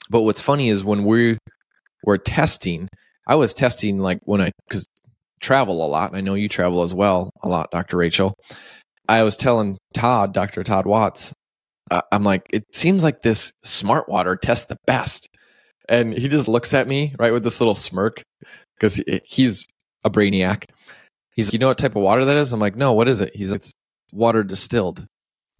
But 0.09 0.23
what's 0.23 0.41
funny 0.41 0.71
is 0.71 0.83
when 0.83 1.05
we 1.05 1.37
were 2.05 2.19
testing, 2.19 2.89
I 3.29 3.35
was 3.35 3.53
testing 3.53 3.99
like 3.99 4.19
when 4.25 4.41
I, 4.41 4.51
because 4.67 4.87
travel 5.43 5.85
a 5.85 5.89
lot, 5.89 6.15
I 6.15 6.23
know 6.23 6.35
you 6.35 6.49
travel 6.49 6.83
as 6.83 6.95
well 6.95 7.29
a 7.43 7.49
lot, 7.51 7.71
Dr. 7.71 7.99
Rachel. 7.99 8.33
I 9.11 9.25
was 9.25 9.37
telling 9.37 9.77
Todd, 9.93 10.33
Dr. 10.33 10.65
Todd 10.65 10.87
Watts, 10.87 11.35
uh, 11.91 12.03
I'm 12.13 12.25
like, 12.25 12.47
it 12.53 12.75
seems 12.75 13.03
like 13.05 13.23
this 13.23 13.53
smart 13.63 14.09
water 14.09 14.37
tests 14.37 14.67
the 14.67 14.77
best. 14.87 15.29
And 15.89 16.13
he 16.15 16.29
just 16.29 16.49
looks 16.49 16.73
at 16.73 16.87
me, 16.87 17.15
right, 17.19 17.33
with 17.33 17.43
this 17.43 17.61
little 17.61 17.75
smirk 17.75 18.23
because 18.77 19.03
he's 19.25 19.67
a 20.05 20.11
brainiac. 20.11 20.65
He's, 21.35 21.49
like, 21.49 21.55
you 21.55 21.59
know 21.59 21.69
what 21.69 21.79
type 21.79 21.97
of 21.97 22.03
water 22.03 22.25
that 22.25 22.37
is? 22.37 22.53
I'm 22.53 22.61
like, 22.61 22.77
no, 22.77 22.93
what 22.93 23.09
is 23.09 23.21
it? 23.21 23.35
He's 23.35 23.51
like, 23.51 23.61
it's 23.61 23.73
water 24.13 24.45
distilled. 24.45 25.07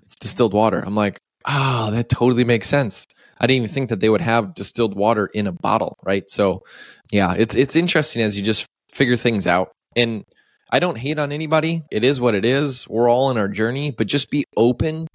It's 0.05 0.17
distilled 0.17 0.55
water. 0.55 0.81
I'm 0.81 0.95
like, 0.95 1.19
ah, 1.47 1.89
oh, 1.89 1.91
that 1.91 2.09
totally 2.09 2.45
makes 2.45 2.69
sense. 2.69 3.07
I 3.41 3.47
didn't 3.47 3.65
even 3.65 3.75
think 3.75 3.89
that 3.89 4.01
they 4.01 4.09
would 4.09 4.21
have 4.21 4.55
distilled 4.55 4.95
water 4.95 5.27
in 5.33 5.47
a 5.47 5.53
bottle, 5.53 5.97
right? 6.05 6.29
So, 6.29 6.63
yeah, 7.11 7.35
it's 7.37 7.55
it's 7.55 7.75
interesting 7.75 8.23
as 8.23 8.37
you 8.37 8.45
just 8.45 8.67
figure 8.93 9.17
things 9.17 9.47
out. 9.47 9.73
And 9.97 10.25
I 10.71 10.79
don't 10.79 10.99
hate 10.99 11.19
on 11.19 11.33
anybody. 11.33 11.83
It 11.91 12.05
is 12.05 12.21
what 12.21 12.35
it 12.35 12.45
is. 12.45 12.87
We're 12.89 13.09
all 13.09 13.31
in 13.31 13.39
our 13.39 13.49
journey, 13.49 13.91
but 13.91 14.07
just 14.07 14.31
be 14.31 14.45
open 14.57 15.09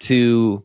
to 0.00 0.64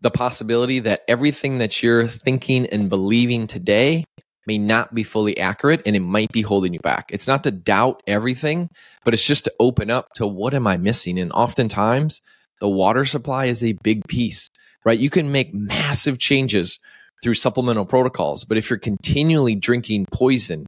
the 0.00 0.10
possibility 0.10 0.78
that 0.80 1.02
everything 1.08 1.58
that 1.58 1.82
you're 1.82 2.06
thinking 2.06 2.66
and 2.66 2.88
believing 2.88 3.46
today 3.46 4.04
may 4.46 4.58
not 4.58 4.94
be 4.94 5.02
fully 5.02 5.38
accurate 5.38 5.82
and 5.84 5.94
it 5.94 6.00
might 6.00 6.32
be 6.32 6.42
holding 6.42 6.72
you 6.72 6.80
back. 6.80 7.10
It's 7.12 7.28
not 7.28 7.44
to 7.44 7.50
doubt 7.50 8.02
everything, 8.06 8.70
but 9.04 9.12
it's 9.12 9.26
just 9.26 9.44
to 9.44 9.52
open 9.60 9.90
up 9.90 10.08
to 10.14 10.26
what 10.26 10.54
am 10.54 10.66
I 10.66 10.76
missing? 10.76 11.18
And 11.18 11.30
oftentimes, 11.32 12.20
the 12.60 12.68
water 12.68 13.04
supply 13.04 13.46
is 13.46 13.62
a 13.62 13.72
big 13.82 14.02
piece, 14.08 14.48
right? 14.84 14.98
You 14.98 15.10
can 15.10 15.30
make 15.30 15.54
massive 15.54 16.18
changes 16.18 16.78
through 17.22 17.34
supplemental 17.34 17.84
protocols, 17.84 18.44
but 18.44 18.56
if 18.56 18.70
you're 18.70 18.78
continually 18.78 19.54
drinking 19.54 20.06
poison 20.10 20.66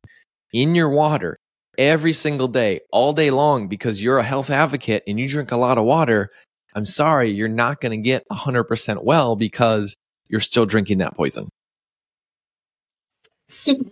in 0.53 0.74
your 0.74 0.91
water, 0.91 1.39
every 1.78 2.12
single 2.12 2.49
day, 2.49 2.80
all 2.91 3.12
day 3.12 3.30
long, 3.30 3.68
because 3.68 4.03
you're 4.03 4.18
a 4.18 4.22
health 4.22 4.51
advocate 4.51 5.03
and 5.07 5.18
you 5.18 5.26
drink 5.26 5.53
a 5.53 5.57
lot 5.57 5.78
of 5.78 5.84
water, 5.84 6.30
I'm 6.75 6.87
sorry, 6.87 7.31
you're 7.31 7.49
not 7.49 7.81
going 7.81 7.93
to 7.93 8.03
get 8.03 8.27
100% 8.29 9.05
well 9.05 9.37
because 9.37 9.97
you're 10.29 10.41
still 10.41 10.66
drinking 10.66 10.99
that 10.99 11.14
poison. 11.14 11.49
Super. 13.49 13.91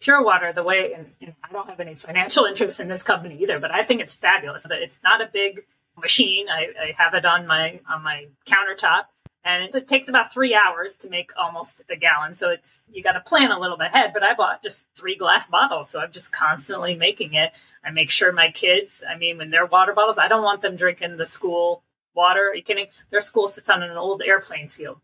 pure 0.00 0.22
water, 0.22 0.52
the 0.52 0.62
way, 0.62 0.92
and, 0.92 1.10
and, 1.20 1.34
I 1.42 1.52
don't 1.52 1.68
have 1.68 1.80
any 1.80 1.94
financial 1.94 2.44
interest 2.50 2.78
in 2.78 2.88
this 2.88 3.02
company 3.02 3.38
either, 3.42 3.58
but 3.58 3.72
I 3.72 3.84
think 3.84 4.00
it's 4.00 4.14
fabulous. 4.14 4.66
It's 4.70 5.00
not 5.02 5.20
a 5.20 5.28
big 5.32 5.64
machine. 6.00 6.48
I, 6.48 6.68
I 6.80 6.94
have 6.96 7.14
it 7.14 7.24
on 7.24 7.46
my 7.46 7.80
on 7.88 8.02
my 8.02 8.26
countertop 8.46 9.04
and 9.44 9.74
it 9.74 9.88
takes 9.88 10.08
about 10.08 10.32
three 10.32 10.54
hours 10.54 10.96
to 10.96 11.10
make 11.10 11.30
almost 11.36 11.82
a 11.90 11.96
gallon. 11.96 12.34
So 12.34 12.50
it's 12.50 12.82
you 12.90 13.02
got 13.02 13.12
to 13.12 13.20
plan 13.20 13.50
a 13.50 13.60
little 13.60 13.76
bit 13.76 13.88
ahead. 13.88 14.12
But 14.14 14.22
I 14.22 14.34
bought 14.34 14.62
just 14.62 14.84
three 14.96 15.16
glass 15.16 15.48
bottles, 15.48 15.90
so 15.90 16.00
I'm 16.00 16.12
just 16.12 16.32
constantly 16.32 16.94
making 16.94 17.34
it. 17.34 17.52
I 17.84 17.90
make 17.90 18.10
sure 18.10 18.32
my 18.32 18.50
kids, 18.50 19.04
I 19.08 19.16
mean, 19.16 19.38
when 19.38 19.50
they're 19.50 19.66
water 19.66 19.92
bottles, 19.92 20.16
I 20.18 20.28
don't 20.28 20.42
want 20.42 20.62
them 20.62 20.76
drinking 20.76 21.18
the 21.18 21.26
school 21.26 21.82
water. 22.14 22.48
Are 22.50 22.54
you 22.54 22.62
kidding? 22.62 22.86
Their 23.10 23.20
school 23.20 23.48
sits 23.48 23.68
on 23.68 23.82
an 23.82 23.96
old 23.96 24.22
airplane 24.22 24.68
field. 24.68 24.98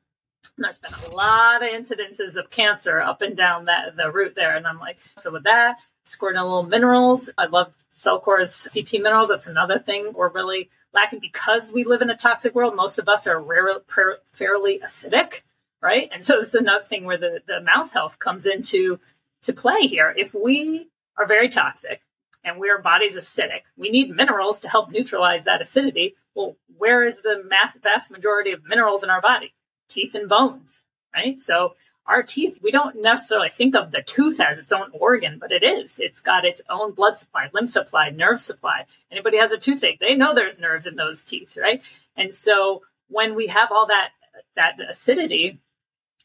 there's 0.56 0.78
been 0.78 0.94
a 0.94 1.14
lot 1.14 1.62
of 1.62 1.68
incidences 1.68 2.36
of 2.36 2.50
cancer 2.50 3.00
up 3.00 3.20
and 3.20 3.36
down 3.36 3.66
that 3.66 3.96
the 3.96 4.10
route 4.10 4.34
there. 4.34 4.56
And 4.56 4.66
I'm 4.66 4.78
like, 4.78 4.98
so 5.18 5.30
with 5.30 5.44
that, 5.44 5.76
scoring 6.04 6.36
a 6.36 6.42
little 6.42 6.62
minerals. 6.62 7.30
I 7.36 7.46
love 7.46 7.72
Cellcore's 7.92 8.68
CT 8.72 9.02
minerals. 9.02 9.28
That's 9.28 9.46
another 9.46 9.78
thing 9.78 10.12
we're 10.14 10.30
really 10.30 10.70
lacking 10.92 11.20
because 11.20 11.72
we 11.72 11.84
live 11.84 12.02
in 12.02 12.10
a 12.10 12.16
toxic 12.16 12.54
world. 12.54 12.74
Most 12.76 12.98
of 12.98 13.08
us 13.08 13.26
are 13.26 13.40
rare, 13.40 13.76
fairly 14.32 14.80
acidic, 14.84 15.42
right? 15.82 16.08
And 16.12 16.24
so 16.24 16.38
this 16.38 16.48
is 16.48 16.54
another 16.54 16.84
thing 16.84 17.04
where 17.04 17.18
the, 17.18 17.40
the 17.46 17.60
mouth 17.60 17.92
health 17.92 18.18
comes 18.18 18.46
into 18.46 18.98
to 19.42 19.52
play 19.52 19.82
here. 19.82 20.14
If 20.16 20.34
we 20.34 20.88
are 21.18 21.26
very 21.26 21.48
toxic 21.48 22.02
and 22.44 22.58
we, 22.58 22.70
our 22.70 22.80
body's 22.80 23.16
acidic, 23.16 23.62
we 23.76 23.90
need 23.90 24.14
minerals 24.14 24.60
to 24.60 24.68
help 24.68 24.90
neutralize 24.90 25.44
that 25.44 25.62
acidity. 25.62 26.16
Well, 26.34 26.56
where 26.78 27.04
is 27.04 27.20
the 27.20 27.42
mass, 27.48 27.76
vast 27.82 28.10
majority 28.10 28.52
of 28.52 28.64
minerals 28.66 29.02
in 29.02 29.10
our 29.10 29.20
body? 29.20 29.54
Teeth 29.88 30.14
and 30.14 30.28
bones, 30.28 30.82
right? 31.14 31.38
So 31.40 31.74
our 32.06 32.22
teeth, 32.22 32.60
we 32.62 32.70
don't 32.70 33.00
necessarily 33.00 33.50
think 33.50 33.74
of 33.74 33.90
the 33.90 34.02
tooth 34.02 34.40
as 34.40 34.58
its 34.58 34.72
own 34.72 34.90
organ, 34.92 35.38
but 35.38 35.52
it 35.52 35.62
is. 35.62 35.98
It's 36.00 36.20
got 36.20 36.44
its 36.44 36.60
own 36.68 36.92
blood 36.92 37.16
supply, 37.16 37.48
lymph 37.52 37.70
supply, 37.70 38.10
nerve 38.10 38.40
supply. 38.40 38.84
Anybody 39.12 39.38
has 39.38 39.52
a 39.52 39.58
toothache, 39.58 40.00
they 40.00 40.14
know 40.14 40.34
there's 40.34 40.58
nerves 40.58 40.86
in 40.86 40.96
those 40.96 41.22
teeth, 41.22 41.56
right? 41.56 41.82
And 42.16 42.34
so 42.34 42.82
when 43.08 43.34
we 43.34 43.46
have 43.48 43.70
all 43.70 43.86
that 43.86 44.10
that 44.56 44.76
acidity, 44.88 45.60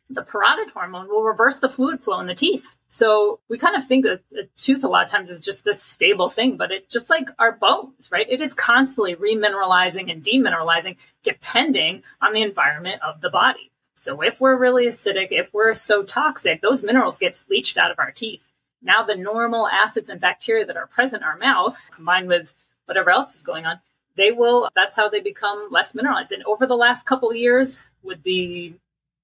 the 0.10 0.24
parotid 0.24 0.72
hormone 0.72 1.08
will 1.08 1.24
reverse 1.24 1.60
the 1.60 1.70
fluid 1.70 2.04
flow 2.04 2.20
in 2.20 2.28
the 2.28 2.36
teeth. 2.36 2.76
So 2.88 3.40
we 3.50 3.58
kind 3.58 3.76
of 3.76 3.86
think 3.86 4.06
that 4.06 4.22
the 4.32 4.48
tooth 4.56 4.84
a 4.84 4.88
lot 4.88 5.06
of 5.06 5.12
times 5.12 5.30
is 5.30 5.42
just 5.42 5.64
this 5.64 5.82
stable 5.82 6.30
thing, 6.30 6.58
but 6.58 6.72
it's 6.72 6.94
just 6.94 7.10
like 7.10 7.30
our 7.40 7.54
bones, 7.54 8.10
right? 8.12 8.30
It 8.30 8.42
is 8.42 8.54
constantly 8.54 9.16
remineralizing 9.16 10.12
and 10.12 10.24
demineralizing 10.24 10.98
depending 11.24 12.04
on 12.22 12.34
the 12.34 12.42
environment 12.42 13.02
of 13.02 13.22
the 13.22 13.30
body. 13.30 13.72
So 13.96 14.22
if 14.22 14.42
we're 14.42 14.58
really 14.58 14.88
acidic, 14.88 15.30
if 15.32 15.54
we're 15.54 15.74
so 15.74 16.04
toxic, 16.04 16.62
those 16.62 16.84
minerals 16.84 17.18
get 17.18 17.42
leached 17.50 17.78
out 17.78 17.92
of 17.92 18.00
our 18.00 18.12
teeth. 18.12 18.44
Now 18.82 19.04
the 19.04 19.16
normal 19.16 19.68
acids 19.68 20.10
and 20.10 20.20
bacteria 20.20 20.66
that 20.66 20.78
are 20.78 20.88
present 20.88 21.24
in 21.24 21.28
our 21.28 21.38
mouth, 21.38 21.78
combined 21.92 22.28
with 22.28 22.54
whatever 22.86 23.10
else 23.10 23.36
is 23.36 23.42
going 23.42 23.66
on, 23.66 23.80
they 24.16 24.32
will 24.32 24.70
that's 24.76 24.96
how 24.96 25.10
they 25.10 25.22
become 25.22 25.70
less 25.72 25.96
mineralized. 25.96 26.32
And 26.32 26.44
over 26.44 26.68
the 26.68 26.76
last 26.76 27.06
couple 27.06 27.34
years, 27.34 27.80
with 28.04 28.22
the 28.24 28.74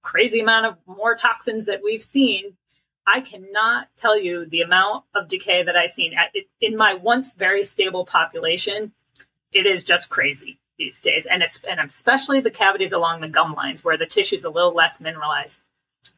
crazy 0.02 0.40
amount 0.40 0.66
of 0.66 0.78
more 0.88 1.16
toxins 1.16 1.66
that 1.66 1.82
we've 1.84 2.04
seen, 2.04 2.58
I 3.06 3.22
cannot 3.22 3.88
tell 3.98 4.18
you 4.18 4.46
the 4.46 4.62
amount 4.62 5.06
of 5.14 5.28
decay 5.28 5.64
that 5.64 5.76
I've 5.76 5.92
seen 5.92 6.14
in 6.60 6.78
my 6.78 6.94
once 6.94 7.34
very 7.34 7.64
stable 7.64 8.06
population. 8.06 8.94
It 9.52 9.66
is 9.66 9.84
just 9.84 10.10
crazy 10.10 10.60
these 10.78 11.00
days, 11.00 11.26
and 11.30 11.44
and 11.70 11.80
especially 11.80 12.40
the 12.40 12.52
cavities 12.52 12.94
along 12.94 13.22
the 13.22 13.28
gum 13.28 13.54
lines 13.54 13.84
where 13.84 13.98
the 13.98 14.06
tissue 14.06 14.36
is 14.36 14.46
a 14.46 14.50
little 14.50 14.74
less 14.74 15.00
mineralized. 15.00 15.60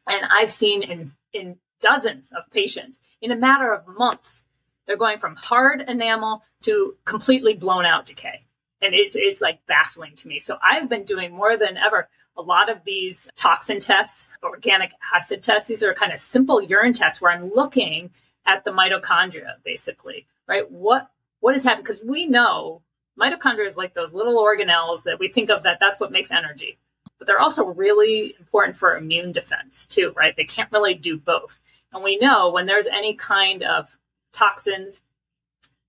And 0.06 0.26
I've 0.30 0.50
seen 0.50 0.82
in 0.82 1.12
in 1.32 1.56
dozens 1.80 2.30
of 2.32 2.50
patients 2.50 3.00
in 3.20 3.30
a 3.30 3.36
matter 3.36 3.72
of 3.72 3.86
months, 3.86 4.42
they're 4.86 4.96
going 4.96 5.18
from 5.18 5.36
hard 5.36 5.82
enamel 5.86 6.42
to 6.62 6.96
completely 7.04 7.54
blown 7.54 7.84
out 7.84 8.06
decay, 8.06 8.44
and 8.80 8.94
it's 8.94 9.16
it's 9.16 9.40
like 9.40 9.64
baffling 9.66 10.16
to 10.16 10.28
me. 10.28 10.38
So 10.38 10.58
I've 10.62 10.88
been 10.88 11.04
doing 11.04 11.32
more 11.32 11.56
than 11.56 11.76
ever 11.76 12.08
a 12.36 12.42
lot 12.42 12.68
of 12.68 12.82
these 12.84 13.28
toxin 13.36 13.80
tests, 13.80 14.28
organic 14.42 14.90
acid 15.14 15.42
tests. 15.42 15.68
These 15.68 15.82
are 15.82 15.94
kind 15.94 16.12
of 16.12 16.18
simple 16.18 16.60
urine 16.62 16.92
tests 16.92 17.20
where 17.20 17.32
I'm 17.32 17.52
looking 17.54 18.10
at 18.46 18.64
the 18.64 18.72
mitochondria, 18.72 19.54
basically, 19.64 20.26
right? 20.46 20.70
What 20.70 21.10
what 21.40 21.54
is 21.54 21.64
happening? 21.64 21.84
Because 21.84 22.02
we 22.02 22.26
know 22.26 22.82
mitochondria 23.20 23.70
is 23.70 23.76
like 23.76 23.94
those 23.94 24.12
little 24.12 24.42
organelles 24.42 25.02
that 25.04 25.18
we 25.18 25.28
think 25.28 25.50
of 25.50 25.62
that 25.62 25.78
that's 25.80 26.00
what 26.00 26.12
makes 26.12 26.30
energy. 26.30 26.78
But 27.18 27.26
they're 27.26 27.40
also 27.40 27.64
really 27.64 28.34
important 28.38 28.76
for 28.76 28.96
immune 28.96 29.32
defense 29.32 29.86
too 29.86 30.12
right? 30.16 30.34
They 30.36 30.44
can't 30.44 30.72
really 30.72 30.94
do 30.94 31.18
both. 31.18 31.60
And 31.92 32.02
we 32.02 32.18
know 32.18 32.50
when 32.50 32.66
there's 32.66 32.86
any 32.86 33.14
kind 33.14 33.62
of 33.62 33.88
toxins 34.32 35.02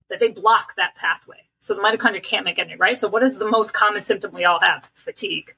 that 0.08 0.20
they 0.20 0.28
block 0.28 0.76
that 0.76 0.94
pathway. 0.94 1.38
So 1.60 1.74
the 1.74 1.82
mitochondria 1.82 2.22
can't 2.22 2.44
make 2.44 2.58
energy 2.58 2.76
right? 2.76 2.96
So 2.96 3.08
what 3.08 3.22
is 3.22 3.38
the 3.38 3.50
most 3.50 3.72
common 3.72 4.02
symptom 4.02 4.32
we 4.32 4.44
all 4.44 4.60
have? 4.62 4.90
Fatigue. 4.94 5.54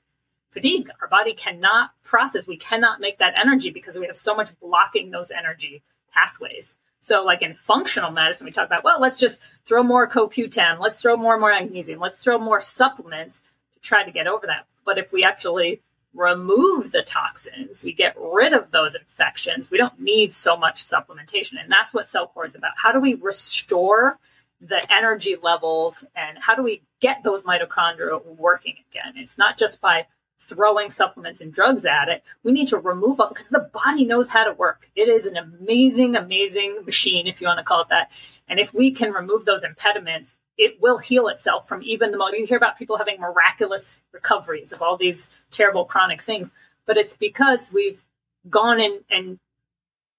Fatigue. 0.50 0.90
Our 1.02 1.08
body 1.08 1.34
cannot 1.34 1.90
process. 2.02 2.46
We 2.46 2.56
cannot 2.56 3.00
make 3.00 3.18
that 3.18 3.38
energy 3.38 3.70
because 3.70 3.98
we 3.98 4.06
have 4.06 4.16
so 4.16 4.34
much 4.34 4.58
blocking 4.60 5.10
those 5.10 5.30
energy 5.30 5.82
pathways 6.10 6.74
so, 7.00 7.22
like 7.22 7.42
in 7.42 7.54
functional 7.54 8.10
medicine, 8.10 8.44
we 8.44 8.50
talk 8.50 8.66
about, 8.66 8.84
well, 8.84 9.00
let's 9.00 9.16
just 9.16 9.38
throw 9.66 9.82
more 9.82 10.08
CoQ10, 10.08 10.80
let's 10.80 11.00
throw 11.00 11.16
more 11.16 11.34
and 11.34 11.40
more 11.40 11.52
magnesium, 11.52 12.00
let's 12.00 12.18
throw 12.18 12.38
more 12.38 12.60
supplements 12.60 13.40
to 13.74 13.80
try 13.80 14.04
to 14.04 14.10
get 14.10 14.26
over 14.26 14.46
that. 14.46 14.66
But 14.84 14.98
if 14.98 15.12
we 15.12 15.22
actually 15.22 15.80
remove 16.14 16.90
the 16.90 17.02
toxins, 17.02 17.84
we 17.84 17.92
get 17.92 18.16
rid 18.18 18.52
of 18.52 18.70
those 18.70 18.94
infections, 18.94 19.70
we 19.70 19.78
don't 19.78 19.98
need 20.00 20.34
so 20.34 20.56
much 20.56 20.84
supplementation. 20.84 21.62
And 21.62 21.70
that's 21.70 21.94
what 21.94 22.06
CellCore 22.06 22.46
is 22.46 22.54
about. 22.54 22.72
How 22.76 22.92
do 22.92 23.00
we 23.00 23.14
restore 23.14 24.18
the 24.60 24.84
energy 24.90 25.36
levels 25.40 26.04
and 26.16 26.36
how 26.38 26.56
do 26.56 26.62
we 26.62 26.82
get 27.00 27.22
those 27.22 27.44
mitochondria 27.44 28.24
working 28.36 28.74
again? 28.90 29.14
It's 29.16 29.38
not 29.38 29.56
just 29.56 29.80
by 29.80 30.06
throwing 30.40 30.90
supplements 30.90 31.40
and 31.40 31.52
drugs 31.52 31.84
at 31.84 32.08
it. 32.08 32.22
We 32.42 32.52
need 32.52 32.68
to 32.68 32.78
remove 32.78 33.20
all 33.20 33.28
because 33.28 33.46
the 33.50 33.70
body 33.72 34.04
knows 34.04 34.28
how 34.28 34.44
to 34.44 34.52
work. 34.52 34.88
It 34.96 35.08
is 35.08 35.26
an 35.26 35.36
amazing, 35.36 36.16
amazing 36.16 36.84
machine, 36.84 37.26
if 37.26 37.40
you 37.40 37.46
want 37.46 37.58
to 37.58 37.64
call 37.64 37.82
it 37.82 37.88
that. 37.90 38.10
And 38.48 38.58
if 38.58 38.72
we 38.72 38.90
can 38.90 39.12
remove 39.12 39.44
those 39.44 39.64
impediments, 39.64 40.36
it 40.56 40.80
will 40.80 40.98
heal 40.98 41.28
itself 41.28 41.68
from 41.68 41.82
even 41.82 42.10
the 42.10 42.18
most. 42.18 42.34
You 42.34 42.46
hear 42.46 42.56
about 42.56 42.78
people 42.78 42.96
having 42.96 43.20
miraculous 43.20 44.00
recoveries 44.12 44.72
of 44.72 44.80
all 44.80 44.96
these 44.96 45.28
terrible 45.50 45.84
chronic 45.84 46.22
things, 46.22 46.48
but 46.86 46.96
it's 46.96 47.16
because 47.16 47.72
we've 47.72 48.02
gone 48.48 48.80
in 48.80 49.00
and 49.10 49.38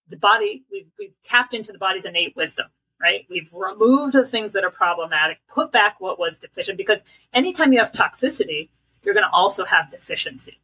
the 0.09 0.17
body, 0.17 0.63
we've, 0.72 0.88
we've 0.97 1.13
tapped 1.22 1.53
into 1.53 1.72
the 1.72 1.78
body's 1.78 2.05
innate 2.05 2.36
wisdom 2.36 2.67
right? 3.01 3.26
We've 3.30 3.49
removed 3.53 4.13
the 4.13 4.28
things 4.28 4.51
that 4.53 4.63
are 4.63 4.70
problematic, 4.70 5.39
put 5.47 5.72
back 5.72 5.99
what 5.99 6.20
was 6.20 6.38
deficient, 6.38 6.78
because 6.78 6.99
anytime 7.34 7.72
you 7.72 7.80
have 7.80 7.91
toxicity, 7.91 8.70
you're 9.04 9.14
going 9.14 9.26
to 9.26 9.32
also 9.32 9.66
have 9.66 9.91
deficiency. 9.91 10.60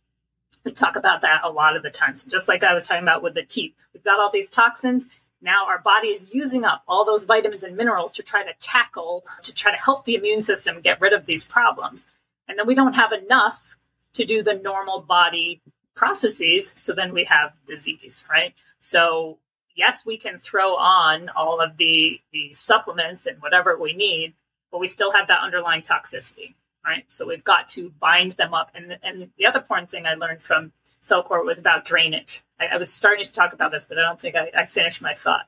We 0.64 0.72
talk 0.72 0.96
about 0.96 1.22
that 1.22 1.42
a 1.44 1.50
lot 1.50 1.76
of 1.76 1.84
the 1.84 1.90
time. 1.90 2.16
So 2.16 2.28
just 2.30 2.48
like 2.48 2.64
I 2.64 2.74
was 2.74 2.88
talking 2.88 3.04
about 3.04 3.22
with 3.22 3.36
the 3.36 3.44
teeth, 3.44 3.74
we've 3.94 4.04
got 4.04 4.20
all 4.20 4.32
these 4.32 4.50
toxins. 4.50 5.06
Now 5.42 5.66
our 5.68 5.80
body 5.80 6.08
is 6.08 6.34
using 6.34 6.66
up 6.66 6.84
all 6.88 7.06
those 7.06 7.24
vitamins 7.24 7.64
and 7.64 7.78
minerals 7.78 8.12
to 8.14 8.24
try 8.24 8.44
to 8.44 8.54
tackle, 8.60 9.26
to 9.44 9.54
try 9.54 9.72
to 9.72 9.78
help 9.78 10.06
the 10.06 10.16
immune 10.16 10.42
system 10.42 10.82
get 10.82 11.00
rid 11.00 11.14
of 11.14 11.26
these 11.26 11.44
problems. 11.44 12.08
And 12.48 12.58
then 12.58 12.66
we 12.66 12.76
don't 12.76 12.94
have 12.94 13.12
enough 13.12 13.76
to 14.14 14.26
do 14.26 14.42
the 14.42 14.56
normal 14.56 15.02
body 15.02 15.62
processes. 15.96 16.74
So 16.76 16.94
then 16.94 17.14
we 17.14 17.26
have 17.26 17.54
disease, 17.68 18.24
right? 18.30 18.54
So 18.80 19.38
yes, 19.76 20.06
we 20.06 20.18
can 20.18 20.40
throw 20.40 20.76
on 20.76 21.30
all 21.30 21.62
of 21.62 21.78
the, 21.78 22.20
the 22.32 22.54
supplements 22.54 23.28
and 23.28 23.42
whatever 23.42 23.78
we 23.78 23.94
need, 23.94 24.34
but 24.72 24.80
we 24.80 24.88
still 24.88 25.12
have 25.12 25.28
that 25.28 25.42
underlying 25.42 25.84
toxicity 25.84 26.56
right? 26.86 27.04
So 27.08 27.28
we've 27.28 27.44
got 27.44 27.70
to 27.70 27.92
bind 28.00 28.34
them 28.34 28.54
up. 28.54 28.72
And, 28.76 28.98
and 29.04 29.30
the 29.38 29.46
other 29.46 29.60
important 29.60 29.90
thing 29.90 30.06
I 30.06 30.14
learned 30.14 30.42
from 30.42 30.72
Cellcore 31.04 31.46
was 31.46 31.60
about 31.60 31.86
drainage. 31.86 32.44
I, 32.60 32.68
I 32.68 32.78
was 32.78 32.94
starting 32.94 33.26
to 33.26 33.32
talk 33.32 33.54
about 33.54 33.72
this, 33.72 33.86
but 33.86 33.98
I 33.98 34.02
don't 34.02 34.20
think 34.20 34.36
I, 34.36 34.52
I 34.56 34.66
finished 34.66 35.02
my 35.02 35.14
thought. 35.14 35.48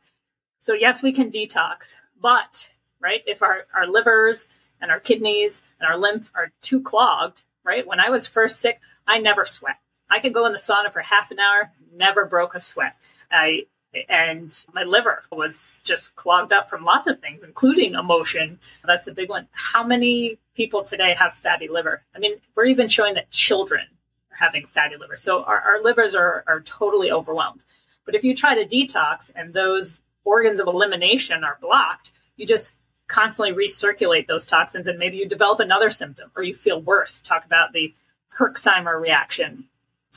So 0.59 0.73
yes, 0.73 1.03
we 1.03 1.13
can 1.13 1.31
detox, 1.31 1.93
but 2.21 2.69
right, 2.99 3.21
if 3.25 3.41
our, 3.41 3.65
our 3.75 3.87
livers 3.87 4.47
and 4.81 4.91
our 4.91 4.99
kidneys 4.99 5.61
and 5.79 5.89
our 5.89 5.97
lymph 5.97 6.31
are 6.35 6.51
too 6.61 6.81
clogged, 6.81 7.43
right? 7.63 7.87
When 7.87 7.99
I 7.99 8.09
was 8.09 8.27
first 8.27 8.59
sick, 8.59 8.79
I 9.07 9.19
never 9.19 9.45
sweat. 9.45 9.77
I 10.09 10.19
could 10.19 10.33
go 10.33 10.45
in 10.45 10.53
the 10.53 10.59
sauna 10.59 10.91
for 10.91 11.01
half 11.01 11.31
an 11.31 11.39
hour, 11.39 11.71
never 11.93 12.25
broke 12.25 12.55
a 12.55 12.59
sweat. 12.59 12.95
I 13.31 13.65
and 14.09 14.65
my 14.73 14.83
liver 14.83 15.23
was 15.31 15.81
just 15.83 16.15
clogged 16.15 16.53
up 16.53 16.69
from 16.69 16.83
lots 16.83 17.07
of 17.07 17.19
things, 17.19 17.41
including 17.43 17.95
emotion. 17.95 18.59
That's 18.85 19.07
a 19.07 19.11
big 19.11 19.29
one. 19.29 19.47
How 19.51 19.83
many 19.83 20.37
people 20.55 20.83
today 20.83 21.15
have 21.17 21.33
fatty 21.33 21.67
liver? 21.67 22.03
I 22.15 22.19
mean, 22.19 22.35
we're 22.55 22.65
even 22.65 22.87
showing 22.87 23.13
that 23.15 23.31
children 23.31 23.85
are 24.31 24.37
having 24.37 24.65
fatty 24.67 24.95
liver. 24.97 25.17
So 25.17 25.43
our, 25.43 25.59
our 25.59 25.83
livers 25.83 26.15
are, 26.15 26.43
are 26.47 26.61
totally 26.61 27.11
overwhelmed. 27.11 27.65
But 28.05 28.15
if 28.15 28.23
you 28.23 28.35
try 28.35 28.55
to 28.55 28.67
detox 28.67 29.31
and 29.35 29.53
those 29.53 30.01
organs 30.25 30.59
of 30.59 30.67
elimination 30.67 31.43
are 31.43 31.57
blocked, 31.61 32.11
you 32.35 32.45
just 32.45 32.75
constantly 33.07 33.53
recirculate 33.53 34.27
those 34.27 34.45
toxins 34.45 34.87
and 34.87 34.99
maybe 34.99 35.17
you 35.17 35.27
develop 35.27 35.59
another 35.59 35.89
symptom 35.89 36.29
or 36.35 36.43
you 36.43 36.53
feel 36.53 36.81
worse. 36.81 37.21
Talk 37.21 37.45
about 37.45 37.73
the 37.73 37.93
Herxheimer 38.37 38.99
reaction. 38.99 39.65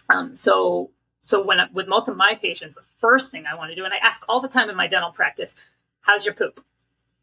Um, 0.08 0.34
so 0.34 0.90
so 1.22 1.42
when 1.42 1.58
with 1.72 1.88
most 1.88 2.08
of 2.08 2.16
my 2.16 2.34
patients, 2.40 2.74
the 2.74 2.84
first 2.98 3.30
thing 3.30 3.44
I 3.46 3.56
want 3.56 3.70
to 3.70 3.76
do, 3.76 3.84
and 3.84 3.92
I 3.92 3.98
ask 3.98 4.22
all 4.28 4.40
the 4.40 4.48
time 4.48 4.70
in 4.70 4.76
my 4.76 4.86
dental 4.86 5.12
practice, 5.12 5.54
"How's 6.00 6.24
your 6.24 6.34
poop?" 6.34 6.64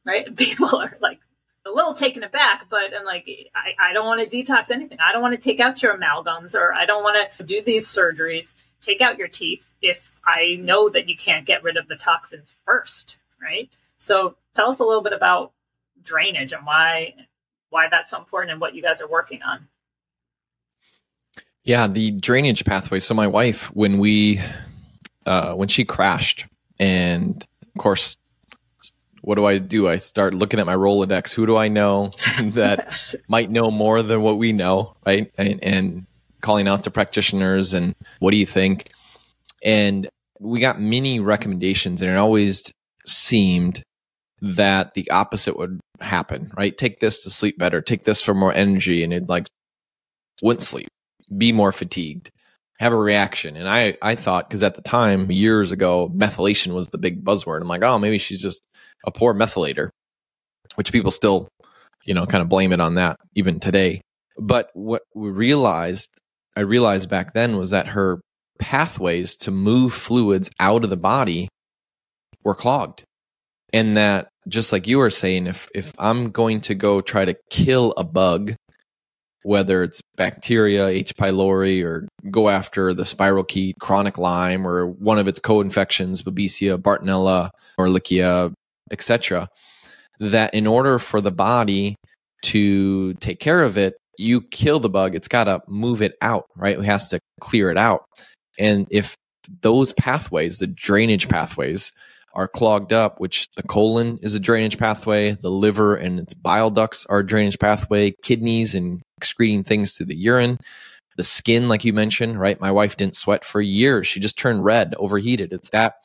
Right? 0.05 0.35
People 0.35 0.75
are 0.75 0.97
like 1.01 1.19
a 1.65 1.71
little 1.71 1.93
taken 1.93 2.23
aback, 2.23 2.69
but 2.69 2.95
I'm 2.97 3.05
like, 3.05 3.27
I, 3.55 3.89
I 3.89 3.93
don't 3.93 4.05
want 4.05 4.29
to 4.29 4.37
detox 4.37 4.71
anything. 4.71 4.99
I 4.99 5.11
don't 5.11 5.21
want 5.21 5.33
to 5.33 5.37
take 5.37 5.59
out 5.59 5.81
your 5.83 5.97
amalgams, 5.97 6.55
or 6.55 6.73
I 6.73 6.85
don't 6.85 7.03
want 7.03 7.31
to 7.37 7.43
do 7.43 7.61
these 7.61 7.87
surgeries. 7.87 8.53
Take 8.81 9.01
out 9.01 9.17
your 9.17 9.27
teeth 9.27 9.63
if 9.81 10.11
I 10.25 10.57
know 10.59 10.89
that 10.89 11.09
you 11.09 11.17
can't 11.17 11.45
get 11.45 11.63
rid 11.63 11.77
of 11.77 11.87
the 11.87 11.95
toxins 11.95 12.47
first, 12.65 13.17
right? 13.41 13.69
So 13.99 14.37
tell 14.53 14.69
us 14.69 14.79
a 14.79 14.83
little 14.83 15.03
bit 15.03 15.13
about 15.13 15.53
drainage 16.03 16.53
and 16.53 16.65
why 16.65 17.13
why 17.69 17.87
that's 17.89 18.11
so 18.11 18.17
important 18.17 18.51
and 18.51 18.61
what 18.61 18.75
you 18.75 18.81
guys 18.81 19.01
are 19.01 19.09
working 19.09 19.41
on. 19.41 19.67
Yeah, 21.67 21.87
the 21.87 22.11
drainage 22.11 22.63
pathway. 22.63 23.01
So 23.01 23.13
my 23.13 23.27
wife, 23.27 23.65
when 23.75 23.99
we 23.99 24.39
uh, 25.25 25.53
when 25.53 25.67
she 25.67 25.83
crashed, 25.83 26.47
and 26.79 27.45
of 27.61 27.81
course, 27.81 28.15
what 29.21 29.35
do 29.35 29.45
I 29.45 29.57
do? 29.57 29.89
I 29.89 29.97
start 29.97 30.33
looking 30.33 30.61
at 30.61 30.65
my 30.65 30.75
Rolodex. 30.75 31.33
Who 31.33 31.45
do 31.45 31.57
I 31.57 31.67
know 31.67 32.09
that 32.41 32.85
yes. 32.87 33.15
might 33.27 33.51
know 33.51 33.69
more 33.69 34.01
than 34.01 34.21
what 34.21 34.37
we 34.37 34.53
know, 34.53 34.95
right? 35.05 35.29
And, 35.37 35.61
and 35.61 36.07
calling 36.39 36.69
out 36.69 36.85
to 36.85 36.89
practitioners 36.89 37.73
and 37.73 37.93
what 38.19 38.31
do 38.31 38.37
you 38.37 38.45
think? 38.45 38.89
And 39.61 40.07
we 40.39 40.61
got 40.61 40.79
many 40.79 41.19
recommendations, 41.19 42.01
and 42.01 42.09
it 42.09 42.15
always 42.15 42.71
seemed 43.05 43.83
that 44.41 44.93
the 44.93 45.11
opposite 45.11 45.57
would 45.57 45.81
happen, 45.99 46.49
right? 46.57 46.77
Take 46.77 47.01
this 47.01 47.25
to 47.25 47.29
sleep 47.29 47.57
better, 47.57 47.81
take 47.81 48.05
this 48.05 48.21
for 48.21 48.33
more 48.33 48.53
energy, 48.53 49.03
and 49.03 49.11
it 49.11 49.27
like 49.27 49.47
wouldn't 50.41 50.63
sleep, 50.63 50.87
be 51.35 51.51
more 51.51 51.71
fatigued, 51.71 52.31
have 52.79 52.93
a 52.93 52.97
reaction. 52.97 53.57
And 53.57 53.67
I, 53.67 53.97
I 54.01 54.15
thought, 54.15 54.49
because 54.49 54.63
at 54.63 54.75
the 54.75 54.81
time, 54.81 55.31
years 55.31 55.71
ago, 55.71 56.11
methylation 56.15 56.73
was 56.73 56.87
the 56.87 56.97
big 56.97 57.23
buzzword. 57.23 57.61
I'm 57.61 57.67
like, 57.67 57.83
oh, 57.83 57.99
maybe 57.99 58.17
she's 58.17 58.41
just 58.41 58.67
a 59.05 59.11
poor 59.11 59.33
methylator, 59.33 59.89
which 60.75 60.91
people 60.91 61.11
still, 61.11 61.49
you 62.05 62.13
know, 62.13 62.25
kind 62.25 62.41
of 62.41 62.49
blame 62.49 62.73
it 62.73 62.79
on 62.79 62.95
that 62.95 63.17
even 63.35 63.59
today. 63.59 64.01
But 64.37 64.69
what 64.73 65.01
we 65.15 65.29
realized, 65.29 66.09
I 66.55 66.61
realized 66.61 67.09
back 67.09 67.33
then 67.33 67.57
was 67.57 67.71
that 67.71 67.87
her 67.87 68.21
pathways 68.59 69.35
to 69.37 69.51
move 69.51 69.93
fluids 69.93 70.49
out 70.59 70.83
of 70.83 70.89
the 70.89 70.97
body 70.97 71.49
were 72.43 72.55
clogged. 72.55 73.03
And 73.73 73.97
that 73.97 74.29
just 74.47 74.71
like 74.71 74.87
you 74.87 74.99
were 74.99 75.09
saying, 75.09 75.47
if 75.47 75.67
if 75.75 75.93
I'm 75.99 76.31
going 76.31 76.61
to 76.61 76.75
go 76.75 77.01
try 77.01 77.25
to 77.25 77.35
kill 77.49 77.93
a 77.97 78.03
bug, 78.03 78.55
whether 79.47 79.81
it's 79.81 80.01
bacteria, 80.17 80.87
H. 80.87 81.15
pylori, 81.15 81.81
or 81.81 82.05
go 82.29 82.49
after 82.49 82.93
the 82.93 83.03
spirochete, 83.03 83.75
chronic 83.79 84.17
Lyme, 84.17 84.67
or 84.67 84.87
one 84.87 85.17
of 85.17 85.27
its 85.29 85.39
co-infections, 85.39 86.21
Babesia, 86.21 86.77
Bartonella, 86.77 87.49
or 87.77 87.87
Ehrlichia, 87.87 88.51
etc., 88.91 89.47
that 90.19 90.53
in 90.53 90.67
order 90.67 90.99
for 90.99 91.21
the 91.21 91.31
body 91.31 91.95
to 92.41 93.13
take 93.15 93.39
care 93.39 93.63
of 93.63 93.77
it, 93.77 93.95
you 94.17 94.41
kill 94.41 94.81
the 94.81 94.89
bug, 94.89 95.15
it's 95.15 95.29
got 95.29 95.45
to 95.45 95.61
move 95.69 96.01
it 96.01 96.15
out, 96.21 96.43
right? 96.57 96.77
It 96.77 96.83
has 96.83 97.07
to 97.09 97.19
clear 97.39 97.71
it 97.71 97.77
out. 97.77 98.03
And 98.59 98.85
if 98.91 99.15
those 99.61 99.93
pathways, 99.93 100.59
the 100.59 100.67
drainage 100.67 101.29
pathways, 101.29 101.89
are 102.33 102.49
clogged 102.49 102.91
up, 102.93 103.19
which 103.19 103.47
the 103.55 103.63
colon 103.63 104.19
is 104.21 104.33
a 104.33 104.39
drainage 104.39 104.77
pathway, 104.77 105.31
the 105.31 105.49
liver 105.49 105.95
and 105.95 106.19
its 106.19 106.33
bile 106.33 106.69
ducts 106.69 107.05
are 107.07 107.19
a 107.19 107.25
drainage 107.25 107.57
pathway, 107.57 108.13
kidneys 108.21 108.75
and 108.75 109.01
excreting 109.17 109.63
things 109.63 109.93
through 109.93 110.07
the 110.07 110.15
urine, 110.15 110.57
the 111.17 111.23
skin, 111.23 111.67
like 111.67 111.83
you 111.83 111.93
mentioned, 111.93 112.39
right? 112.39 112.59
My 112.61 112.71
wife 112.71 112.95
didn't 112.95 113.15
sweat 113.15 113.43
for 113.43 113.59
years. 113.61 114.07
She 114.07 114.19
just 114.19 114.37
turned 114.37 114.63
red, 114.63 114.95
overheated. 114.97 115.51
It's 115.51 115.69
that 115.71 115.95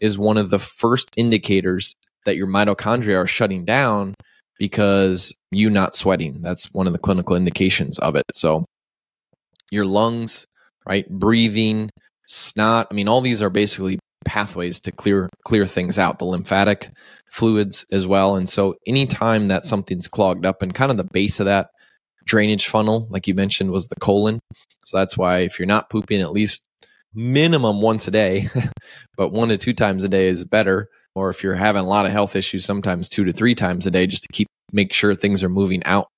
is 0.00 0.18
one 0.18 0.36
of 0.36 0.50
the 0.50 0.58
first 0.58 1.10
indicators 1.16 1.94
that 2.24 2.36
your 2.36 2.46
mitochondria 2.46 3.22
are 3.22 3.26
shutting 3.26 3.64
down 3.64 4.14
because 4.58 5.32
you 5.50 5.68
not 5.68 5.94
sweating. 5.94 6.40
That's 6.40 6.72
one 6.72 6.86
of 6.86 6.92
the 6.92 6.98
clinical 6.98 7.36
indications 7.36 7.98
of 7.98 8.16
it. 8.16 8.24
So 8.32 8.64
your 9.70 9.84
lungs, 9.84 10.46
right? 10.86 11.08
Breathing, 11.08 11.90
snot. 12.26 12.88
I 12.90 12.94
mean, 12.94 13.08
all 13.08 13.20
these 13.20 13.42
are 13.42 13.50
basically 13.50 13.98
pathways 14.24 14.80
to 14.80 14.90
clear 14.90 15.28
clear 15.44 15.66
things 15.66 15.98
out 15.98 16.18
the 16.18 16.24
lymphatic 16.24 16.90
fluids 17.30 17.84
as 17.92 18.06
well 18.06 18.36
and 18.36 18.48
so 18.48 18.74
anytime 18.86 19.48
that 19.48 19.66
something's 19.66 20.08
clogged 20.08 20.46
up 20.46 20.62
and 20.62 20.74
kind 20.74 20.90
of 20.90 20.96
the 20.96 21.04
base 21.04 21.40
of 21.40 21.46
that 21.46 21.68
drainage 22.24 22.66
funnel 22.66 23.06
like 23.10 23.26
you 23.26 23.34
mentioned 23.34 23.70
was 23.70 23.86
the 23.86 24.00
colon 24.00 24.40
so 24.84 24.96
that's 24.96 25.16
why 25.16 25.38
if 25.38 25.58
you're 25.58 25.66
not 25.66 25.90
pooping 25.90 26.20
at 26.20 26.32
least 26.32 26.66
minimum 27.14 27.80
once 27.80 28.08
a 28.08 28.10
day 28.10 28.48
but 29.16 29.30
one 29.30 29.48
to 29.48 29.56
two 29.56 29.74
times 29.74 30.04
a 30.04 30.08
day 30.08 30.26
is 30.26 30.44
better 30.44 30.88
or 31.14 31.30
if 31.30 31.42
you're 31.42 31.54
having 31.54 31.82
a 31.84 31.88
lot 31.88 32.06
of 32.06 32.12
health 32.12 32.34
issues 32.34 32.64
sometimes 32.64 33.08
two 33.08 33.24
to 33.24 33.32
three 33.32 33.54
times 33.54 33.86
a 33.86 33.90
day 33.90 34.06
just 34.06 34.22
to 34.22 34.32
keep 34.32 34.48
make 34.72 34.92
sure 34.92 35.14
things 35.14 35.42
are 35.42 35.48
moving 35.48 35.82
out 35.84 36.08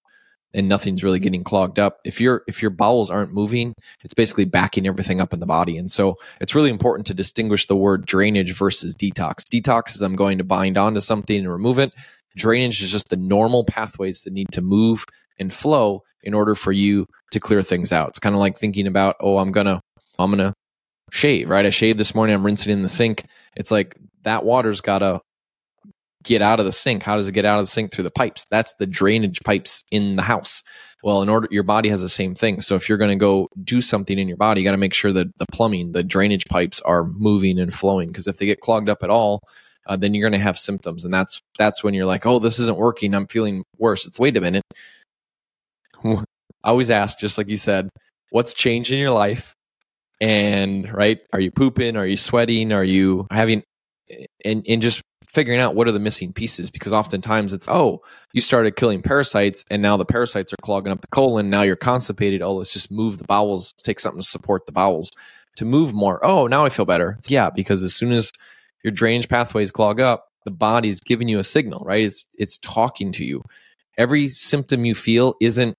and 0.55 0.69
nothing's 0.69 1.05
really 1.05 1.19
getting 1.19 1.45
clogged 1.45 1.79
up. 1.79 1.99
If 2.05 2.21
your 2.21 2.43
if 2.49 2.63
your 2.63 2.71
bowels 2.71 3.11
aren't 3.11 3.33
moving, 3.33 3.75
it's 4.03 4.15
basically 4.15 4.47
backing 4.47 4.87
everything 4.87 5.21
up 5.21 5.33
in 5.33 5.39
the 5.41 5.47
body. 5.47 5.77
And 5.77 5.91
so 5.91 6.15
it's 6.41 6.55
really 6.55 6.71
important 6.71 7.07
to 7.09 7.15
distinguish 7.15 7.67
the 7.67 7.77
word 7.77 8.07
drainage 8.07 8.57
versus 8.57 8.97
detox. 8.97 9.43
Detox 9.43 9.95
is 9.95 10.03
I'm 10.03 10.15
going 10.15 10.39
to 10.39 10.45
bind 10.45 10.79
onto 10.79 11.01
something 11.01 11.37
and 11.37 11.53
remove 11.53 11.79
it. 11.79 11.93
Drainage 12.37 12.83
is 12.83 12.91
just 12.91 13.11
the 13.11 13.17
normal 13.17 13.65
pathways 13.65 14.23
that 14.23 14.33
need 14.33 14.49
to 14.53 14.63
move 14.63 15.05
and 15.39 15.53
flow 15.53 16.03
in 16.23 16.35
order 16.35 16.55
for 16.55 16.73
you 16.73 17.07
to 17.33 17.41
clear 17.41 17.63
things 17.63 17.93
out. 17.93 18.09
It's 18.09 18.19
kind 18.19 18.35
of 18.35 18.41
like 18.41 18.57
thinking 18.57 18.87
about, 18.87 19.17
oh, 19.21 19.39
I'm 19.39 19.53
gonna 19.53 19.81
I'm 20.19 20.31
gonna 20.31 20.53
shave, 21.11 21.51
right? 21.51 21.67
I 21.67 21.71
shaved 21.71 21.99
this 21.99 22.15
morning, 22.15 22.35
I'm 22.35 22.45
rinsing 22.45 22.73
in 22.73 22.83
the 22.83 22.89
sink. 22.89 23.25
It's 23.57 23.71
like 23.71 23.97
that 24.23 24.45
water's 24.45 24.81
gotta 24.81 25.21
get 26.27 26.43
out 26.43 26.61
of 26.61 26.67
the 26.67 26.73
sink? 26.73 27.03
How 27.03 27.17
does 27.17 27.29
it 27.29 27.33
get 27.33 27.45
out 27.45 27.59
of 27.59 27.63
the 27.63 27.71
sink 27.71 27.93
through 27.93 28.05
the 28.05 28.11
pipes? 28.11 28.47
That's 28.51 28.75
the 28.75 28.87
drainage 28.87 29.41
pipes 29.45 29.85
in 29.91 30.17
the 30.17 30.23
house. 30.23 30.63
Well, 31.03 31.23
in 31.23 31.29
order, 31.29 31.47
your 31.51 31.63
body 31.63 31.89
has 31.89 32.01
the 32.01 32.09
same 32.09 32.35
thing. 32.35 32.61
So 32.61 32.75
if 32.75 32.89
you're 32.89 32.99
going 32.99 33.17
to 33.17 33.17
go 33.17 33.49
do 33.63 33.81
something 33.81 34.19
in 34.19 34.27
your 34.27 34.37
body, 34.37 34.61
you 34.61 34.65
got 34.65 34.73
to 34.73 34.77
make 34.77 34.95
sure 34.95 35.13
that 35.13 35.29
the 35.39 35.47
plumbing, 35.53 35.93
the 35.93 36.03
drainage 36.03 36.47
pipes 36.47 36.81
are 36.81 37.05
moving 37.05 37.61
and 37.61 37.73
flowing. 37.73 38.09
Because 38.09 38.27
if 38.27 38.39
they 38.39 38.47
get 38.47 38.61
clogged 38.61 38.89
up 38.89 38.99
at 39.03 39.11
all, 39.11 39.41
uh, 39.87 39.97
then 39.97 40.15
you're 40.15 40.29
going 40.29 40.39
to 40.39 40.45
have 40.45 40.59
symptoms, 40.59 41.05
and 41.05 41.15
that's 41.15 41.41
that's 41.59 41.85
when 41.85 41.95
you're 41.95 42.07
like, 42.07 42.27
oh, 42.27 42.41
this 42.41 42.59
isn't 42.59 42.77
working. 42.77 43.15
I'm 43.15 43.29
feeling 43.29 43.63
worse. 43.79 44.05
It's 44.05 44.19
wait 44.19 44.37
a 44.37 44.41
minute. 44.41 44.65
I 46.65 46.71
always 46.71 46.91
ask, 46.91 47.19
just 47.19 47.39
like 47.39 47.49
you 47.49 47.57
said, 47.57 47.89
what's 48.31 48.55
changed 48.55 48.91
in 48.91 48.99
your 48.99 49.13
life? 49.13 49.55
And 50.21 50.93
right, 50.93 51.21
are 51.33 51.41
you 51.41 51.51
pooping? 51.51 51.97
Are 51.97 52.07
you 52.07 52.17
sweating? 52.17 52.73
Are 52.73 52.85
you 52.85 53.27
having 53.31 53.63
and 54.45 54.65
and 54.67 54.83
just 54.83 55.03
figuring 55.27 55.61
out 55.61 55.75
what 55.75 55.87
are 55.87 55.93
the 55.93 56.01
missing 56.01 56.33
pieces? 56.33 56.71
Because 56.71 56.93
oftentimes 56.93 57.53
it's 57.53 57.69
oh 57.69 58.01
you 58.33 58.41
started 58.41 58.77
killing 58.77 59.03
parasites 59.03 59.65
and 59.71 59.83
now 59.83 59.97
the 59.97 60.07
parasites 60.07 60.53
are 60.53 60.63
clogging 60.63 60.93
up 60.93 61.03
the 61.03 61.09
colon. 61.09 61.51
Now 61.51 61.63
you're 61.63 61.77
constipated. 61.77 62.41
Oh 62.41 62.55
let's 62.55 62.73
just 62.73 62.91
move 62.91 63.19
the 63.19 63.25
bowels. 63.25 63.73
Let's 63.75 63.83
take 63.83 64.01
something 64.01 64.23
to 64.23 64.27
support 64.27 64.65
the 64.67 64.73
bowels 64.73 65.13
to 65.57 65.65
move 65.65 65.93
more. 65.93 66.25
Oh 66.25 66.47
now 66.47 66.65
i 66.65 66.71
feel 66.71 66.87
better. 66.87 67.19
Yeah 67.29 67.51
because 67.51 67.83
as 67.83 67.95
soon 67.95 68.13
as 68.13 68.33
your 68.83 68.93
drainage 68.93 69.29
pathways 69.29 69.71
clog 69.71 70.01
up 70.01 70.29
the 70.45 70.51
body's 70.51 71.01
giving 71.01 71.29
you 71.29 71.39
a 71.39 71.45
signal 71.45 71.85
right? 71.85 72.05
It's 72.05 72.25
it's 72.39 72.57
talking 72.59 73.13
to 73.13 73.25
you. 73.25 73.43
Every 73.99 74.29
symptom 74.29 74.87
you 74.87 74.95
feel 74.95 75.35
isn't 75.41 75.76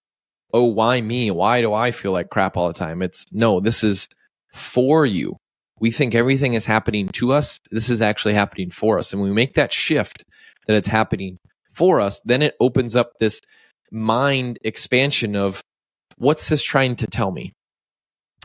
oh 0.53 0.65
why 0.65 1.01
me 1.01 1.31
why 1.31 1.61
do 1.61 1.73
i 1.73 1.91
feel 1.91 2.11
like 2.11 2.29
crap 2.29 2.57
all 2.57 2.67
the 2.67 2.73
time 2.73 3.01
it's 3.01 3.25
no 3.31 3.59
this 3.59 3.83
is 3.83 4.07
for 4.53 5.05
you 5.05 5.37
we 5.79 5.91
think 5.91 6.15
everything 6.15 6.53
is 6.53 6.65
happening 6.65 7.07
to 7.09 7.33
us. 7.33 7.59
This 7.71 7.89
is 7.89 8.01
actually 8.01 8.33
happening 8.33 8.69
for 8.69 8.97
us. 8.97 9.13
And 9.13 9.21
we 9.21 9.31
make 9.31 9.53
that 9.55 9.71
shift 9.71 10.23
that 10.65 10.75
it's 10.75 10.87
happening 10.87 11.37
for 11.69 12.01
us, 12.01 12.19
then 12.25 12.41
it 12.41 12.55
opens 12.59 12.95
up 12.95 13.11
this 13.19 13.41
mind 13.91 14.57
expansion 14.63 15.35
of 15.35 15.61
what's 16.17 16.49
this 16.49 16.63
trying 16.63 16.95
to 16.95 17.07
tell 17.07 17.31
me? 17.31 17.53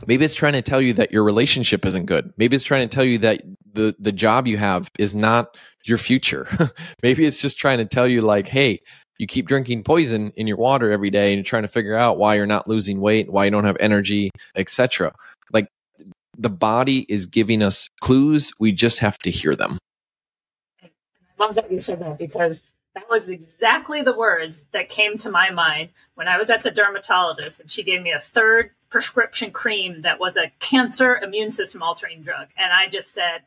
Maybe 0.05 0.25
it's 0.25 0.35
trying 0.35 0.53
to 0.53 0.61
tell 0.61 0.81
you 0.81 0.93
that 0.93 1.11
your 1.11 1.23
relationship 1.23 1.85
isn't 1.85 2.05
good. 2.05 2.31
Maybe 2.37 2.55
it's 2.55 2.63
trying 2.63 2.87
to 2.87 2.93
tell 2.93 3.03
you 3.03 3.17
that 3.19 3.41
the, 3.73 3.95
the 3.97 4.11
job 4.11 4.45
you 4.45 4.57
have 4.57 4.91
is 4.99 5.15
not 5.15 5.57
your 5.85 5.97
future. 5.97 6.47
Maybe 7.03 7.25
it's 7.25 7.41
just 7.41 7.57
trying 7.57 7.79
to 7.79 7.85
tell 7.85 8.07
you, 8.07 8.21
like, 8.21 8.47
hey, 8.47 8.79
you 9.17 9.27
keep 9.27 9.47
drinking 9.47 9.83
poison 9.83 10.31
in 10.35 10.47
your 10.47 10.57
water 10.57 10.91
every 10.91 11.09
day 11.09 11.31
and 11.31 11.37
you're 11.37 11.43
trying 11.43 11.63
to 11.63 11.67
figure 11.67 11.95
out 11.95 12.17
why 12.17 12.35
you're 12.35 12.45
not 12.45 12.67
losing 12.67 12.99
weight, 12.99 13.31
why 13.31 13.45
you 13.45 13.51
don't 13.51 13.65
have 13.65 13.77
energy, 13.79 14.29
etc. 14.55 15.13
Like 15.51 15.67
the 16.37 16.49
body 16.49 17.05
is 17.09 17.25
giving 17.25 17.61
us 17.61 17.89
clues. 18.01 18.51
We 18.59 18.71
just 18.71 18.99
have 18.99 19.17
to 19.19 19.31
hear 19.31 19.55
them. 19.55 19.77
I 20.83 20.89
love 21.39 21.55
that 21.55 21.71
you 21.71 21.77
said 21.77 21.99
that 21.99 22.17
because 22.17 22.61
that 22.95 23.09
was 23.09 23.27
exactly 23.27 24.01
the 24.01 24.15
words 24.15 24.59
that 24.71 24.89
came 24.89 25.17
to 25.19 25.29
my 25.29 25.49
mind 25.49 25.89
when 26.15 26.27
I 26.27 26.37
was 26.37 26.49
at 26.49 26.63
the 26.63 26.71
dermatologist 26.71 27.59
and 27.59 27.71
she 27.71 27.83
gave 27.83 28.01
me 28.01 28.11
a 28.11 28.19
third 28.19 28.71
prescription 28.89 29.51
cream 29.51 30.03
that 30.03 30.19
was 30.19 30.37
a 30.37 30.51
cancer 30.59 31.17
immune 31.17 31.49
system 31.49 31.81
altering 31.81 32.21
drug. 32.21 32.47
And 32.57 32.71
I 32.71 32.87
just 32.87 33.11
said, 33.13 33.41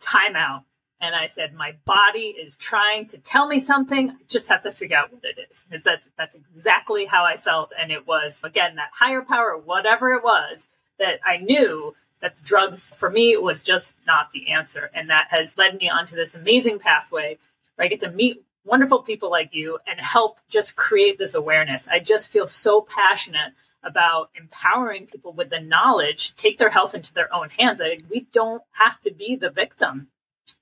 time 0.00 0.36
out. 0.36 0.64
And 1.04 1.14
I 1.14 1.26
said, 1.26 1.52
my 1.52 1.74
body 1.84 2.34
is 2.40 2.56
trying 2.56 3.08
to 3.08 3.18
tell 3.18 3.46
me 3.46 3.60
something. 3.60 4.10
I 4.10 4.14
just 4.26 4.48
have 4.48 4.62
to 4.62 4.72
figure 4.72 4.96
out 4.96 5.12
what 5.12 5.22
it 5.22 5.38
is. 5.50 5.66
That's, 5.84 6.08
that's 6.16 6.34
exactly 6.34 7.04
how 7.04 7.24
I 7.24 7.36
felt. 7.36 7.72
And 7.78 7.92
it 7.92 8.06
was, 8.06 8.40
again, 8.42 8.76
that 8.76 8.88
higher 8.92 9.20
power, 9.20 9.58
whatever 9.62 10.14
it 10.14 10.24
was, 10.24 10.66
that 10.98 11.20
I 11.22 11.36
knew 11.36 11.94
that 12.22 12.36
the 12.36 12.44
drugs 12.46 12.94
for 12.96 13.10
me 13.10 13.36
was 13.36 13.60
just 13.60 13.96
not 14.06 14.32
the 14.32 14.52
answer. 14.52 14.90
And 14.94 15.10
that 15.10 15.26
has 15.28 15.58
led 15.58 15.78
me 15.78 15.90
onto 15.90 16.16
this 16.16 16.34
amazing 16.34 16.78
pathway 16.78 17.36
where 17.76 17.84
I 17.84 17.88
get 17.88 18.00
to 18.00 18.10
meet 18.10 18.42
wonderful 18.64 19.02
people 19.02 19.30
like 19.30 19.50
you 19.52 19.78
and 19.86 20.00
help 20.00 20.38
just 20.48 20.74
create 20.74 21.18
this 21.18 21.34
awareness. 21.34 21.86
I 21.86 21.98
just 21.98 22.30
feel 22.30 22.46
so 22.46 22.80
passionate 22.80 23.52
about 23.82 24.30
empowering 24.40 25.06
people 25.06 25.34
with 25.34 25.50
the 25.50 25.60
knowledge, 25.60 26.34
take 26.36 26.56
their 26.56 26.70
health 26.70 26.94
into 26.94 27.12
their 27.12 27.32
own 27.34 27.50
hands. 27.50 27.78
I, 27.82 27.98
we 28.08 28.26
don't 28.32 28.62
have 28.72 28.98
to 29.02 29.12
be 29.12 29.36
the 29.36 29.50
victim. 29.50 30.08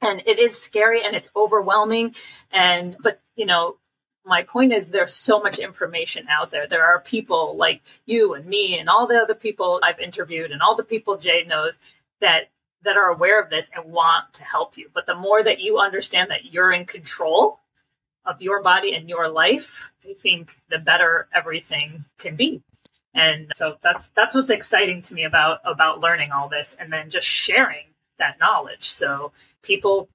And 0.00 0.22
it 0.26 0.38
is 0.38 0.60
scary 0.60 1.04
and 1.04 1.14
it's 1.14 1.30
overwhelming. 1.34 2.14
And, 2.52 2.96
but, 3.00 3.20
you 3.36 3.46
know, 3.46 3.76
my 4.24 4.42
point 4.42 4.72
is 4.72 4.86
there's 4.86 5.14
so 5.14 5.40
much 5.40 5.58
information 5.58 6.26
out 6.30 6.50
there. 6.50 6.66
There 6.68 6.84
are 6.84 7.00
people 7.00 7.56
like 7.56 7.82
you 8.06 8.34
and 8.34 8.46
me 8.46 8.78
and 8.78 8.88
all 8.88 9.06
the 9.06 9.18
other 9.18 9.34
people 9.34 9.80
I've 9.82 9.98
interviewed 9.98 10.52
and 10.52 10.62
all 10.62 10.76
the 10.76 10.84
people 10.84 11.18
Jay 11.18 11.44
knows 11.46 11.78
that 12.20 12.50
that 12.84 12.96
are 12.96 13.10
aware 13.10 13.40
of 13.40 13.48
this 13.48 13.70
and 13.74 13.92
want 13.92 14.32
to 14.34 14.44
help 14.44 14.76
you. 14.76 14.88
But 14.92 15.06
the 15.06 15.14
more 15.14 15.42
that 15.42 15.60
you 15.60 15.78
understand 15.78 16.30
that 16.30 16.52
you're 16.52 16.72
in 16.72 16.84
control 16.84 17.60
of 18.24 18.42
your 18.42 18.62
body 18.62 18.94
and 18.94 19.08
your 19.08 19.28
life, 19.28 19.90
I 20.08 20.14
think 20.14 20.50
the 20.68 20.78
better 20.78 21.28
everything 21.34 22.04
can 22.18 22.36
be. 22.36 22.62
And 23.14 23.52
so 23.54 23.76
that's 23.82 24.08
that's 24.16 24.34
what's 24.34 24.50
exciting 24.50 25.02
to 25.02 25.14
me 25.14 25.24
about 25.24 25.60
about 25.64 26.00
learning 26.00 26.32
all 26.32 26.48
this 26.48 26.74
and 26.78 26.92
then 26.92 27.10
just 27.10 27.26
sharing 27.26 27.86
that 28.18 28.38
knowledge. 28.40 28.88
So 28.88 29.32
people 29.62 30.08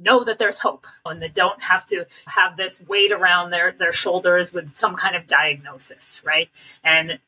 know 0.00 0.24
that 0.24 0.38
there's 0.38 0.58
hope 0.58 0.86
and 1.04 1.20
they 1.20 1.28
don't 1.28 1.60
have 1.62 1.84
to 1.86 2.06
have 2.26 2.56
this 2.56 2.80
weight 2.86 3.12
around 3.12 3.50
their 3.50 3.72
their 3.72 3.92
shoulders 3.92 4.52
with 4.52 4.74
some 4.74 4.96
kind 4.96 5.16
of 5.16 5.26
diagnosis, 5.26 6.20
right? 6.24 6.48
And 6.84 7.18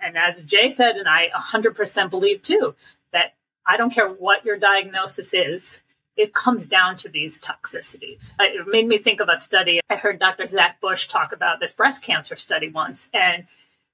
and 0.00 0.16
as 0.16 0.42
Jay 0.44 0.70
said, 0.70 0.96
and 0.96 1.08
I 1.08 1.28
100% 1.34 2.10
believe 2.10 2.42
too, 2.42 2.74
that 3.12 3.34
I 3.66 3.76
don't 3.76 3.90
care 3.90 4.08
what 4.08 4.44
your 4.44 4.56
diagnosis 4.56 5.34
is, 5.34 5.80
it 6.16 6.34
comes 6.34 6.66
down 6.66 6.96
to 6.96 7.08
these 7.08 7.40
toxicities. 7.40 8.32
It 8.38 8.66
made 8.68 8.86
me 8.86 8.98
think 8.98 9.20
of 9.20 9.28
a 9.28 9.36
study. 9.36 9.80
I 9.90 9.96
heard 9.96 10.18
Dr. 10.18 10.46
Zach 10.46 10.80
Bush 10.80 11.08
talk 11.08 11.32
about 11.32 11.60
this 11.60 11.72
breast 11.72 12.02
cancer 12.02 12.36
study 12.36 12.68
once, 12.68 13.08
and 13.12 13.46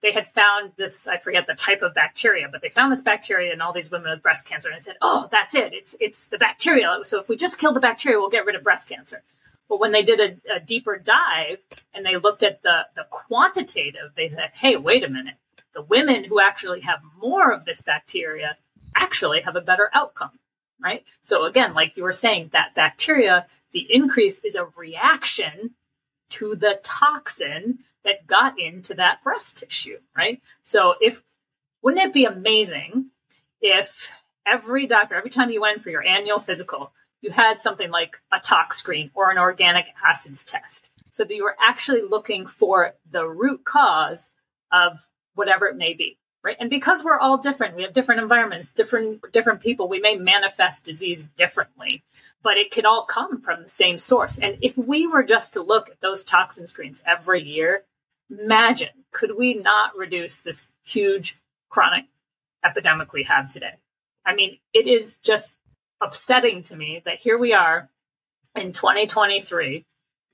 they 0.04 0.12
had 0.12 0.28
found 0.28 0.70
this 0.76 1.08
i 1.08 1.16
forget 1.16 1.46
the 1.46 1.54
type 1.54 1.80
of 1.82 1.94
bacteria 1.94 2.46
but 2.52 2.60
they 2.60 2.68
found 2.68 2.92
this 2.92 3.00
bacteria 3.00 3.52
in 3.52 3.60
all 3.62 3.72
these 3.72 3.90
women 3.90 4.10
with 4.10 4.22
breast 4.22 4.46
cancer 4.46 4.68
and 4.70 4.82
said 4.82 4.96
oh 5.00 5.26
that's 5.30 5.54
it. 5.54 5.72
It's 5.72 5.96
it's 5.98 6.26
the 6.26 6.38
bacteria. 6.38 6.98
So 7.02 7.18
if 7.20 7.28
we 7.28 7.36
just 7.36 7.58
kill 7.58 7.72
the 7.72 7.80
bacteria 7.80 8.18
we'll 8.18 8.28
get 8.28 8.44
rid 8.44 8.54
of 8.54 8.62
breast 8.62 8.88
cancer. 8.88 9.22
But 9.68 9.80
when 9.80 9.92
they 9.92 10.02
did 10.02 10.20
a, 10.20 10.56
a 10.56 10.60
deeper 10.60 10.98
dive 10.98 11.58
and 11.94 12.04
they 12.04 12.16
looked 12.16 12.42
at 12.42 12.62
the 12.62 12.82
the 12.94 13.06
quantitative 13.10 14.12
they 14.14 14.28
said 14.28 14.50
hey 14.52 14.76
wait 14.76 15.02
a 15.02 15.08
minute. 15.08 15.36
The 15.74 15.82
women 15.82 16.22
who 16.22 16.38
actually 16.38 16.82
have 16.82 17.00
more 17.20 17.50
of 17.50 17.64
this 17.64 17.80
bacteria 17.80 18.56
actually 18.94 19.40
have 19.40 19.56
a 19.56 19.62
better 19.62 19.90
outcome 19.94 20.38
right? 20.82 21.02
So 21.22 21.46
again 21.46 21.72
like 21.72 21.96
you 21.96 22.02
were 22.02 22.12
saying 22.12 22.50
that 22.52 22.74
bacteria 22.74 23.46
the 23.72 23.86
increase 23.88 24.38
is 24.44 24.54
a 24.54 24.66
reaction 24.76 25.70
to 26.30 26.54
the 26.54 26.78
toxin 26.82 27.78
that 28.04 28.26
got 28.26 28.58
into 28.58 28.94
that 28.94 29.22
breast 29.22 29.58
tissue, 29.58 29.98
right? 30.16 30.40
So 30.64 30.94
if 31.00 31.22
wouldn't 31.82 32.04
it 32.04 32.12
be 32.12 32.24
amazing 32.24 33.10
if 33.60 34.10
every 34.46 34.86
doctor, 34.86 35.14
every 35.14 35.30
time 35.30 35.50
you 35.50 35.60
went 35.60 35.82
for 35.82 35.90
your 35.90 36.04
annual 36.04 36.38
physical, 36.38 36.92
you 37.20 37.30
had 37.30 37.60
something 37.60 37.90
like 37.90 38.16
a 38.32 38.40
tox 38.40 38.76
screen 38.76 39.10
or 39.14 39.30
an 39.30 39.38
organic 39.38 39.86
acids 40.06 40.44
test? 40.44 40.90
So 41.10 41.24
that 41.24 41.34
you 41.34 41.44
were 41.44 41.56
actually 41.60 42.02
looking 42.02 42.46
for 42.46 42.94
the 43.10 43.26
root 43.26 43.64
cause 43.64 44.30
of 44.72 45.06
whatever 45.34 45.66
it 45.66 45.76
may 45.76 45.94
be 45.94 46.18
right? 46.42 46.56
And 46.60 46.68
because 46.68 47.02
we're 47.02 47.18
all 47.18 47.38
different 47.38 47.74
we 47.74 47.82
have 47.82 47.94
different 47.94 48.20
environments 48.20 48.70
different 48.70 49.32
different 49.32 49.60
people 49.60 49.88
we 49.88 50.00
may 50.00 50.16
manifest 50.16 50.84
disease 50.84 51.24
differently 51.36 52.02
but 52.44 52.58
it 52.58 52.70
can 52.70 52.86
all 52.86 53.06
come 53.06 53.40
from 53.40 53.62
the 53.62 53.68
same 53.68 53.98
source. 53.98 54.38
And 54.38 54.58
if 54.60 54.76
we 54.76 55.08
were 55.08 55.24
just 55.24 55.54
to 55.54 55.62
look 55.62 55.88
at 55.88 56.00
those 56.00 56.22
toxin 56.22 56.66
screens 56.68 57.02
every 57.06 57.42
year 57.42 57.84
imagine 58.40 58.88
could 59.12 59.36
we 59.36 59.54
not 59.54 59.96
reduce 59.96 60.40
this 60.40 60.64
huge 60.82 61.36
chronic 61.68 62.04
epidemic 62.64 63.12
we 63.12 63.22
have 63.24 63.52
today? 63.52 63.74
I 64.26 64.34
mean, 64.34 64.58
it 64.72 64.86
is 64.86 65.16
just 65.16 65.56
upsetting 66.00 66.62
to 66.62 66.76
me 66.76 67.02
that 67.04 67.18
here 67.18 67.38
we 67.38 67.52
are 67.52 67.88
in 68.56 68.72
2023. 68.72 69.84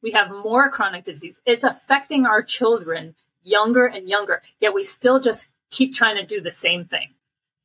We 0.03 0.11
have 0.13 0.31
more 0.31 0.71
chronic 0.71 1.05
disease. 1.05 1.39
It's 1.45 1.65
affecting 1.65 2.27
our 2.27 2.43
children 2.43 3.15
younger 3.43 3.87
and 3.87 4.09
younger, 4.09 4.43
yet 4.61 4.75
we 4.75 4.85
still 4.85 5.21
just 5.21 5.49
keep 5.71 5.95
trying 5.95 6.17
to 6.17 6.27
do 6.27 6.41
the 6.41 6.51
same 6.51 6.85
thing, 6.85 7.09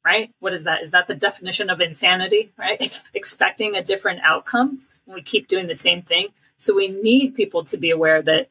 right? 0.05 0.31
What 0.39 0.53
is 0.53 0.63
that? 0.65 0.83
Is 0.83 0.91
that 0.91 1.07
the 1.07 1.15
definition 1.15 1.69
of 1.69 1.81
insanity, 1.81 2.51
right? 2.57 3.01
Expecting 3.13 3.75
a 3.75 3.83
different 3.83 4.21
outcome 4.23 4.81
And 5.05 5.15
we 5.15 5.21
keep 5.21 5.47
doing 5.47 5.67
the 5.67 5.75
same 5.75 6.01
thing. 6.01 6.27
So 6.57 6.73
we 6.73 6.89
need 6.89 7.35
people 7.35 7.65
to 7.65 7.77
be 7.77 7.91
aware 7.91 8.21
that 8.21 8.49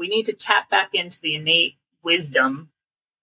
we 0.00 0.08
need 0.08 0.24
to 0.24 0.32
tap 0.32 0.70
back 0.70 0.94
into 0.94 1.20
the 1.20 1.34
innate 1.34 1.76
wisdom 2.02 2.70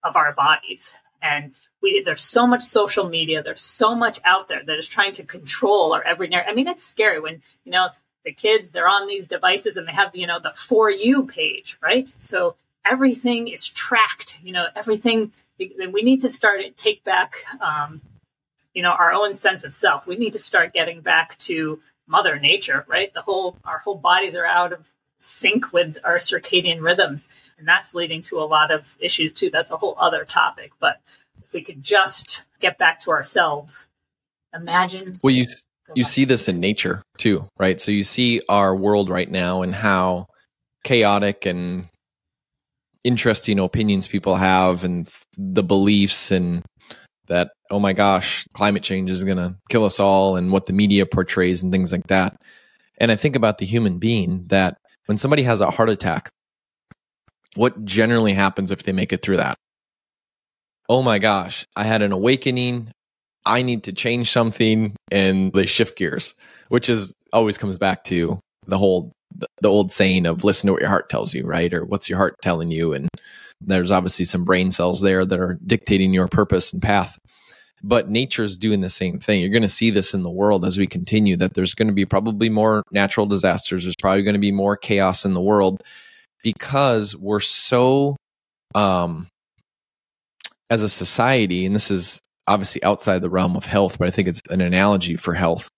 of 0.04 0.14
our 0.14 0.32
bodies. 0.32 0.94
And 1.20 1.52
we, 1.82 2.02
there's 2.02 2.22
so 2.22 2.46
much 2.46 2.62
social 2.62 3.08
media, 3.08 3.42
there's 3.42 3.60
so 3.60 3.96
much 3.96 4.20
out 4.24 4.46
there 4.46 4.62
that 4.64 4.78
is 4.78 4.86
trying 4.86 5.12
to 5.14 5.24
control 5.24 5.92
our 5.92 6.02
every 6.02 6.32
I 6.32 6.54
mean, 6.54 6.68
it's 6.68 6.84
scary 6.84 7.18
when, 7.18 7.42
you 7.64 7.72
know, 7.72 7.88
the 8.24 8.32
kids, 8.32 8.70
they're 8.70 8.88
on 8.88 9.08
these 9.08 9.26
devices 9.26 9.76
and 9.76 9.88
they 9.88 9.92
have, 9.92 10.14
you 10.14 10.28
know, 10.28 10.38
the 10.38 10.52
for 10.54 10.88
you 10.88 11.26
page, 11.26 11.76
right? 11.82 12.14
So 12.20 12.54
everything 12.84 13.48
is 13.48 13.66
tracked, 13.66 14.38
you 14.42 14.52
know, 14.52 14.66
everything, 14.76 15.32
we 15.58 16.02
need 16.02 16.20
to 16.20 16.30
start 16.30 16.60
to 16.60 16.70
take 16.70 17.02
back, 17.02 17.44
um, 17.60 18.00
you 18.72 18.82
know, 18.84 18.90
our 18.90 19.12
own 19.12 19.34
sense 19.34 19.64
of 19.64 19.74
self. 19.74 20.06
We 20.06 20.16
need 20.16 20.34
to 20.34 20.38
start 20.38 20.72
getting 20.72 21.00
back 21.00 21.36
to 21.38 21.80
mother 22.06 22.38
nature, 22.38 22.84
right? 22.88 23.12
The 23.12 23.22
whole, 23.22 23.56
our 23.64 23.78
whole 23.78 23.96
bodies 23.96 24.36
are 24.36 24.46
out 24.46 24.72
of 24.72 24.84
sync 25.20 25.72
with 25.72 25.98
our 26.04 26.16
circadian 26.16 26.80
rhythms. 26.80 27.28
And 27.58 27.66
that's 27.66 27.94
leading 27.94 28.22
to 28.22 28.40
a 28.40 28.46
lot 28.46 28.70
of 28.70 28.86
issues 29.00 29.32
too. 29.32 29.50
That's 29.50 29.70
a 29.70 29.76
whole 29.76 29.96
other 30.00 30.24
topic. 30.24 30.72
But 30.78 31.00
if 31.42 31.52
we 31.52 31.62
could 31.62 31.82
just 31.82 32.42
get 32.60 32.78
back 32.78 33.00
to 33.00 33.10
ourselves, 33.10 33.86
imagine. 34.54 35.18
Well, 35.22 35.34
you, 35.34 35.46
you 35.94 36.04
see 36.04 36.24
this 36.24 36.48
in 36.48 36.60
nature 36.60 37.02
too, 37.16 37.48
right? 37.58 37.80
So 37.80 37.90
you 37.90 38.04
see 38.04 38.42
our 38.48 38.74
world 38.74 39.10
right 39.10 39.30
now 39.30 39.62
and 39.62 39.74
how 39.74 40.26
chaotic 40.84 41.46
and 41.46 41.88
interesting 43.04 43.58
opinions 43.58 44.06
people 44.06 44.34
have 44.34 44.84
and 44.84 45.08
the 45.36 45.62
beliefs 45.62 46.30
and 46.30 46.62
that 47.26 47.50
oh 47.70 47.78
my 47.78 47.92
gosh 47.92 48.46
climate 48.54 48.82
change 48.82 49.10
is 49.10 49.22
going 49.22 49.36
to 49.36 49.54
kill 49.68 49.84
us 49.84 50.00
all 50.00 50.36
and 50.36 50.50
what 50.50 50.66
the 50.66 50.72
media 50.72 51.06
portrays 51.06 51.62
and 51.62 51.70
things 51.70 51.92
like 51.92 52.06
that 52.08 52.36
and 52.98 53.12
i 53.12 53.16
think 53.16 53.36
about 53.36 53.58
the 53.58 53.66
human 53.66 53.98
being 53.98 54.44
that 54.48 54.78
when 55.08 55.16
somebody 55.16 55.42
has 55.42 55.62
a 55.62 55.70
heart 55.70 55.88
attack, 55.88 56.28
what 57.56 57.84
generally 57.86 58.34
happens 58.34 58.70
if 58.70 58.82
they 58.82 58.92
make 58.92 59.12
it 59.12 59.22
through 59.22 59.38
that? 59.38 59.56
Oh 60.88 61.02
my 61.02 61.18
gosh, 61.18 61.64
I 61.74 61.84
had 61.84 62.02
an 62.02 62.12
awakening. 62.12 62.92
I 63.46 63.62
need 63.62 63.84
to 63.84 63.92
change 63.92 64.30
something 64.30 64.94
and 65.10 65.50
they 65.54 65.64
shift 65.64 65.96
gears, 65.96 66.34
which 66.68 66.90
is 66.90 67.14
always 67.32 67.56
comes 67.56 67.78
back 67.78 68.04
to 68.04 68.38
the 68.66 68.76
whole 68.76 69.12
the 69.62 69.68
old 69.68 69.90
saying 69.90 70.26
of 70.26 70.44
listen 70.44 70.66
to 70.66 70.72
what 70.72 70.82
your 70.82 70.90
heart 70.90 71.08
tells 71.08 71.32
you, 71.34 71.46
right? 71.46 71.72
Or 71.72 71.84
what's 71.86 72.10
your 72.10 72.18
heart 72.18 72.34
telling 72.42 72.70
you 72.70 72.92
and 72.92 73.08
there's 73.60 73.90
obviously 73.90 74.26
some 74.26 74.44
brain 74.44 74.70
cells 74.70 75.00
there 75.00 75.24
that 75.24 75.40
are 75.40 75.58
dictating 75.66 76.12
your 76.12 76.28
purpose 76.28 76.72
and 76.72 76.82
path 76.82 77.18
but 77.82 78.08
nature's 78.08 78.58
doing 78.58 78.80
the 78.80 78.90
same 78.90 79.18
thing. 79.18 79.40
You're 79.40 79.50
going 79.50 79.62
to 79.62 79.68
see 79.68 79.90
this 79.90 80.14
in 80.14 80.22
the 80.22 80.30
world 80.30 80.64
as 80.64 80.78
we 80.78 80.86
continue 80.86 81.36
that 81.36 81.54
there's 81.54 81.74
going 81.74 81.88
to 81.88 81.94
be 81.94 82.04
probably 82.04 82.48
more 82.48 82.82
natural 82.90 83.26
disasters. 83.26 83.84
There's 83.84 83.96
probably 83.96 84.22
going 84.22 84.34
to 84.34 84.40
be 84.40 84.52
more 84.52 84.76
chaos 84.76 85.24
in 85.24 85.34
the 85.34 85.40
world 85.40 85.82
because 86.42 87.16
we're 87.16 87.40
so, 87.40 88.16
um, 88.74 89.28
as 90.70 90.82
a 90.82 90.88
society, 90.88 91.64
and 91.64 91.74
this 91.74 91.90
is 91.90 92.18
obviously 92.46 92.82
outside 92.82 93.22
the 93.22 93.30
realm 93.30 93.56
of 93.56 93.64
health, 93.64 93.98
but 93.98 94.08
I 94.08 94.10
think 94.10 94.28
it's 94.28 94.40
an 94.50 94.60
analogy 94.60 95.16
for 95.16 95.34
health, 95.34 95.68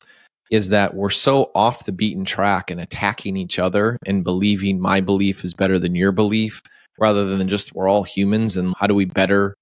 is 0.51 0.71
that 0.71 0.95
we're 0.95 1.11
so 1.11 1.51
off 1.55 1.85
the 1.85 1.93
beaten 1.93 2.25
track 2.25 2.71
and 2.71 2.81
attacking 2.81 3.37
each 3.37 3.59
other 3.59 3.99
and 4.07 4.25
believing 4.25 4.81
my 4.81 5.01
belief 5.01 5.45
is 5.45 5.55
better 5.55 5.79
than 5.79 5.95
your 5.95 6.13
belief 6.13 6.63
rather 6.99 7.37
than 7.37 7.49
just 7.49 7.75
we're 7.75 7.89
all 7.89 8.03
humans 8.03 8.57
and 8.57 8.75
how 8.79 8.87
do 8.87 8.95
we 8.95 9.05
better 9.05 9.55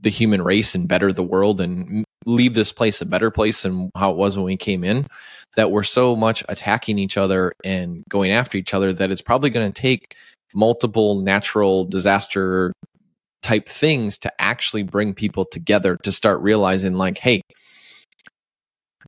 the 0.00 0.10
human 0.10 0.42
race 0.42 0.74
and 0.74 0.88
better 0.88 1.12
the 1.12 1.22
world 1.22 1.60
and 1.60 2.04
leave 2.26 2.54
this 2.54 2.72
place 2.72 3.00
a 3.00 3.06
better 3.06 3.30
place 3.30 3.62
than 3.62 3.90
how 3.96 4.10
it 4.10 4.16
was 4.16 4.36
when 4.36 4.44
we 4.44 4.56
came 4.56 4.84
in 4.84 5.06
that 5.56 5.70
we're 5.70 5.82
so 5.82 6.14
much 6.14 6.44
attacking 6.48 6.98
each 6.98 7.16
other 7.16 7.52
and 7.64 8.04
going 8.08 8.30
after 8.30 8.58
each 8.58 8.74
other 8.74 8.92
that 8.92 9.10
it's 9.10 9.22
probably 9.22 9.50
going 9.50 9.70
to 9.70 9.82
take 9.82 10.14
multiple 10.54 11.20
natural 11.20 11.84
disaster 11.84 12.72
type 13.42 13.68
things 13.68 14.18
to 14.18 14.32
actually 14.40 14.82
bring 14.82 15.14
people 15.14 15.44
together 15.44 15.96
to 16.02 16.12
start 16.12 16.40
realizing 16.40 16.94
like 16.94 17.18
hey 17.18 17.40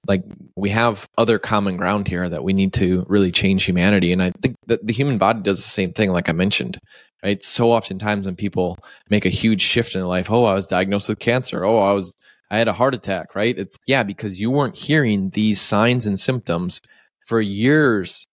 like 0.08 0.24
we 0.56 0.70
have 0.70 1.06
other 1.18 1.38
common 1.38 1.76
ground 1.76 2.08
here 2.08 2.28
that 2.28 2.42
we 2.42 2.52
need 2.52 2.72
to 2.72 3.04
really 3.08 3.30
change 3.30 3.64
humanity. 3.64 4.12
And 4.12 4.22
i 4.22 4.32
think 4.42 4.56
that 4.66 4.86
the 4.86 4.92
human 4.92 5.18
body 5.18 5.40
does 5.42 5.58
the 5.58 5.68
same 5.68 5.92
thing 5.92 6.10
like 6.12 6.28
i 6.28 6.32
mentioned 6.32 6.78
right? 7.22 7.42
So 7.42 7.72
oftentimes 7.72 8.26
when 8.26 8.36
people 8.36 8.78
make 9.10 9.24
a 9.24 9.30
huge 9.30 9.60
shift 9.60 9.94
in 9.94 10.04
life, 10.04 10.30
oh, 10.30 10.44
I 10.44 10.54
was 10.54 10.66
diagnosed 10.66 11.08
with 11.08 11.18
cancer. 11.18 11.64
Oh, 11.64 11.78
I 11.78 11.92
was, 11.92 12.14
I 12.50 12.58
had 12.58 12.68
a 12.68 12.72
heart 12.72 12.94
attack, 12.94 13.34
right? 13.34 13.56
It's, 13.58 13.76
yeah, 13.86 14.02
because 14.02 14.40
you 14.40 14.50
weren't 14.50 14.76
hearing 14.76 15.30
these 15.30 15.60
signs 15.60 16.06
and 16.06 16.18
symptoms 16.18 16.80
for 17.26 17.40
years, 17.40 18.26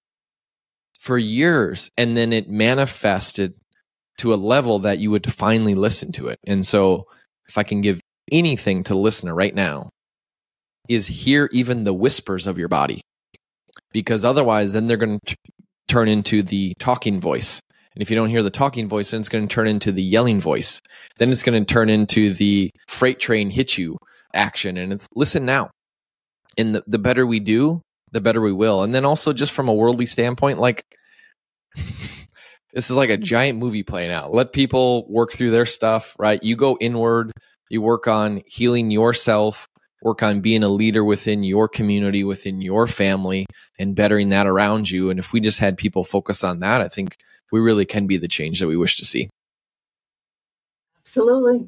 for 0.99 1.17
years. 1.17 1.89
And 1.97 2.17
then 2.17 2.33
it 2.33 2.49
manifested 2.49 3.53
to 4.17 4.33
a 4.33 4.35
level 4.35 4.79
that 4.79 4.99
you 4.99 5.11
would 5.11 5.31
finally 5.31 5.75
listen 5.75 6.11
to 6.13 6.27
it. 6.27 6.39
And 6.45 6.65
so 6.65 7.05
if 7.47 7.57
I 7.57 7.63
can 7.63 7.81
give 7.81 8.01
anything 8.31 8.83
to 8.83 8.93
the 8.93 8.99
listener 8.99 9.33
right 9.33 9.55
now, 9.55 9.89
is 10.89 11.05
hear 11.05 11.47
even 11.53 11.83
the 11.83 11.93
whispers 11.93 12.47
of 12.47 12.57
your 12.57 12.67
body 12.67 13.01
because 13.91 14.25
otherwise 14.25 14.73
then 14.73 14.87
they're 14.87 14.97
going 14.97 15.19
to 15.25 15.35
turn 15.87 16.07
into 16.07 16.43
the 16.43 16.73
talking 16.79 17.21
voice. 17.21 17.61
And 17.99 18.03
if 18.03 18.09
you 18.09 18.15
don't 18.15 18.29
hear 18.29 18.43
the 18.43 18.49
talking 18.49 18.87
voice, 18.87 19.11
then 19.11 19.19
it's 19.19 19.27
going 19.27 19.45
to 19.45 19.53
turn 19.53 19.67
into 19.67 19.91
the 19.91 20.01
yelling 20.01 20.39
voice. 20.39 20.79
Then 21.17 21.33
it's 21.33 21.43
going 21.43 21.61
to 21.61 21.73
turn 21.73 21.89
into 21.89 22.33
the 22.33 22.71
freight 22.87 23.19
train 23.19 23.49
hit 23.49 23.77
you 23.77 23.97
action. 24.33 24.77
And 24.77 24.93
it's 24.93 25.05
listen 25.15 25.45
now. 25.45 25.69
And 26.57 26.75
the, 26.75 26.83
the 26.87 26.97
better 26.97 27.27
we 27.27 27.41
do, 27.41 27.81
the 28.13 28.21
better 28.21 28.39
we 28.39 28.53
will. 28.53 28.83
And 28.83 28.95
then 28.95 29.03
also 29.03 29.33
just 29.33 29.51
from 29.51 29.67
a 29.67 29.73
worldly 29.73 30.05
standpoint, 30.05 30.59
like 30.59 30.81
this 31.75 32.89
is 32.89 32.91
like 32.91 33.09
a 33.09 33.17
giant 33.17 33.59
movie 33.59 33.83
playing 33.83 34.11
out. 34.11 34.31
Let 34.31 34.53
people 34.53 35.05
work 35.09 35.33
through 35.33 35.51
their 35.51 35.65
stuff, 35.65 36.15
right? 36.17 36.41
You 36.41 36.55
go 36.55 36.77
inward, 36.79 37.33
you 37.69 37.81
work 37.81 38.07
on 38.07 38.43
healing 38.45 38.91
yourself, 38.91 39.67
work 40.03 40.23
on 40.23 40.39
being 40.39 40.63
a 40.63 40.69
leader 40.69 41.03
within 41.03 41.43
your 41.43 41.67
community, 41.67 42.23
within 42.23 42.61
your 42.61 42.87
family, 42.87 43.45
and 43.77 43.93
bettering 43.93 44.29
that 44.29 44.47
around 44.47 44.89
you. 44.89 45.09
And 45.09 45.19
if 45.19 45.33
we 45.33 45.41
just 45.41 45.59
had 45.59 45.75
people 45.75 46.05
focus 46.05 46.45
on 46.45 46.61
that, 46.61 46.79
I 46.79 46.87
think 46.87 47.17
we 47.51 47.59
really 47.59 47.85
can 47.85 48.07
be 48.07 48.17
the 48.17 48.27
change 48.27 48.59
that 48.59 48.67
we 48.67 48.77
wish 48.77 48.97
to 48.97 49.05
see. 49.05 49.29
Absolutely. 51.05 51.67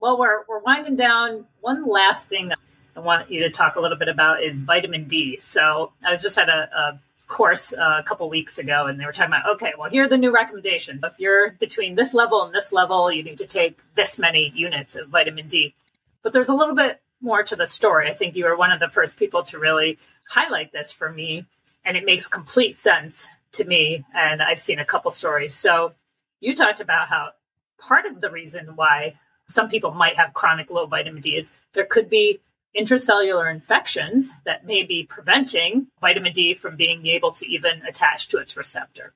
Well, 0.00 0.18
we're, 0.18 0.44
we're 0.46 0.58
winding 0.58 0.96
down. 0.96 1.46
One 1.62 1.88
last 1.88 2.28
thing 2.28 2.48
that 2.48 2.58
I 2.94 3.00
want 3.00 3.30
you 3.30 3.40
to 3.44 3.50
talk 3.50 3.76
a 3.76 3.80
little 3.80 3.96
bit 3.96 4.08
about 4.08 4.42
is 4.42 4.54
vitamin 4.54 5.08
D. 5.08 5.38
So 5.40 5.92
I 6.04 6.10
was 6.10 6.20
just 6.20 6.36
at 6.36 6.48
a, 6.50 6.68
a 6.76 7.00
course 7.26 7.72
uh, 7.72 8.00
a 8.00 8.02
couple 8.02 8.28
weeks 8.28 8.58
ago, 8.58 8.86
and 8.86 9.00
they 9.00 9.06
were 9.06 9.12
talking 9.12 9.32
about 9.32 9.48
okay, 9.54 9.72
well, 9.78 9.90
here 9.90 10.04
are 10.04 10.08
the 10.08 10.18
new 10.18 10.30
recommendations. 10.30 11.02
If 11.02 11.18
you're 11.18 11.52
between 11.52 11.94
this 11.94 12.12
level 12.14 12.42
and 12.42 12.54
this 12.54 12.72
level, 12.72 13.10
you 13.10 13.22
need 13.22 13.38
to 13.38 13.46
take 13.46 13.78
this 13.96 14.18
many 14.18 14.52
units 14.54 14.94
of 14.94 15.08
vitamin 15.08 15.48
D. 15.48 15.74
But 16.22 16.32
there's 16.32 16.48
a 16.48 16.54
little 16.54 16.74
bit 16.74 17.00
more 17.20 17.42
to 17.42 17.56
the 17.56 17.66
story. 17.66 18.10
I 18.10 18.14
think 18.14 18.36
you 18.36 18.44
were 18.44 18.56
one 18.56 18.70
of 18.70 18.80
the 18.80 18.88
first 18.88 19.16
people 19.16 19.42
to 19.44 19.58
really 19.58 19.98
highlight 20.28 20.72
this 20.72 20.92
for 20.92 21.10
me, 21.10 21.46
and 21.84 21.96
it 21.96 22.04
makes 22.04 22.26
complete 22.26 22.76
sense 22.76 23.28
to 23.54 23.64
me. 23.64 24.04
And 24.14 24.42
I've 24.42 24.60
seen 24.60 24.78
a 24.78 24.84
couple 24.84 25.10
stories. 25.10 25.54
So 25.54 25.92
you 26.40 26.54
talked 26.54 26.80
about 26.80 27.08
how 27.08 27.30
part 27.78 28.06
of 28.06 28.20
the 28.20 28.30
reason 28.30 28.72
why 28.76 29.18
some 29.48 29.68
people 29.68 29.92
might 29.92 30.16
have 30.16 30.34
chronic 30.34 30.70
low 30.70 30.86
vitamin 30.86 31.20
D 31.20 31.36
is 31.36 31.52
there 31.72 31.84
could 31.84 32.08
be 32.08 32.40
intracellular 32.76 33.52
infections 33.52 34.32
that 34.44 34.66
may 34.66 34.82
be 34.82 35.04
preventing 35.04 35.86
vitamin 36.00 36.32
D 36.32 36.54
from 36.54 36.76
being 36.76 37.06
able 37.06 37.32
to 37.32 37.46
even 37.46 37.82
attach 37.88 38.28
to 38.28 38.38
its 38.38 38.56
receptor. 38.56 39.12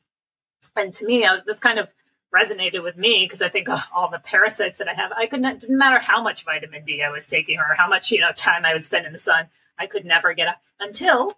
And 0.76 0.92
to 0.94 1.06
me, 1.06 1.26
this 1.46 1.58
kind 1.58 1.78
of 1.78 1.88
resonated 2.34 2.82
with 2.82 2.96
me 2.96 3.24
because 3.24 3.42
I 3.42 3.48
think 3.48 3.68
oh, 3.70 3.82
all 3.94 4.10
the 4.10 4.18
parasites 4.18 4.78
that 4.78 4.88
I 4.88 4.94
have, 4.94 5.12
I 5.12 5.26
could 5.26 5.40
not, 5.40 5.60
didn't 5.60 5.78
matter 5.78 5.98
how 5.98 6.22
much 6.22 6.44
vitamin 6.44 6.84
D 6.84 7.02
I 7.02 7.10
was 7.10 7.26
taking 7.26 7.58
or 7.58 7.74
how 7.76 7.88
much, 7.88 8.10
you 8.10 8.20
know, 8.20 8.32
time 8.32 8.64
I 8.64 8.74
would 8.74 8.84
spend 8.84 9.06
in 9.06 9.12
the 9.12 9.18
sun, 9.18 9.48
I 9.78 9.86
could 9.86 10.04
never 10.04 10.34
get 10.34 10.48
up 10.48 10.60
until 10.78 11.36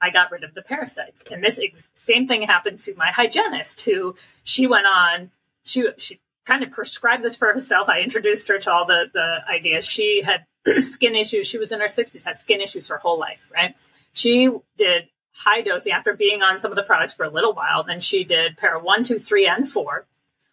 I 0.00 0.10
got 0.10 0.30
rid 0.30 0.44
of 0.44 0.54
the 0.54 0.62
parasites. 0.62 1.24
And 1.30 1.42
this 1.42 1.58
ex- 1.62 1.88
same 1.94 2.28
thing 2.28 2.42
happened 2.42 2.78
to 2.80 2.94
my 2.94 3.10
hygienist 3.10 3.82
who 3.82 4.14
she 4.44 4.66
went 4.66 4.86
on, 4.86 5.30
she, 5.64 5.88
she 5.98 6.20
kind 6.44 6.62
of 6.62 6.70
prescribed 6.70 7.24
this 7.24 7.36
for 7.36 7.52
herself. 7.52 7.88
I 7.88 8.00
introduced 8.00 8.48
her 8.48 8.58
to 8.58 8.72
all 8.72 8.86
the, 8.86 9.06
the 9.12 9.38
ideas. 9.52 9.86
She 9.86 10.22
had 10.24 10.46
skin 10.84 11.14
issues. 11.14 11.46
She 11.46 11.58
was 11.58 11.72
in 11.72 11.80
her 11.80 11.86
60s, 11.86 12.24
had 12.24 12.38
skin 12.38 12.60
issues 12.60 12.88
her 12.88 12.98
whole 12.98 13.18
life, 13.18 13.40
right? 13.52 13.74
She 14.12 14.50
did 14.76 15.08
high 15.32 15.62
dosing 15.62 15.92
after 15.92 16.14
being 16.14 16.42
on 16.42 16.58
some 16.58 16.72
of 16.72 16.76
the 16.76 16.82
products 16.82 17.14
for 17.14 17.24
a 17.24 17.30
little 17.30 17.54
while. 17.54 17.84
Then 17.84 18.00
she 18.00 18.24
did 18.24 18.56
para 18.56 18.80
one, 18.80 19.04
two, 19.04 19.18
three, 19.18 19.46
and 19.46 19.70
four, 19.70 20.06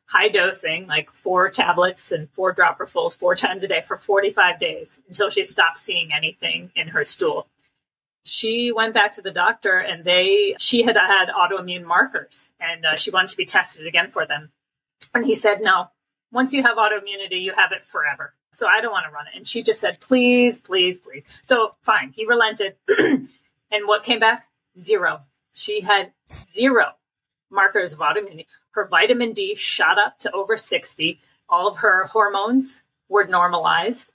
high 0.05 0.29
dosing, 0.29 0.85
like 0.87 1.11
four 1.11 1.49
tablets 1.49 2.11
and 2.11 2.29
four 2.31 2.53
dropperfuls 2.53 3.17
four 3.17 3.35
times 3.35 3.63
a 3.63 3.67
day 3.67 3.81
for 3.81 3.97
45 3.97 4.59
days 4.59 4.99
until 5.07 5.29
she 5.29 5.43
stopped 5.43 5.77
seeing 5.77 6.13
anything 6.13 6.71
in 6.75 6.89
her 6.89 7.03
stool. 7.03 7.47
She 8.26 8.71
went 8.71 8.93
back 8.93 9.13
to 9.13 9.21
the 9.21 9.32
doctor 9.32 9.78
and 9.78 10.03
they, 10.03 10.55
she 10.59 10.82
had 10.82 10.97
had 10.97 11.28
autoimmune 11.30 11.86
markers 11.86 12.49
and 12.59 12.86
uh, 12.86 12.95
she 12.95 13.11
wanted 13.11 13.30
to 13.30 13.38
be 13.38 13.45
tested 13.45 13.86
again 13.86 14.09
for 14.09 14.26
them. 14.26 14.51
And 15.13 15.26
he 15.26 15.36
said, 15.36 15.61
no, 15.61 15.89
once 16.32 16.51
you 16.51 16.63
have 16.63 16.78
autoimmunity, 16.78 17.41
you 17.41 17.53
have 17.55 17.71
it 17.71 17.86
forever. 17.86 18.34
So 18.51 18.67
I 18.67 18.82
don't 18.82 18.91
want 18.91 19.05
to 19.05 19.11
run 19.11 19.28
it. 19.28 19.38
And 19.38 19.45
she 19.45 19.61
just 19.61 19.80
said, 19.80 19.99
please, 19.99 20.59
please, 20.59 20.97
please. 20.97 21.23
So 21.43 21.76
fine. 21.82 22.13
He 22.15 22.26
relented. 22.26 22.76
and 22.97 23.28
what 23.86 24.03
came 24.03 24.19
back? 24.19 24.47
Zero. 24.80 25.21
She 25.53 25.82
had 25.82 26.11
zero 26.51 26.93
markers 27.51 27.93
of 27.93 27.99
autoimmunity. 27.99 28.47
Her 28.71 28.88
vitamin 28.88 29.34
D 29.34 29.55
shot 29.55 29.97
up 29.99 30.19
to 30.19 30.32
over 30.32 30.57
60. 30.57 31.19
All 31.47 31.67
of 31.67 31.78
her 31.78 32.05
hormones 32.07 32.82
were 33.07 33.26
normalized. 33.26 34.11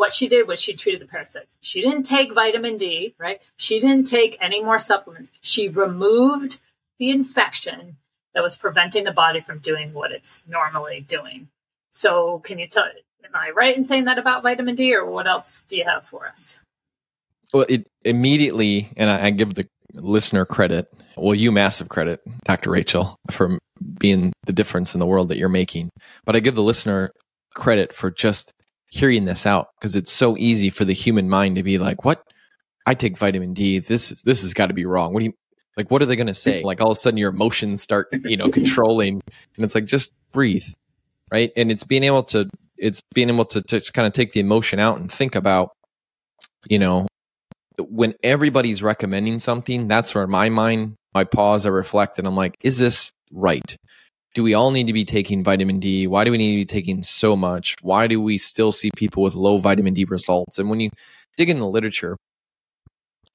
What 0.00 0.14
she 0.14 0.28
did 0.28 0.48
was 0.48 0.58
she 0.58 0.72
treated 0.72 1.02
the 1.02 1.06
parasites. 1.06 1.52
She 1.60 1.82
didn't 1.82 2.04
take 2.04 2.32
vitamin 2.32 2.78
D, 2.78 3.14
right? 3.18 3.38
She 3.58 3.80
didn't 3.80 4.04
take 4.04 4.38
any 4.40 4.62
more 4.62 4.78
supplements. 4.78 5.30
She 5.42 5.68
removed 5.68 6.58
the 6.98 7.10
infection 7.10 7.98
that 8.34 8.42
was 8.42 8.56
preventing 8.56 9.04
the 9.04 9.12
body 9.12 9.42
from 9.42 9.58
doing 9.58 9.92
what 9.92 10.10
it's 10.10 10.42
normally 10.48 11.04
doing. 11.06 11.48
So, 11.90 12.38
can 12.38 12.58
you 12.58 12.66
tell? 12.66 12.84
Am 12.84 13.34
I 13.34 13.50
right 13.54 13.76
in 13.76 13.84
saying 13.84 14.06
that 14.06 14.18
about 14.18 14.42
vitamin 14.42 14.74
D, 14.74 14.94
or 14.94 15.04
what 15.04 15.26
else 15.26 15.64
do 15.68 15.76
you 15.76 15.84
have 15.84 16.06
for 16.06 16.26
us? 16.26 16.58
Well, 17.52 17.66
it 17.68 17.86
immediately, 18.02 18.88
and 18.96 19.10
I, 19.10 19.26
I 19.26 19.30
give 19.32 19.52
the 19.52 19.68
listener 19.92 20.46
credit. 20.46 20.90
Well, 21.18 21.34
you 21.34 21.52
massive 21.52 21.90
credit, 21.90 22.22
Dr. 22.44 22.70
Rachel, 22.70 23.16
for 23.30 23.58
being 23.98 24.32
the 24.46 24.54
difference 24.54 24.94
in 24.94 24.98
the 24.98 25.06
world 25.06 25.28
that 25.28 25.36
you're 25.36 25.50
making. 25.50 25.90
But 26.24 26.36
I 26.36 26.40
give 26.40 26.54
the 26.54 26.62
listener 26.62 27.12
credit 27.54 27.94
for 27.94 28.10
just 28.10 28.54
hearing 28.90 29.24
this 29.24 29.46
out 29.46 29.68
because 29.78 29.96
it's 29.96 30.12
so 30.12 30.36
easy 30.36 30.70
for 30.70 30.84
the 30.84 30.92
human 30.92 31.28
mind 31.28 31.56
to 31.56 31.62
be 31.62 31.78
like, 31.78 32.04
"What? 32.04 32.22
I 32.86 32.94
take 32.94 33.16
vitamin 33.16 33.54
D. 33.54 33.78
This 33.78 34.12
is 34.12 34.22
this 34.22 34.42
has 34.42 34.54
got 34.54 34.66
to 34.66 34.74
be 34.74 34.84
wrong. 34.84 35.12
What 35.12 35.20
do 35.20 35.26
you 35.26 35.34
like, 35.76 35.90
what 35.90 36.02
are 36.02 36.06
they 36.06 36.16
going 36.16 36.26
to 36.26 36.34
say? 36.34 36.62
Like, 36.62 36.80
all 36.80 36.90
of 36.90 36.96
a 36.96 37.00
sudden, 37.00 37.16
your 37.16 37.30
emotions 37.30 37.80
start, 37.80 38.08
you 38.24 38.36
know, 38.36 38.48
controlling, 38.50 39.22
and 39.56 39.64
it's 39.64 39.74
like 39.74 39.86
just 39.86 40.12
breathe, 40.32 40.66
right? 41.32 41.50
And 41.56 41.70
it's 41.70 41.84
being 41.84 42.02
able 42.04 42.22
to, 42.24 42.50
it's 42.76 43.00
being 43.14 43.30
able 43.30 43.46
to, 43.46 43.62
to 43.62 43.80
kind 43.92 44.06
of 44.06 44.12
take 44.12 44.32
the 44.32 44.40
emotion 44.40 44.78
out 44.78 44.98
and 44.98 45.10
think 45.10 45.34
about, 45.34 45.70
you 46.68 46.78
know, 46.78 47.06
when 47.78 48.14
everybody's 48.22 48.82
recommending 48.82 49.38
something, 49.38 49.88
that's 49.88 50.14
where 50.14 50.26
my 50.26 50.50
mind, 50.50 50.96
my 51.14 51.24
pause, 51.24 51.64
I 51.64 51.70
reflect, 51.70 52.18
and 52.18 52.26
I'm 52.26 52.36
like, 52.36 52.56
is 52.62 52.78
this 52.78 53.10
right? 53.32 53.76
Do 54.34 54.42
we 54.42 54.54
all 54.54 54.70
need 54.70 54.86
to 54.86 54.92
be 54.92 55.04
taking 55.04 55.42
vitamin 55.42 55.80
D? 55.80 56.06
Why 56.06 56.24
do 56.24 56.30
we 56.30 56.38
need 56.38 56.52
to 56.52 56.56
be 56.58 56.64
taking 56.64 57.02
so 57.02 57.36
much? 57.36 57.76
Why 57.82 58.06
do 58.06 58.20
we 58.20 58.38
still 58.38 58.70
see 58.70 58.90
people 58.96 59.22
with 59.22 59.34
low 59.34 59.58
vitamin 59.58 59.94
D 59.94 60.04
results? 60.04 60.58
And 60.58 60.70
when 60.70 60.80
you 60.80 60.90
dig 61.36 61.50
in 61.50 61.58
the 61.58 61.66
literature, 61.66 62.16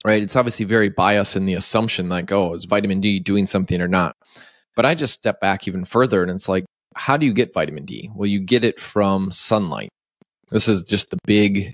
right? 0.05 0.21
It's 0.21 0.35
obviously 0.35 0.65
very 0.65 0.89
biased 0.89 1.35
in 1.35 1.45
the 1.45 1.55
assumption 1.55 2.07
like, 2.07 2.31
oh, 2.31 2.53
is 2.53 2.65
vitamin 2.65 3.01
D 3.01 3.19
doing 3.19 3.45
something 3.45 3.81
or 3.81 3.87
not? 3.87 4.15
But 4.75 4.85
I 4.85 4.95
just 4.95 5.13
step 5.13 5.41
back 5.41 5.67
even 5.67 5.83
further 5.83 6.21
and 6.21 6.31
it's 6.31 6.47
like, 6.47 6.65
how 6.95 7.17
do 7.17 7.25
you 7.25 7.33
get 7.33 7.53
vitamin 7.53 7.85
D? 7.85 8.09
Well, 8.13 8.27
you 8.27 8.39
get 8.39 8.63
it 8.63 8.79
from 8.79 9.31
sunlight. 9.31 9.89
This 10.49 10.67
is 10.67 10.83
just 10.83 11.09
the 11.09 11.17
big 11.25 11.73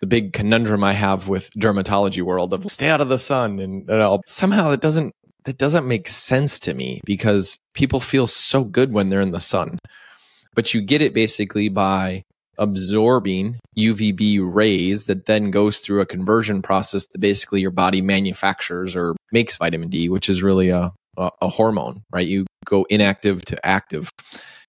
the 0.00 0.06
big 0.06 0.32
conundrum 0.32 0.82
I 0.82 0.92
have 0.92 1.28
with 1.28 1.50
dermatology 1.50 2.22
world 2.22 2.54
of 2.54 2.70
stay 2.70 2.88
out 2.88 3.02
of 3.02 3.10
the 3.10 3.18
sun 3.18 3.58
and, 3.58 3.88
and 3.88 4.20
somehow 4.26 4.70
it 4.70 4.80
doesn't 4.80 5.12
that 5.44 5.58
doesn't 5.58 5.88
make 5.88 6.08
sense 6.08 6.58
to 6.60 6.74
me 6.74 7.00
because 7.04 7.58
people 7.74 8.00
feel 8.00 8.26
so 8.26 8.64
good 8.64 8.92
when 8.92 9.08
they're 9.08 9.20
in 9.20 9.32
the 9.32 9.40
sun. 9.40 9.78
But 10.54 10.74
you 10.74 10.80
get 10.80 11.02
it 11.02 11.14
basically 11.14 11.68
by 11.68 12.22
absorbing 12.58 13.58
UVB 13.78 14.40
rays 14.42 15.06
that 15.06 15.26
then 15.26 15.50
goes 15.50 15.80
through 15.80 16.00
a 16.00 16.06
conversion 16.06 16.60
process 16.60 17.06
that 17.08 17.18
basically 17.18 17.60
your 17.60 17.70
body 17.70 18.02
manufactures 18.02 18.94
or 18.94 19.16
makes 19.32 19.56
vitamin 19.56 19.88
D, 19.88 20.08
which 20.08 20.28
is 20.28 20.42
really 20.42 20.68
a, 20.68 20.92
a, 21.16 21.30
a 21.40 21.48
hormone, 21.48 22.02
right? 22.12 22.26
You 22.26 22.46
go 22.66 22.84
inactive 22.90 23.44
to 23.46 23.66
active. 23.66 24.10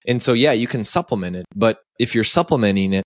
And 0.07 0.21
so, 0.21 0.33
yeah, 0.33 0.53
you 0.53 0.67
can 0.67 0.83
supplement 0.83 1.35
it, 1.35 1.45
but 1.55 1.81
if 1.99 2.15
you're 2.15 2.23
supplementing 2.23 2.93
it 2.93 3.03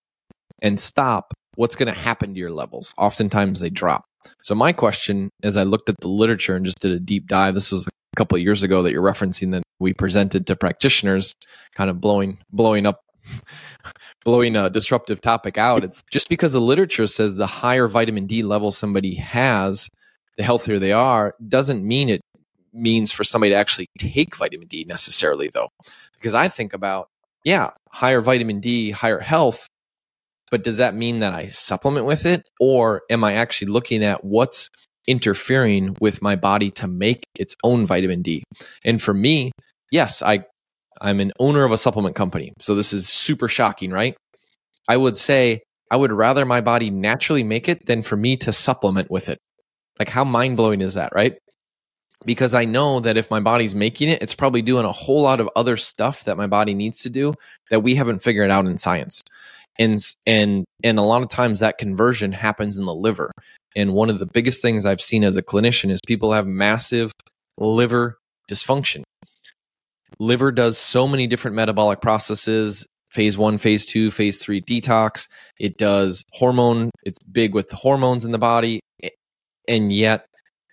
and 0.61 0.79
stop, 0.79 1.33
what's 1.55 1.75
going 1.75 1.93
to 1.93 1.99
happen 1.99 2.33
to 2.33 2.39
your 2.39 2.51
levels? 2.51 2.93
Oftentimes 2.97 3.59
they 3.59 3.69
drop. 3.69 4.05
So, 4.41 4.55
my 4.55 4.71
question 4.71 5.29
as 5.43 5.57
I 5.57 5.63
looked 5.63 5.89
at 5.89 5.95
the 6.01 6.07
literature 6.07 6.55
and 6.55 6.65
just 6.65 6.79
did 6.79 6.91
a 6.91 6.99
deep 6.99 7.27
dive, 7.27 7.53
this 7.53 7.71
was 7.71 7.87
a 7.87 7.89
couple 8.15 8.35
of 8.35 8.41
years 8.41 8.63
ago 8.63 8.81
that 8.83 8.91
you're 8.91 9.03
referencing 9.03 9.51
that 9.51 9.63
we 9.79 9.93
presented 9.93 10.47
to 10.47 10.55
practitioners, 10.55 11.33
kind 11.75 11.89
of 11.89 11.99
blowing 11.99 12.39
blowing 12.51 12.85
up 12.85 12.99
blowing 14.25 14.55
a 14.55 14.69
disruptive 14.69 15.21
topic 15.21 15.57
out. 15.57 15.83
It's 15.83 16.03
just 16.11 16.29
because 16.29 16.53
the 16.53 16.61
literature 16.61 17.07
says 17.07 17.35
the 17.35 17.47
higher 17.47 17.87
vitamin 17.87 18.25
D 18.25 18.43
level 18.43 18.71
somebody 18.71 19.15
has, 19.15 19.89
the 20.37 20.43
healthier 20.43 20.79
they 20.79 20.91
are, 20.91 21.33
doesn't 21.47 21.83
mean 21.83 22.09
it 22.09 22.21
means 22.73 23.11
for 23.11 23.23
somebody 23.23 23.51
to 23.51 23.55
actually 23.55 23.87
take 23.97 24.35
vitamin 24.35 24.67
D 24.67 24.85
necessarily, 24.87 25.49
though. 25.53 25.69
Because 26.13 26.33
I 26.33 26.47
think 26.47 26.73
about, 26.73 27.07
yeah, 27.43 27.71
higher 27.91 28.21
vitamin 28.21 28.59
D, 28.59 28.91
higher 28.91 29.19
health, 29.19 29.67
but 30.51 30.63
does 30.63 30.77
that 30.77 30.95
mean 30.95 31.19
that 31.19 31.33
I 31.33 31.47
supplement 31.47 32.05
with 32.05 32.25
it? 32.25 32.43
Or 32.59 33.03
am 33.09 33.23
I 33.23 33.33
actually 33.33 33.71
looking 33.71 34.03
at 34.03 34.23
what's 34.23 34.69
interfering 35.07 35.95
with 35.99 36.21
my 36.21 36.35
body 36.35 36.71
to 36.71 36.87
make 36.87 37.23
its 37.37 37.55
own 37.63 37.85
vitamin 37.85 38.21
D? 38.21 38.43
And 38.83 39.01
for 39.01 39.13
me, 39.13 39.51
yes, 39.91 40.21
I 40.21 40.45
I'm 41.01 41.19
an 41.19 41.33
owner 41.39 41.65
of 41.65 41.71
a 41.71 41.77
supplement 41.77 42.15
company. 42.15 42.53
So 42.59 42.73
this 42.73 42.93
is 42.93 43.09
super 43.09 43.47
shocking, 43.47 43.91
right? 43.91 44.15
I 44.87 44.95
would 44.95 45.17
say 45.17 45.61
I 45.91 45.97
would 45.97 46.11
rather 46.11 46.45
my 46.45 46.61
body 46.61 46.89
naturally 46.89 47.43
make 47.43 47.67
it 47.67 47.85
than 47.85 48.01
for 48.01 48.15
me 48.15 48.37
to 48.37 48.53
supplement 48.53 49.11
with 49.11 49.27
it. 49.27 49.39
Like, 49.99 50.09
how 50.09 50.23
mind 50.23 50.57
blowing 50.57 50.81
is 50.81 50.93
that, 50.93 51.13
right? 51.13 51.37
because 52.25 52.53
I 52.53 52.65
know 52.65 52.99
that 53.01 53.17
if 53.17 53.29
my 53.29 53.39
body's 53.39 53.75
making 53.75 54.09
it, 54.09 54.21
it's 54.21 54.35
probably 54.35 54.61
doing 54.61 54.85
a 54.85 54.91
whole 54.91 55.21
lot 55.21 55.39
of 55.39 55.49
other 55.55 55.77
stuff 55.77 56.23
that 56.23 56.37
my 56.37 56.47
body 56.47 56.73
needs 56.73 56.99
to 56.99 57.09
do 57.09 57.33
that 57.69 57.81
we 57.81 57.95
haven't 57.95 58.19
figured 58.19 58.49
out 58.49 58.65
in 58.65 58.77
science. 58.77 59.21
And 59.77 59.99
and 60.25 60.65
and 60.83 60.97
a 60.97 61.03
lot 61.03 61.21
of 61.21 61.29
times 61.29 61.59
that 61.59 61.77
conversion 61.77 62.31
happens 62.31 62.77
in 62.77 62.85
the 62.85 62.95
liver. 62.95 63.31
And 63.75 63.93
one 63.93 64.09
of 64.09 64.19
the 64.19 64.25
biggest 64.25 64.61
things 64.61 64.85
I've 64.85 65.01
seen 65.01 65.23
as 65.23 65.35
a 65.35 65.43
clinician 65.43 65.91
is 65.91 65.99
people 66.07 66.31
have 66.31 66.47
massive 66.47 67.11
liver 67.57 68.17
dysfunction. 68.49 69.03
Liver 70.19 70.51
does 70.51 70.77
so 70.77 71.07
many 71.07 71.27
different 71.27 71.55
metabolic 71.55 71.99
processes 71.99 72.87
phase 73.15 73.37
one, 73.37 73.57
phase 73.57 73.85
two, 73.85 74.11
phase 74.11 74.43
three 74.43 74.61
detox. 74.61 75.27
It 75.57 75.77
does 75.77 76.23
hormone, 76.33 76.91
it's 77.03 77.17
big 77.19 77.53
with 77.53 77.69
the 77.69 77.77
hormones 77.77 78.25
in 78.25 78.31
the 78.31 78.37
body. 78.37 78.81
And 79.67 79.91
yet 79.91 80.25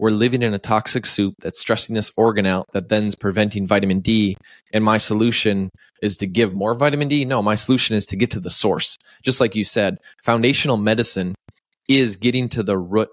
we're 0.02 0.10
living 0.10 0.42
in 0.42 0.52
a 0.52 0.58
toxic 0.58 1.06
soup 1.06 1.36
that's 1.40 1.60
stressing 1.60 1.94
this 1.94 2.10
organ 2.16 2.44
out 2.44 2.66
that 2.72 2.88
then's 2.88 3.14
preventing 3.14 3.68
vitamin 3.68 4.00
D. 4.00 4.36
And 4.72 4.82
my 4.82 4.98
solution 4.98 5.70
is 6.02 6.16
to 6.16 6.26
give 6.26 6.56
more 6.56 6.74
vitamin 6.74 7.06
D. 7.06 7.24
No, 7.24 7.40
my 7.40 7.54
solution 7.54 7.94
is 7.94 8.04
to 8.06 8.16
get 8.16 8.32
to 8.32 8.40
the 8.40 8.50
source. 8.50 8.98
Just 9.22 9.38
like 9.38 9.54
you 9.54 9.64
said, 9.64 9.98
foundational 10.20 10.76
medicine 10.76 11.36
is 11.88 12.16
getting 12.16 12.48
to 12.48 12.64
the 12.64 12.76
root 12.76 13.10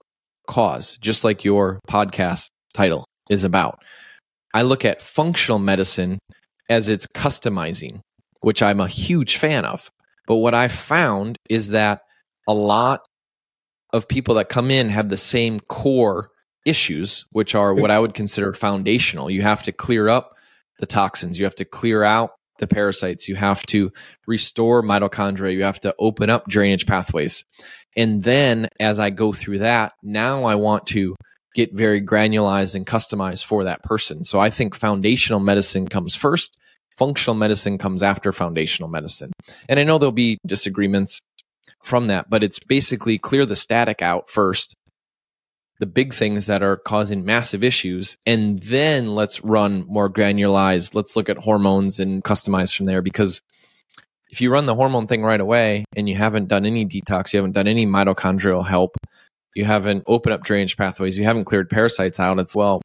cause, 0.47 0.97
just 0.97 1.23
like 1.23 1.45
your 1.45 1.79
podcast 1.87 2.47
title 2.73 3.05
is 3.29 3.43
about. 3.43 3.83
I 4.55 4.63
look 4.63 4.83
at 4.83 5.03
functional 5.03 5.59
medicine 5.59 6.17
as 6.71 6.89
it's 6.89 7.05
customizing, 7.05 7.99
which 8.41 8.63
I'm 8.63 8.79
a 8.79 8.87
huge 8.87 9.37
fan 9.37 9.63
of. 9.63 9.91
But 10.25 10.37
what 10.37 10.55
I've 10.55 10.71
found 10.71 11.37
is 11.51 11.69
that 11.69 12.01
a 12.47 12.53
lot 12.55 13.01
of 13.93 14.07
people 14.07 14.33
that 14.35 14.49
come 14.49 14.71
in 14.71 14.89
have 14.89 15.09
the 15.09 15.17
same 15.17 15.59
core 15.59 16.31
issues, 16.65 17.25
which 17.31 17.55
are 17.55 17.73
what 17.73 17.91
I 17.91 17.99
would 17.99 18.13
consider 18.13 18.53
foundational. 18.53 19.29
You 19.29 19.41
have 19.41 19.63
to 19.63 19.71
clear 19.71 20.09
up 20.09 20.35
the 20.79 20.85
toxins, 20.85 21.37
you 21.37 21.45
have 21.45 21.55
to 21.55 21.65
clear 21.65 22.03
out 22.03 22.31
the 22.59 22.67
parasites, 22.67 23.27
you 23.27 23.35
have 23.35 23.61
to 23.67 23.91
restore 24.27 24.83
mitochondria, 24.83 25.53
you 25.53 25.63
have 25.63 25.79
to 25.81 25.95
open 25.99 26.29
up 26.29 26.47
drainage 26.47 26.85
pathways. 26.85 27.45
And 27.97 28.21
then 28.21 28.67
as 28.79 28.99
I 28.99 29.09
go 29.09 29.33
through 29.33 29.59
that, 29.59 29.93
now 30.03 30.43
I 30.43 30.55
want 30.55 30.87
to 30.87 31.15
get 31.55 31.75
very 31.75 32.01
granularized 32.01 32.75
and 32.75 32.85
customized 32.85 33.43
for 33.43 33.63
that 33.63 33.83
person. 33.83 34.23
So 34.23 34.39
I 34.39 34.49
think 34.49 34.75
foundational 34.75 35.39
medicine 35.39 35.87
comes 35.87 36.15
first, 36.15 36.57
functional 36.97 37.35
medicine 37.35 37.77
comes 37.77 38.03
after 38.03 38.31
foundational 38.31 38.89
medicine. 38.89 39.31
And 39.67 39.79
I 39.79 39.83
know 39.83 39.97
there'll 39.97 40.11
be 40.11 40.37
disagreements 40.45 41.19
from 41.83 42.07
that, 42.07 42.29
but 42.29 42.43
it's 42.43 42.59
basically 42.59 43.17
clear 43.17 43.45
the 43.45 43.55
static 43.55 44.01
out 44.01 44.29
first 44.29 44.75
the 45.79 45.87
big 45.87 46.13
things 46.13 46.47
that 46.47 46.61
are 46.61 46.77
causing 46.77 47.25
massive 47.25 47.63
issues. 47.63 48.17
And 48.25 48.59
then 48.59 49.15
let's 49.15 49.43
run 49.43 49.85
more 49.87 50.09
granularized. 50.09 50.93
Let's 50.93 51.15
look 51.15 51.29
at 51.29 51.37
hormones 51.37 51.99
and 51.99 52.23
customize 52.23 52.75
from 52.75 52.85
there. 52.85 53.01
Because 53.01 53.41
if 54.29 54.41
you 54.41 54.51
run 54.51 54.65
the 54.65 54.75
hormone 54.75 55.07
thing 55.07 55.23
right 55.23 55.39
away 55.39 55.85
and 55.95 56.07
you 56.07 56.15
haven't 56.15 56.47
done 56.47 56.65
any 56.65 56.85
detox 56.85 57.33
you 57.33 57.37
haven't 57.37 57.53
done 57.53 57.67
any 57.67 57.85
mitochondrial 57.85 58.65
help 58.65 58.95
you 59.55 59.65
haven't 59.65 60.03
opened 60.07 60.33
up 60.33 60.43
drainage 60.43 60.77
pathways 60.77 61.17
you 61.17 61.23
haven't 61.23 61.45
cleared 61.45 61.69
parasites 61.69 62.19
out 62.19 62.39
as 62.39 62.55
well. 62.55 62.81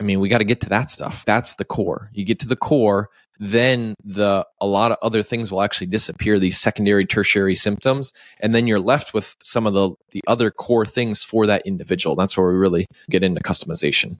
I 0.00 0.04
mean 0.04 0.20
we 0.20 0.28
got 0.28 0.38
to 0.38 0.44
get 0.44 0.60
to 0.62 0.68
that 0.68 0.90
stuff. 0.90 1.24
That's 1.24 1.56
the 1.56 1.64
core. 1.64 2.10
You 2.12 2.24
get 2.24 2.38
to 2.40 2.48
the 2.48 2.56
core 2.56 3.08
then 3.38 3.94
the 4.04 4.44
a 4.60 4.66
lot 4.66 4.90
of 4.90 4.98
other 5.02 5.22
things 5.22 5.50
will 5.50 5.62
actually 5.62 5.86
disappear 5.86 6.38
these 6.38 6.58
secondary 6.58 7.06
tertiary 7.06 7.54
symptoms 7.54 8.12
and 8.40 8.54
then 8.54 8.66
you're 8.66 8.80
left 8.80 9.14
with 9.14 9.36
some 9.44 9.66
of 9.66 9.74
the 9.74 9.92
the 10.10 10.22
other 10.26 10.50
core 10.50 10.86
things 10.86 11.22
for 11.22 11.46
that 11.46 11.62
individual. 11.64 12.16
That's 12.16 12.36
where 12.36 12.48
we 12.48 12.58
really 12.58 12.86
get 13.10 13.22
into 13.22 13.40
customization. 13.40 14.18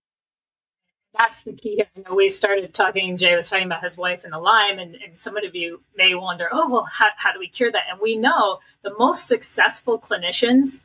That's 1.17 1.37
the 1.45 1.53
key. 1.53 1.83
I 1.83 2.01
know 2.01 2.15
we 2.15 2.31
started 2.31 2.73
talking 2.73 3.17
jay 3.17 3.35
was 3.35 3.51
talking 3.51 3.67
about 3.67 3.83
his 3.83 3.97
wife 3.97 4.23
and 4.25 4.33
the 4.33 4.39
lyme 4.39 4.79
and, 4.79 4.95
and 4.95 5.19
some 5.19 5.37
of 5.37 5.55
you 5.55 5.83
may 5.97 6.15
wonder 6.15 6.49
oh 6.53 6.69
well 6.69 6.85
how, 6.85 7.09
how 7.17 7.33
do 7.33 7.39
we 7.39 7.49
cure 7.49 7.73
that? 7.73 7.85
And 7.91 8.01
we 8.01 8.17
know 8.17 8.61
the 8.83 8.97
most 8.99 9.27
successful 9.27 9.99
clinicians 9.99 10.81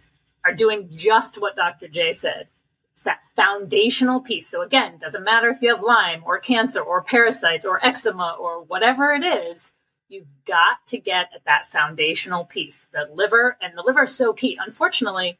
are 0.46 0.54
doing 0.54 0.90
just 0.92 1.38
what 1.38 1.56
dr 1.56 1.88
Jay 1.90 2.14
said 2.14 2.48
it's 2.94 3.04
that 3.04 3.20
foundational 3.36 4.22
piece. 4.22 4.48
So 4.48 4.62
again, 4.62 4.98
doesn't 5.00 5.24
matter 5.24 5.50
if 5.50 5.62
you 5.62 5.74
have 5.74 5.84
Lyme 5.84 6.24
or 6.26 6.40
cancer 6.40 6.82
or 6.82 7.02
parasites 7.04 7.66
or 7.66 7.84
eczema 7.86 8.38
or 8.40 8.64
whatever 8.64 9.12
it 9.12 9.24
is, 9.24 9.74
you've 10.10 10.28
got 10.46 10.86
to 10.88 11.00
get 11.00 11.30
at 11.34 11.44
that 11.46 11.72
foundational 11.72 12.46
piece. 12.46 12.88
The 12.94 13.10
liver 13.14 13.58
and 13.62 13.76
the 13.76 13.84
liver 13.84 14.04
is 14.04 14.16
so 14.16 14.34
key. 14.34 14.58
Unfortunately, 14.64 15.40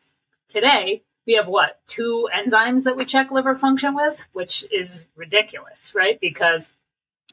today 0.50 1.04
we 1.26 1.34
have 1.34 1.48
what 1.48 1.80
two 1.88 2.28
enzymes 2.34 2.84
that 2.84 2.98
we 2.98 3.06
check 3.06 3.32
liver 3.32 3.56
function 3.56 3.96
with, 3.96 4.28
which 4.34 4.66
is 4.72 5.06
ridiculous, 5.16 5.94
right? 5.94 6.20
Because 6.20 6.72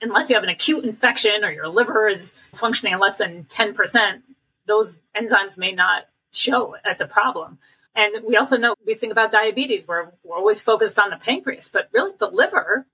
unless 0.02 0.28
you 0.28 0.36
have 0.36 0.44
an 0.44 0.50
acute 0.50 0.84
infection 0.84 1.44
or 1.44 1.50
your 1.50 1.68
liver 1.68 2.08
is 2.08 2.34
functioning 2.54 2.98
less 2.98 3.16
than 3.16 3.44
10%, 3.44 4.22
those 4.66 4.98
enzymes 5.16 5.56
may 5.56 5.72
not 5.72 6.04
show 6.30 6.76
as 6.84 7.00
a 7.00 7.06
problem. 7.06 7.58
And 7.94 8.24
we 8.24 8.36
also 8.36 8.56
know 8.56 8.74
we 8.86 8.94
think 8.94 9.12
about 9.12 9.32
diabetes, 9.32 9.86
we're 9.86 10.12
always 10.30 10.60
focused 10.60 10.98
on 10.98 11.10
the 11.10 11.16
pancreas, 11.16 11.68
but 11.68 11.88
really 11.92 12.12
the 12.18 12.28
liver 12.28 12.86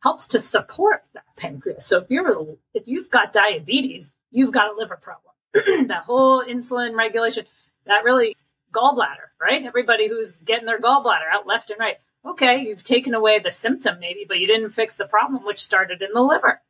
helps 0.00 0.26
to 0.28 0.40
support 0.40 1.02
that 1.14 1.24
pancreas. 1.36 1.86
So 1.86 1.98
if 1.98 2.10
you're 2.10 2.56
if 2.72 2.84
you've 2.86 3.10
got 3.10 3.32
diabetes, 3.32 4.12
you've 4.30 4.52
got 4.52 4.72
a 4.72 4.76
liver 4.76 4.96
problem. 4.96 5.32
that 5.88 6.04
whole 6.04 6.44
insulin 6.44 6.94
regulation, 6.96 7.46
that 7.86 8.04
really 8.04 8.34
gallbladder, 8.72 9.30
right? 9.40 9.64
Everybody 9.64 10.08
who's 10.08 10.40
getting 10.40 10.66
their 10.66 10.80
gallbladder 10.80 11.30
out 11.32 11.46
left 11.46 11.70
and 11.70 11.80
right. 11.80 11.96
Okay, 12.26 12.62
you've 12.62 12.84
taken 12.84 13.14
away 13.14 13.38
the 13.38 13.50
symptom 13.50 13.98
maybe, 14.00 14.24
but 14.26 14.38
you 14.38 14.46
didn't 14.46 14.70
fix 14.70 14.94
the 14.94 15.04
problem, 15.04 15.44
which 15.44 15.62
started 15.62 16.00
in 16.00 16.08
the 16.14 16.22
liver. 16.22 16.60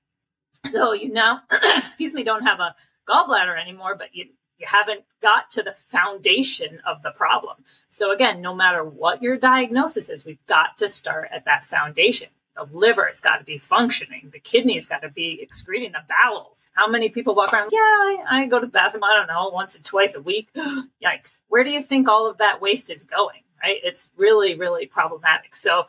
So 0.71 0.93
you 0.93 1.13
now, 1.13 1.43
excuse 1.77 2.15
me, 2.15 2.25
don't 2.25 2.45
have 2.45 2.61
a 2.61 2.75
gallbladder 3.09 3.61
anymore, 3.61 3.97
but 3.97 4.09
you 4.13 4.27
you 4.65 4.79
haven't 4.79 5.05
got 5.21 5.51
to 5.53 5.63
the 5.63 5.75
foundation 5.89 6.81
of 6.87 7.03
the 7.03 7.11
problem. 7.11 7.57
So 7.91 8.13
again, 8.13 8.41
no 8.41 8.55
matter 8.55 8.85
what 8.85 9.23
your 9.23 9.37
diagnosis 9.37 10.09
is, 10.09 10.25
we've 10.25 10.45
got 10.47 10.79
to 10.79 10.89
start 10.89 11.29
at 11.35 11.45
that 11.45 11.67
foundation. 11.67 12.29
The 12.57 12.69
liver 12.73 13.07
has 13.07 13.21
got 13.21 13.39
to 13.39 13.45
be 13.45 13.59
functioning. 13.59 14.31
The 14.33 14.39
kidneys 14.39 14.87
got 14.87 15.03
to 15.03 15.09
be 15.09 15.41
excreting 15.43 15.93
the 15.93 15.99
bowels. 16.09 16.71
How 16.75 16.89
many 16.89 17.09
people 17.09 17.35
walk 17.35 17.53
around? 17.53 17.71
Yeah, 17.73 17.79
I, 17.81 18.25
I 18.31 18.47
go 18.47 18.61
to 18.61 18.67
the 18.67 18.73
bathroom. 18.73 19.03
I 19.03 19.15
don't 19.15 19.27
know, 19.27 19.51
once 19.53 19.77
or 19.77 19.83
twice 19.83 20.15
a 20.15 20.23
week. 20.23 20.49
Yikes! 20.57 21.39
Where 21.49 21.65
do 21.65 21.71
you 21.71 21.83
think 21.83 22.09
all 22.09 22.31
of 22.31 22.39
that 22.39 22.61
waste 22.61 22.91
is 22.91 23.03
going? 23.03 23.41
Right? 23.63 23.79
It's 23.83 24.09
really, 24.17 24.55
really 24.55 24.87
problematic. 24.87 25.57
So, 25.57 25.85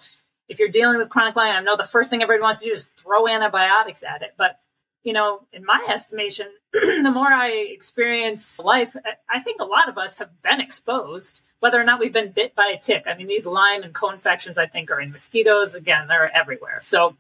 if 0.47 0.59
you're 0.59 0.69
dealing 0.69 0.97
with 0.97 1.09
chronic 1.09 1.35
Lyme, 1.35 1.55
I 1.55 1.61
know 1.61 1.77
the 1.77 1.83
first 1.83 2.09
thing 2.09 2.23
everybody 2.23 2.43
wants 2.43 2.59
to 2.59 2.65
do 2.65 2.71
is 2.71 2.85
throw 2.85 3.27
antibiotics 3.27 4.03
at 4.03 4.21
it, 4.21 4.33
but 4.37 4.59
you 5.05 5.13
know, 5.13 5.41
in 5.53 5.63
my 5.63 5.85
estimation, 5.87 6.47
the 6.73 7.11
more 7.13 7.31
I 7.31 7.49
experience 7.49 8.59
life, 8.59 8.95
I 9.29 9.39
think 9.39 9.61
a 9.61 9.65
lot 9.65 9.87
of 9.87 9.99
us 9.99 10.17
have 10.17 10.41
been 10.41 10.59
exposed, 10.59 11.41
whether 11.59 11.79
or 11.79 11.83
not 11.83 11.99
we've 11.99 12.11
been 12.11 12.31
bit 12.31 12.55
by 12.55 12.73
a 12.75 12.81
tick. 12.81 13.03
I 13.05 13.15
mean, 13.15 13.27
these 13.27 13.45
Lyme 13.45 13.83
and 13.83 13.93
co-infections, 13.93 14.57
I 14.57 14.65
think, 14.65 14.89
are 14.89 14.99
in 14.99 15.11
mosquitoes. 15.11 15.75
Again, 15.75 16.07
they're 16.07 16.35
everywhere. 16.35 16.79
So, 16.81 17.15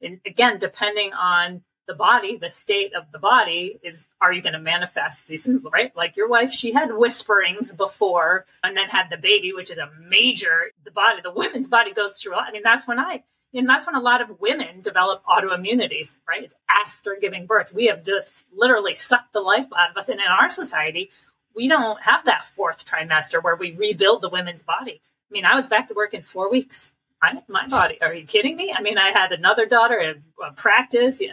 in, 0.00 0.20
again, 0.24 0.60
depending 0.60 1.12
on 1.12 1.62
the 1.88 1.94
body, 1.94 2.36
the 2.36 2.50
state 2.50 2.94
of 2.94 3.10
the 3.10 3.18
body 3.18 3.80
is, 3.82 4.06
are 4.20 4.32
you 4.32 4.40
going 4.40 4.52
to 4.52 4.60
manifest 4.60 5.26
these, 5.26 5.48
right? 5.72 5.94
Like 5.96 6.16
your 6.16 6.28
wife, 6.28 6.52
she 6.52 6.72
had 6.72 6.90
whisperings 6.90 7.74
before 7.74 8.46
and 8.62 8.76
then 8.76 8.88
had 8.88 9.08
the 9.10 9.16
baby, 9.16 9.52
which 9.52 9.72
is 9.72 9.78
a 9.78 9.90
major, 10.08 10.70
the 10.84 10.92
body, 10.92 11.20
the 11.20 11.32
woman's 11.32 11.66
body 11.66 11.92
goes 11.92 12.18
through. 12.18 12.34
I 12.34 12.52
mean, 12.52 12.62
that's 12.62 12.86
when 12.86 13.00
I 13.00 13.24
and 13.54 13.68
that's 13.68 13.86
when 13.86 13.94
a 13.94 14.00
lot 14.00 14.20
of 14.20 14.40
women 14.40 14.80
develop 14.82 15.24
autoimmunities, 15.24 16.16
right? 16.28 16.44
It's 16.44 16.54
after 16.68 17.16
giving 17.20 17.46
birth. 17.46 17.72
We 17.72 17.86
have 17.86 18.04
just 18.04 18.46
literally 18.54 18.94
sucked 18.94 19.32
the 19.32 19.40
life 19.40 19.66
out 19.76 19.90
of 19.90 19.96
us. 19.96 20.08
And 20.08 20.20
in 20.20 20.26
our 20.26 20.50
society, 20.50 21.10
we 21.54 21.68
don't 21.68 22.00
have 22.02 22.24
that 22.26 22.46
fourth 22.46 22.84
trimester 22.84 23.42
where 23.42 23.56
we 23.56 23.72
rebuild 23.72 24.22
the 24.22 24.28
women's 24.28 24.62
body. 24.62 25.00
I 25.02 25.30
mean, 25.32 25.44
I 25.44 25.54
was 25.54 25.66
back 25.66 25.86
to 25.88 25.94
work 25.94 26.12
in 26.12 26.22
four 26.22 26.50
weeks. 26.50 26.92
I, 27.22 27.42
my 27.48 27.66
body. 27.66 28.00
Are 28.02 28.14
you 28.14 28.26
kidding 28.26 28.56
me? 28.56 28.74
I 28.76 28.82
mean, 28.82 28.98
I 28.98 29.10
had 29.10 29.32
another 29.32 29.64
daughter 29.64 29.98
in 29.98 30.22
practice. 30.54 31.20
Know, 31.20 31.28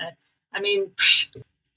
I 0.53 0.61
mean, 0.61 0.91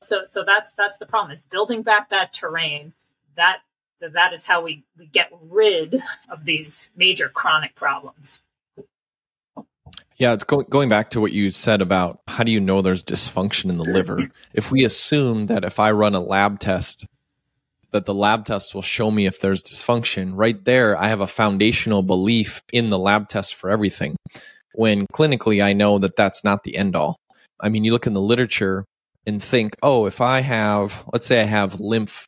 so 0.00 0.22
so 0.24 0.44
that's 0.46 0.74
that's 0.74 0.98
the 0.98 1.06
problem. 1.06 1.32
Is 1.32 1.42
building 1.50 1.82
back 1.82 2.10
that 2.10 2.32
terrain. 2.32 2.92
That 3.36 3.58
that 4.00 4.32
is 4.32 4.44
how 4.44 4.62
we 4.62 4.84
we 4.96 5.06
get 5.06 5.30
rid 5.50 6.00
of 6.30 6.44
these 6.44 6.90
major 6.96 7.28
chronic 7.28 7.74
problems. 7.74 8.38
Yeah, 10.16 10.32
it's 10.32 10.44
go- 10.44 10.62
going 10.62 10.88
back 10.88 11.10
to 11.10 11.20
what 11.20 11.32
you 11.32 11.50
said 11.50 11.82
about 11.82 12.20
how 12.26 12.42
do 12.42 12.50
you 12.50 12.60
know 12.60 12.80
there's 12.80 13.04
dysfunction 13.04 13.68
in 13.68 13.76
the 13.76 13.84
liver? 13.84 14.18
If 14.54 14.72
we 14.72 14.84
assume 14.84 15.46
that 15.46 15.64
if 15.64 15.78
I 15.78 15.90
run 15.90 16.14
a 16.14 16.20
lab 16.20 16.58
test, 16.58 17.06
that 17.92 18.06
the 18.06 18.14
lab 18.14 18.46
test 18.46 18.74
will 18.74 18.82
show 18.82 19.10
me 19.10 19.26
if 19.26 19.40
there's 19.40 19.62
dysfunction, 19.62 20.32
right 20.34 20.62
there, 20.64 20.96
I 20.98 21.08
have 21.08 21.20
a 21.20 21.26
foundational 21.26 22.02
belief 22.02 22.62
in 22.72 22.90
the 22.90 22.98
lab 22.98 23.28
test 23.28 23.54
for 23.54 23.70
everything. 23.70 24.16
When 24.74 25.06
clinically, 25.12 25.62
I 25.62 25.72
know 25.74 25.98
that 25.98 26.16
that's 26.16 26.44
not 26.44 26.62
the 26.62 26.76
end 26.76 26.96
all. 26.96 27.16
I 27.60 27.68
mean, 27.68 27.84
you 27.84 27.92
look 27.92 28.06
in 28.06 28.12
the 28.12 28.20
literature 28.20 28.84
and 29.26 29.42
think, 29.42 29.76
oh, 29.82 30.06
if 30.06 30.20
I 30.20 30.40
have, 30.40 31.04
let's 31.12 31.26
say 31.26 31.40
I 31.40 31.44
have 31.44 31.80
lymph, 31.80 32.26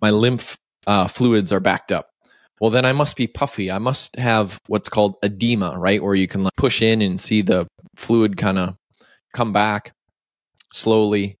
my 0.00 0.10
lymph 0.10 0.56
uh, 0.86 1.06
fluids 1.06 1.52
are 1.52 1.60
backed 1.60 1.92
up. 1.92 2.08
Well, 2.60 2.70
then 2.70 2.84
I 2.84 2.92
must 2.92 3.16
be 3.16 3.26
puffy. 3.26 3.70
I 3.70 3.78
must 3.78 4.16
have 4.16 4.58
what's 4.66 4.88
called 4.88 5.16
edema, 5.22 5.78
right? 5.78 6.02
Where 6.02 6.14
you 6.14 6.26
can 6.26 6.42
like 6.44 6.54
push 6.56 6.82
in 6.82 7.02
and 7.02 7.20
see 7.20 7.42
the 7.42 7.66
fluid 7.96 8.36
kind 8.36 8.58
of 8.58 8.76
come 9.34 9.52
back 9.52 9.92
slowly. 10.72 11.36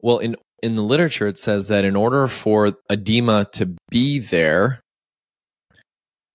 Well, 0.00 0.18
in 0.18 0.36
in 0.62 0.74
the 0.74 0.82
literature, 0.82 1.28
it 1.28 1.38
says 1.38 1.68
that 1.68 1.84
in 1.84 1.94
order 1.94 2.26
for 2.26 2.72
edema 2.90 3.46
to 3.52 3.76
be 3.90 4.18
there, 4.18 4.80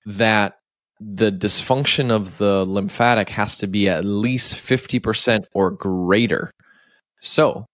that 0.06 0.58
the 1.00 1.32
dysfunction 1.32 2.12
of 2.12 2.38
the 2.38 2.64
lymphatic 2.64 3.30
has 3.30 3.58
to 3.58 3.68
be 3.68 3.90
at 3.90 4.06
least 4.06 4.56
50% 4.56 5.46
or 5.54 5.72
greater. 5.72 6.52
So, 7.20 7.66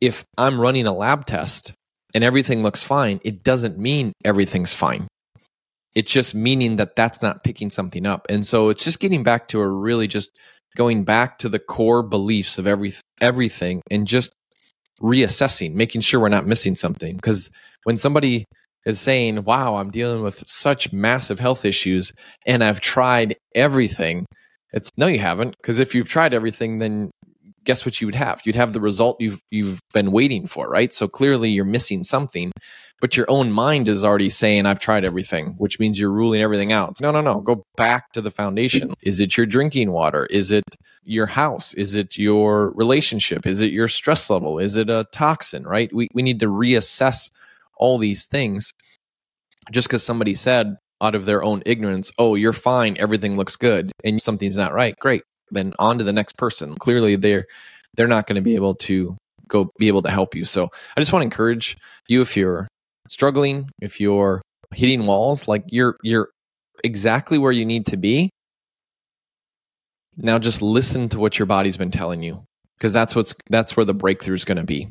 if 0.00 0.24
I'm 0.38 0.60
running 0.60 0.86
a 0.86 0.94
lab 0.94 1.26
test 1.26 1.74
and 2.14 2.24
everything 2.24 2.62
looks 2.62 2.82
fine, 2.82 3.20
it 3.24 3.42
doesn't 3.42 3.78
mean 3.78 4.12
everything's 4.24 4.74
fine. 4.74 5.08
It's 5.94 6.10
just 6.10 6.34
meaning 6.34 6.76
that 6.76 6.96
that's 6.96 7.22
not 7.22 7.44
picking 7.44 7.70
something 7.70 8.06
up. 8.06 8.26
And 8.28 8.46
so 8.46 8.68
it's 8.68 8.82
just 8.84 9.00
getting 9.00 9.22
back 9.22 9.48
to 9.48 9.60
a 9.60 9.68
really 9.68 10.08
just 10.08 10.38
going 10.76 11.04
back 11.04 11.38
to 11.38 11.48
the 11.48 11.58
core 11.58 12.02
beliefs 12.02 12.58
of 12.58 12.66
every 12.66 12.92
everything 13.20 13.80
and 13.90 14.06
just 14.06 14.32
reassessing, 15.00 15.74
making 15.74 16.00
sure 16.00 16.20
we're 16.20 16.28
not 16.28 16.46
missing 16.46 16.74
something. 16.74 17.16
Because 17.16 17.50
when 17.84 17.96
somebody 17.96 18.44
is 18.86 19.00
saying, 19.00 19.44
wow, 19.44 19.76
I'm 19.76 19.90
dealing 19.90 20.22
with 20.22 20.42
such 20.46 20.92
massive 20.92 21.40
health 21.40 21.64
issues 21.64 22.12
and 22.46 22.62
I've 22.62 22.80
tried 22.80 23.36
everything. 23.54 24.26
It's 24.72 24.90
no, 24.96 25.06
you 25.06 25.20
haven't. 25.20 25.56
Because 25.56 25.78
if 25.78 25.94
you've 25.94 26.08
tried 26.08 26.34
everything, 26.34 26.78
then 26.78 27.10
guess 27.64 27.84
what 27.84 28.00
you 28.00 28.06
would 28.06 28.14
have? 28.14 28.42
You'd 28.44 28.56
have 28.56 28.72
the 28.72 28.80
result 28.80 29.20
you've 29.20 29.40
you've 29.50 29.80
been 29.92 30.12
waiting 30.12 30.46
for, 30.46 30.68
right? 30.68 30.92
So 30.92 31.08
clearly 31.08 31.50
you're 31.50 31.64
missing 31.64 32.04
something, 32.04 32.52
but 33.00 33.16
your 33.16 33.26
own 33.28 33.50
mind 33.50 33.88
is 33.88 34.04
already 34.04 34.30
saying, 34.30 34.66
I've 34.66 34.80
tried 34.80 35.04
everything, 35.04 35.54
which 35.58 35.78
means 35.78 35.98
you're 35.98 36.10
ruling 36.10 36.40
everything 36.40 36.72
out. 36.72 37.00
No, 37.00 37.10
no, 37.10 37.20
no. 37.20 37.40
Go 37.40 37.62
back 37.76 38.12
to 38.12 38.20
the 38.20 38.30
foundation. 38.30 38.88
Mm-hmm. 38.88 39.08
Is 39.08 39.20
it 39.20 39.36
your 39.36 39.46
drinking 39.46 39.90
water? 39.90 40.26
Is 40.26 40.50
it 40.50 40.64
your 41.04 41.26
house? 41.26 41.74
Is 41.74 41.94
it 41.94 42.16
your 42.16 42.70
relationship? 42.70 43.46
Is 43.46 43.60
it 43.60 43.72
your 43.72 43.88
stress 43.88 44.30
level? 44.30 44.58
Is 44.58 44.76
it 44.76 44.88
a 44.88 45.06
toxin, 45.12 45.64
right? 45.64 45.92
We 45.92 46.08
we 46.14 46.22
need 46.22 46.40
to 46.40 46.46
reassess 46.46 47.30
all 47.76 47.98
these 47.98 48.26
things 48.26 48.70
just 49.72 49.88
because 49.88 50.02
somebody 50.04 50.34
said 50.34 50.76
out 51.00 51.14
of 51.14 51.26
their 51.26 51.42
own 51.42 51.62
ignorance, 51.66 52.12
oh, 52.18 52.34
you're 52.34 52.52
fine, 52.52 52.96
everything 52.98 53.36
looks 53.36 53.56
good, 53.56 53.90
and 54.04 54.22
something's 54.22 54.56
not 54.56 54.72
right. 54.72 54.94
Great. 55.00 55.22
Then 55.54 55.72
on 55.78 55.98
to 55.98 56.04
the 56.04 56.12
next 56.12 56.36
person. 56.36 56.74
Clearly 56.76 57.16
they're 57.16 57.46
they're 57.96 58.08
not 58.08 58.26
going 58.26 58.36
to 58.36 58.42
be 58.42 58.54
able 58.54 58.74
to 58.74 59.16
go 59.48 59.70
be 59.78 59.88
able 59.88 60.02
to 60.02 60.10
help 60.10 60.34
you. 60.34 60.44
So 60.44 60.68
I 60.96 61.00
just 61.00 61.12
want 61.12 61.22
to 61.22 61.26
encourage 61.26 61.76
you 62.08 62.20
if 62.20 62.36
you're 62.36 62.68
struggling, 63.08 63.70
if 63.80 64.00
you're 64.00 64.42
hitting 64.72 65.06
walls, 65.06 65.48
like 65.48 65.64
you're 65.68 65.96
you're 66.02 66.28
exactly 66.82 67.38
where 67.38 67.52
you 67.52 67.64
need 67.64 67.86
to 67.86 67.96
be. 67.96 68.30
Now 70.16 70.38
just 70.38 70.62
listen 70.62 71.08
to 71.10 71.18
what 71.18 71.38
your 71.38 71.46
body's 71.46 71.76
been 71.76 71.90
telling 71.90 72.22
you 72.22 72.44
because 72.78 72.92
that's 72.92 73.14
what's 73.14 73.34
that's 73.48 73.76
where 73.76 73.86
the 73.86 73.94
breakthrough 73.94 74.34
is 74.34 74.44
going 74.44 74.58
to 74.58 74.64
be. 74.64 74.88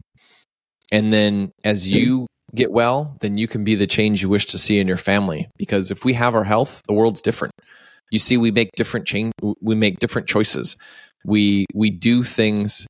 And 0.92 1.12
then 1.12 1.52
as 1.64 1.88
you 1.88 2.28
get 2.54 2.72
well, 2.72 3.18
then 3.22 3.38
you 3.38 3.48
can 3.48 3.64
be 3.64 3.76
the 3.76 3.88
change 3.88 4.22
you 4.22 4.30
wish 4.30 4.46
to 4.48 4.58
see 4.58 4.80
in 4.80 4.88
your 4.88 4.98
family. 4.98 5.48
Because 5.58 5.92
if 5.92 6.06
we 6.06 6.14
have 6.14 6.36
our 6.36 6.44
health, 6.44 6.82
the 6.88 6.94
world's 6.94 7.22
different. 7.22 7.54
You 8.12 8.20
see, 8.20 8.38
we 8.38 8.52
make 8.52 8.70
different 8.76 9.08
change. 9.08 9.34
We 9.62 9.76
make 9.76 10.00
different 10.00 10.28
choices. 10.28 10.78
We 11.26 11.66
we 11.74 11.90
do 11.90 12.24
things 12.24 12.86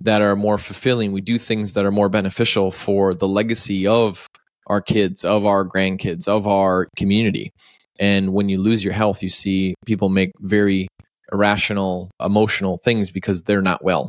that 0.00 0.20
are 0.20 0.36
more 0.36 0.58
fulfilling. 0.58 1.12
We 1.12 1.20
do 1.20 1.38
things 1.38 1.74
that 1.74 1.84
are 1.86 1.90
more 1.90 2.08
beneficial 2.08 2.70
for 2.70 3.14
the 3.14 3.28
legacy 3.28 3.86
of 3.86 4.26
our 4.66 4.80
kids, 4.80 5.24
of 5.24 5.46
our 5.46 5.64
grandkids, 5.64 6.28
of 6.28 6.46
our 6.46 6.88
community. 6.96 7.50
And 7.98 8.32
when 8.32 8.48
you 8.48 8.58
lose 8.58 8.84
your 8.84 8.92
health, 8.92 9.22
you 9.22 9.30
see 9.30 9.74
people 9.86 10.08
make 10.08 10.32
very 10.40 10.88
irrational, 11.32 12.10
emotional 12.20 12.78
things 12.78 13.10
because 13.10 13.42
they're 13.42 13.62
not 13.62 13.82
well. 13.82 14.08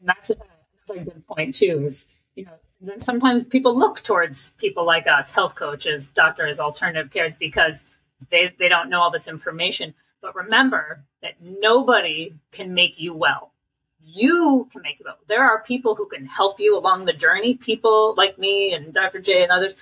And 0.00 0.08
that's 0.08 0.30
another 0.30 1.04
good 1.04 1.26
point 1.26 1.54
too. 1.54 1.86
Is 1.86 2.06
you 2.34 2.44
know 2.44 2.52
then 2.80 3.00
sometimes 3.00 3.44
people 3.44 3.76
look 3.76 4.02
towards 4.02 4.50
people 4.50 4.86
like 4.86 5.06
us, 5.06 5.30
health 5.30 5.54
coaches, 5.54 6.08
doctors, 6.14 6.60
alternative 6.60 7.10
cares, 7.10 7.34
because 7.34 7.82
they, 8.30 8.52
they 8.58 8.68
don't 8.68 8.90
know 8.90 9.00
all 9.00 9.10
this 9.10 9.28
information. 9.28 9.94
But 10.20 10.34
remember 10.34 11.04
that 11.22 11.34
nobody 11.40 12.34
can 12.52 12.74
make 12.74 12.98
you 12.98 13.14
well. 13.14 13.52
You 14.00 14.68
can 14.72 14.82
make 14.82 14.98
you 14.98 15.04
well. 15.06 15.18
There 15.28 15.44
are 15.44 15.62
people 15.62 15.94
who 15.94 16.06
can 16.06 16.26
help 16.26 16.58
you 16.58 16.76
along 16.76 17.04
the 17.04 17.12
journey, 17.12 17.54
people 17.54 18.14
like 18.16 18.38
me 18.38 18.72
and 18.72 18.92
Dr. 18.92 19.20
J 19.20 19.42
and 19.42 19.52
others. 19.52 19.76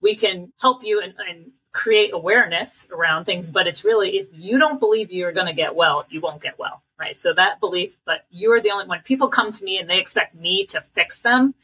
We 0.00 0.16
can 0.16 0.52
help 0.60 0.82
you 0.82 1.00
and, 1.00 1.14
and 1.28 1.52
create 1.72 2.10
awareness 2.12 2.88
around 2.90 3.26
things, 3.26 3.46
but 3.46 3.66
it's 3.66 3.84
really 3.84 4.18
if 4.18 4.28
you 4.32 4.58
don't 4.58 4.80
believe 4.80 5.12
you're 5.12 5.32
going 5.32 5.46
to 5.46 5.52
get 5.52 5.74
well, 5.74 6.04
you 6.10 6.20
won't 6.20 6.42
get 6.42 6.58
well, 6.58 6.82
right? 6.98 7.16
So 7.16 7.32
that 7.34 7.60
belief, 7.60 7.96
but 8.04 8.24
you're 8.30 8.60
the 8.60 8.70
only 8.70 8.86
one. 8.86 9.02
People 9.04 9.28
come 9.28 9.52
to 9.52 9.64
me 9.64 9.78
and 9.78 9.88
they 9.88 10.00
expect 10.00 10.34
me 10.34 10.66
to 10.66 10.82
fix 10.94 11.20
them 11.20 11.54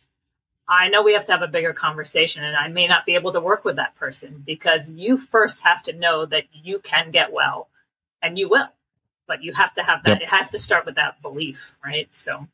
I 0.68 0.88
know 0.88 1.02
we 1.02 1.12
have 1.12 1.24
to 1.26 1.32
have 1.32 1.42
a 1.42 1.48
bigger 1.48 1.72
conversation 1.72 2.42
and 2.44 2.56
I 2.56 2.68
may 2.68 2.86
not 2.86 3.06
be 3.06 3.14
able 3.14 3.32
to 3.32 3.40
work 3.40 3.64
with 3.64 3.76
that 3.76 3.94
person 3.94 4.42
because 4.44 4.88
you 4.88 5.16
first 5.16 5.60
have 5.60 5.82
to 5.84 5.92
know 5.92 6.26
that 6.26 6.44
you 6.52 6.80
can 6.80 7.10
get 7.10 7.32
well 7.32 7.68
and 8.22 8.38
you 8.38 8.48
will. 8.48 8.68
But 9.28 9.42
you 9.42 9.52
have 9.54 9.74
to 9.74 9.82
have 9.82 10.02
that. 10.04 10.20
Yep. 10.20 10.22
It 10.22 10.28
has 10.28 10.50
to 10.52 10.58
start 10.58 10.86
with 10.86 10.96
that 10.96 11.20
belief, 11.20 11.72
right? 11.84 12.12
So, 12.14 12.46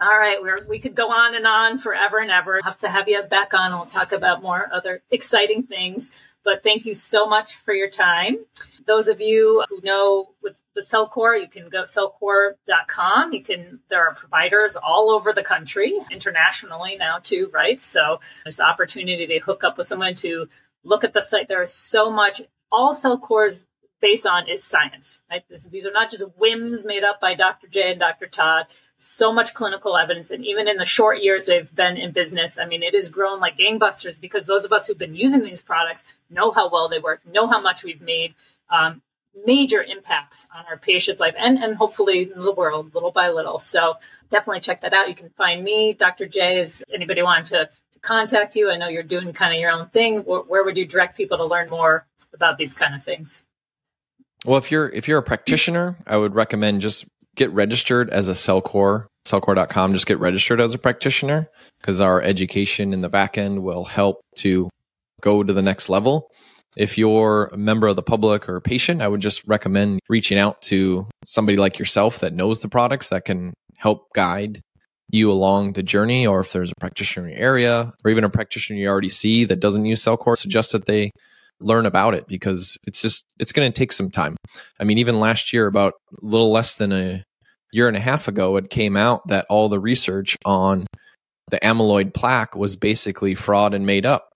all 0.00 0.18
right, 0.18 0.40
we're, 0.40 0.64
we 0.68 0.78
could 0.78 0.94
go 0.94 1.10
on 1.10 1.34
and 1.34 1.46
on 1.46 1.78
forever 1.78 2.18
and 2.18 2.30
ever. 2.30 2.56
I'll 2.56 2.70
have 2.70 2.78
to 2.78 2.88
have 2.88 3.08
you 3.08 3.22
back 3.24 3.54
on. 3.54 3.72
We'll 3.72 3.86
talk 3.86 4.12
about 4.12 4.42
more 4.42 4.68
other 4.72 5.02
exciting 5.10 5.64
things. 5.64 6.10
But 6.44 6.62
thank 6.62 6.84
you 6.84 6.94
so 6.94 7.26
much 7.26 7.56
for 7.56 7.74
your 7.74 7.90
time. 7.90 8.38
Those 8.86 9.08
of 9.08 9.20
you 9.20 9.64
who 9.68 9.80
know 9.82 10.30
with 10.42 10.56
the 10.76 10.82
Cellcore, 10.82 11.40
you 11.40 11.48
can 11.48 11.68
go 11.68 11.82
cellcore.com. 11.82 13.32
You 13.32 13.42
can 13.42 13.80
there 13.88 14.06
are 14.06 14.14
providers 14.14 14.76
all 14.76 15.10
over 15.10 15.32
the 15.32 15.42
country, 15.42 15.98
internationally 16.12 16.96
now 16.98 17.18
too, 17.18 17.50
right? 17.52 17.82
So 17.82 18.20
there's 18.44 18.58
the 18.58 18.66
opportunity 18.66 19.26
to 19.26 19.38
hook 19.40 19.64
up 19.64 19.78
with 19.78 19.86
someone 19.86 20.14
to 20.16 20.48
look 20.84 21.02
at 21.02 21.14
the 21.14 21.22
site. 21.22 21.48
There 21.48 21.62
is 21.62 21.72
so 21.72 22.10
much 22.10 22.42
all 22.70 22.94
Cellcore's 22.94 23.64
based 24.02 24.26
on 24.26 24.48
is 24.48 24.62
science, 24.62 25.18
right? 25.30 25.42
This, 25.48 25.64
these 25.64 25.86
are 25.86 25.92
not 25.92 26.10
just 26.10 26.24
whims 26.36 26.84
made 26.84 27.02
up 27.02 27.20
by 27.20 27.34
Dr. 27.34 27.68
J 27.68 27.92
and 27.92 28.00
Dr. 28.00 28.26
Todd. 28.26 28.66
So 28.98 29.32
much 29.32 29.52
clinical 29.52 29.96
evidence, 29.96 30.30
and 30.30 30.44
even 30.44 30.68
in 30.68 30.78
the 30.78 30.86
short 30.86 31.22
years 31.22 31.44
they've 31.46 31.74
been 31.74 31.98
in 31.98 32.12
business, 32.12 32.56
I 32.58 32.64
mean, 32.66 32.82
it 32.82 32.94
has 32.94 33.10
grown 33.10 33.40
like 33.40 33.58
gangbusters 33.58 34.18
because 34.18 34.46
those 34.46 34.64
of 34.64 34.72
us 34.72 34.86
who've 34.86 34.96
been 34.96 35.14
using 35.14 35.42
these 35.44 35.60
products 35.60 36.02
know 36.30 36.50
how 36.50 36.70
well 36.70 36.88
they 36.88 36.98
work, 36.98 37.20
know 37.26 37.46
how 37.46 37.60
much 37.60 37.84
we've 37.84 38.00
made, 38.00 38.34
um, 38.70 39.02
major 39.44 39.82
impacts 39.82 40.46
on 40.54 40.64
our 40.66 40.76
patient's 40.76 41.20
life 41.20 41.34
and, 41.38 41.58
and 41.58 41.76
hopefully 41.76 42.30
in 42.34 42.42
the 42.42 42.52
world 42.52 42.94
little 42.94 43.10
by 43.10 43.28
little. 43.28 43.58
So 43.58 43.94
definitely 44.30 44.60
check 44.60 44.80
that 44.80 44.92
out. 44.92 45.08
You 45.08 45.14
can 45.14 45.30
find 45.30 45.62
me, 45.62 45.92
Dr. 45.92 46.26
J, 46.26 46.60
is 46.60 46.84
anybody 46.92 47.22
wanting 47.22 47.44
to, 47.46 47.68
to 47.92 47.98
contact 48.00 48.56
you. 48.56 48.70
I 48.70 48.76
know 48.76 48.88
you're 48.88 49.02
doing 49.02 49.32
kind 49.32 49.54
of 49.54 49.60
your 49.60 49.70
own 49.70 49.88
thing. 49.88 50.20
Where, 50.20 50.40
where 50.40 50.64
would 50.64 50.76
you 50.76 50.86
direct 50.86 51.16
people 51.16 51.36
to 51.38 51.44
learn 51.44 51.68
more 51.68 52.06
about 52.32 52.58
these 52.58 52.74
kind 52.74 52.94
of 52.94 53.02
things? 53.02 53.42
Well, 54.44 54.58
if 54.58 54.70
you're 54.70 54.90
if 54.90 55.08
you're 55.08 55.18
a 55.18 55.24
practitioner, 55.24 55.96
I 56.06 56.16
would 56.16 56.34
recommend 56.34 56.80
just 56.80 57.06
get 57.34 57.50
registered 57.50 58.10
as 58.10 58.28
a 58.28 58.32
Cellcore, 58.32 59.06
cellcore.com. 59.26 59.92
Just 59.92 60.06
get 60.06 60.20
registered 60.20 60.60
as 60.60 60.72
a 60.72 60.78
practitioner 60.78 61.48
because 61.80 62.00
our 62.00 62.22
education 62.22 62.92
in 62.92 63.00
the 63.00 63.08
back 63.08 63.38
end 63.38 63.62
will 63.62 63.84
help 63.84 64.20
to 64.36 64.70
go 65.20 65.42
to 65.42 65.52
the 65.52 65.62
next 65.62 65.88
level. 65.88 66.30
If 66.76 66.98
you're 66.98 67.50
a 67.52 67.56
member 67.56 67.86
of 67.86 67.96
the 67.96 68.02
public 68.02 68.48
or 68.48 68.56
a 68.56 68.60
patient, 68.60 69.00
I 69.00 69.08
would 69.08 69.20
just 69.20 69.42
recommend 69.46 70.00
reaching 70.08 70.38
out 70.38 70.60
to 70.62 71.06
somebody 71.24 71.56
like 71.56 71.78
yourself 71.78 72.20
that 72.20 72.34
knows 72.34 72.60
the 72.60 72.68
products 72.68 73.08
that 73.08 73.24
can 73.24 73.54
help 73.76 74.12
guide 74.14 74.60
you 75.10 75.30
along 75.30 75.72
the 75.72 75.82
journey. 75.82 76.26
Or 76.26 76.40
if 76.40 76.52
there's 76.52 76.70
a 76.70 76.80
practitioner 76.80 77.28
in 77.28 77.32
your 77.32 77.42
area 77.42 77.92
or 78.04 78.10
even 78.10 78.24
a 78.24 78.30
practitioner 78.30 78.78
you 78.78 78.88
already 78.88 79.08
see 79.08 79.44
that 79.44 79.60
doesn't 79.60 79.86
use 79.86 80.04
Cellcore, 80.04 80.36
suggest 80.36 80.72
that 80.72 80.86
they 80.86 81.12
learn 81.60 81.86
about 81.86 82.14
it 82.14 82.26
because 82.26 82.76
it's 82.86 83.00
just 83.00 83.24
it's 83.38 83.52
going 83.52 83.70
to 83.70 83.76
take 83.76 83.92
some 83.92 84.10
time. 84.10 84.36
I 84.78 84.84
mean, 84.84 84.98
even 84.98 85.20
last 85.20 85.52
year, 85.52 85.66
about 85.66 85.94
a 86.22 86.26
little 86.26 86.52
less 86.52 86.76
than 86.76 86.92
a 86.92 87.24
year 87.72 87.88
and 87.88 87.96
a 87.96 88.00
half 88.00 88.28
ago, 88.28 88.56
it 88.56 88.70
came 88.70 88.96
out 88.96 89.26
that 89.28 89.46
all 89.48 89.68
the 89.68 89.80
research 89.80 90.36
on 90.44 90.86
the 91.50 91.58
amyloid 91.60 92.12
plaque 92.12 92.56
was 92.56 92.76
basically 92.76 93.34
fraud 93.34 93.72
and 93.72 93.86
made 93.86 94.04
up 94.04 94.28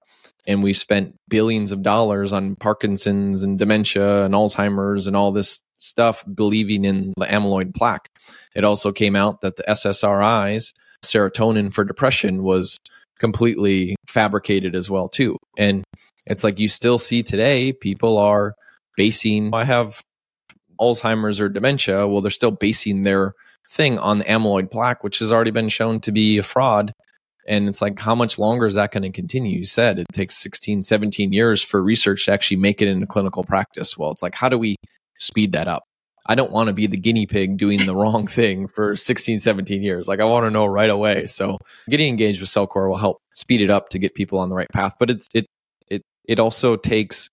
and 0.46 0.62
we 0.62 0.72
spent 0.72 1.14
billions 1.28 1.72
of 1.72 1.82
dollars 1.82 2.32
on 2.32 2.56
Parkinson's 2.56 3.42
and 3.42 3.58
dementia 3.58 4.24
and 4.24 4.34
Alzheimer's 4.34 5.06
and 5.06 5.16
all 5.16 5.32
this 5.32 5.62
stuff 5.74 6.24
believing 6.34 6.84
in 6.84 7.12
the 7.16 7.26
amyloid 7.26 7.74
plaque. 7.74 8.08
It 8.54 8.64
also 8.64 8.92
came 8.92 9.16
out 9.16 9.40
that 9.40 9.56
the 9.56 9.62
SSRIs, 9.64 10.72
serotonin 11.04 11.72
for 11.72 11.84
depression, 11.84 12.42
was 12.42 12.78
completely 13.18 13.96
fabricated 14.06 14.74
as 14.74 14.90
well 14.90 15.08
too. 15.08 15.36
And 15.56 15.84
it's 16.26 16.44
like 16.44 16.58
you 16.58 16.68
still 16.68 16.98
see 16.98 17.22
today 17.22 17.72
people 17.72 18.18
are 18.18 18.54
basing 18.96 19.50
oh, 19.52 19.58
I 19.58 19.64
have 19.64 20.02
Alzheimer's 20.80 21.40
or 21.40 21.48
dementia, 21.48 22.06
well 22.08 22.20
they're 22.20 22.30
still 22.30 22.50
basing 22.50 23.02
their 23.02 23.34
thing 23.70 23.98
on 23.98 24.18
the 24.18 24.24
amyloid 24.24 24.70
plaque 24.70 25.04
which 25.04 25.20
has 25.20 25.32
already 25.32 25.52
been 25.52 25.68
shown 25.68 26.00
to 26.00 26.10
be 26.10 26.38
a 26.38 26.42
fraud 26.42 26.92
And 27.50 27.68
it's 27.68 27.82
like, 27.82 27.98
how 27.98 28.14
much 28.14 28.38
longer 28.38 28.64
is 28.64 28.76
that 28.76 28.92
going 28.92 29.02
to 29.02 29.10
continue? 29.10 29.58
You 29.58 29.64
said 29.64 29.98
it 29.98 30.06
takes 30.12 30.36
16, 30.36 30.82
17 30.82 31.32
years 31.32 31.60
for 31.60 31.82
research 31.82 32.26
to 32.26 32.32
actually 32.32 32.58
make 32.58 32.80
it 32.80 32.86
into 32.86 33.06
clinical 33.06 33.42
practice. 33.42 33.98
Well, 33.98 34.12
it's 34.12 34.22
like, 34.22 34.36
how 34.36 34.48
do 34.48 34.56
we 34.56 34.76
speed 35.18 35.50
that 35.52 35.66
up? 35.66 35.82
I 36.26 36.36
don't 36.36 36.52
want 36.52 36.68
to 36.68 36.72
be 36.72 36.86
the 36.86 36.96
guinea 36.96 37.26
pig 37.26 37.56
doing 37.56 37.86
the 37.86 37.96
wrong 37.96 38.28
thing 38.28 38.68
for 38.68 38.94
16, 38.94 39.40
17 39.40 39.82
years. 39.82 40.06
Like 40.06 40.20
I 40.20 40.26
want 40.26 40.46
to 40.46 40.50
know 40.50 40.64
right 40.64 40.88
away. 40.88 41.26
So 41.26 41.58
getting 41.88 42.08
engaged 42.08 42.40
with 42.40 42.50
Cellcore 42.50 42.88
will 42.88 42.98
help 42.98 43.18
speed 43.34 43.60
it 43.60 43.68
up 43.68 43.88
to 43.88 43.98
get 43.98 44.14
people 44.14 44.38
on 44.38 44.48
the 44.48 44.54
right 44.54 44.70
path. 44.72 44.94
But 45.00 45.10
it's 45.10 45.26
it 45.34 45.46
it 45.88 46.02
it 46.28 46.38
also 46.38 46.76
takes 46.76 47.28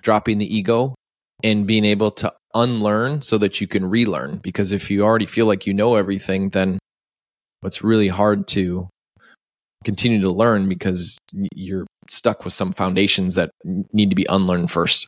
dropping 0.00 0.38
the 0.38 0.56
ego 0.56 0.94
and 1.42 1.66
being 1.66 1.84
able 1.84 2.12
to 2.12 2.32
unlearn 2.54 3.20
so 3.20 3.36
that 3.38 3.60
you 3.60 3.66
can 3.66 3.84
relearn. 3.84 4.38
Because 4.38 4.70
if 4.70 4.92
you 4.92 5.02
already 5.02 5.26
feel 5.26 5.46
like 5.46 5.66
you 5.66 5.74
know 5.74 5.96
everything, 5.96 6.50
then 6.50 6.78
it's 7.64 7.82
really 7.82 8.08
hard 8.08 8.46
to 8.48 8.88
continue 9.86 10.20
to 10.20 10.30
learn 10.30 10.68
because 10.68 11.16
you're 11.54 11.86
stuck 12.10 12.44
with 12.44 12.52
some 12.52 12.72
foundations 12.72 13.36
that 13.36 13.52
need 13.64 14.10
to 14.10 14.16
be 14.16 14.26
unlearned 14.28 14.68
first. 14.68 15.06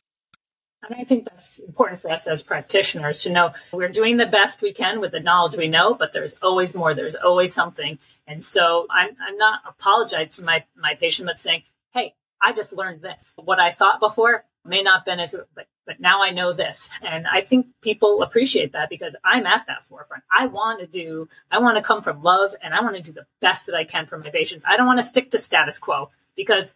And 0.81 0.95
I 0.97 1.03
think 1.03 1.25
that's 1.25 1.59
important 1.59 2.01
for 2.01 2.09
us 2.09 2.25
as 2.27 2.41
practitioners 2.41 3.21
to 3.23 3.29
know 3.29 3.51
we're 3.73 3.89
doing 3.89 4.15
the 4.15 4.25
best 4.25 4.61
we 4.61 4.73
can 4.73 5.01
with 5.01 5.11
the 5.11 5.19
knowledge 5.19 5.57
we 5.57 5.67
know, 5.67 5.93
but 5.93 6.13
there's 6.13 6.33
always 6.41 6.73
more. 6.73 6.93
There's 6.93 7.15
always 7.15 7.53
something. 7.53 7.99
And 8.25 8.41
so 8.41 8.87
I'm, 8.89 9.09
I'm 9.27 9.37
not 9.37 9.59
apologizing 9.67 10.29
to 10.29 10.43
my, 10.43 10.63
my 10.77 10.93
patient, 10.95 11.27
but 11.27 11.39
saying, 11.39 11.63
hey, 11.93 12.15
I 12.41 12.53
just 12.53 12.71
learned 12.71 13.01
this. 13.01 13.33
What 13.35 13.59
I 13.59 13.71
thought 13.73 13.99
before 13.99 14.45
may 14.65 14.81
not 14.81 15.05
been 15.05 15.19
as, 15.19 15.35
but, 15.55 15.67
but 15.85 15.99
now 15.99 16.21
I 16.21 16.31
know 16.31 16.53
this. 16.53 16.89
And 17.01 17.25
I 17.27 17.41
think 17.41 17.67
people 17.81 18.21
appreciate 18.21 18.73
that 18.73 18.89
because 18.89 19.15
I'm 19.23 19.45
at 19.45 19.65
that 19.67 19.85
forefront. 19.87 20.23
I 20.37 20.47
want 20.47 20.79
to 20.81 20.87
do, 20.87 21.27
I 21.51 21.59
want 21.59 21.77
to 21.77 21.83
come 21.83 22.01
from 22.01 22.21
love 22.21 22.53
and 22.61 22.73
I 22.73 22.81
want 22.81 22.95
to 22.95 23.01
do 23.01 23.11
the 23.11 23.25
best 23.41 23.65
that 23.65 23.75
I 23.75 23.83
can 23.83 24.05
for 24.05 24.17
my 24.17 24.29
patients. 24.29 24.63
I 24.67 24.77
don't 24.77 24.87
want 24.87 24.99
to 24.99 25.03
stick 25.03 25.31
to 25.31 25.39
status 25.39 25.77
quo 25.77 26.09
because 26.35 26.73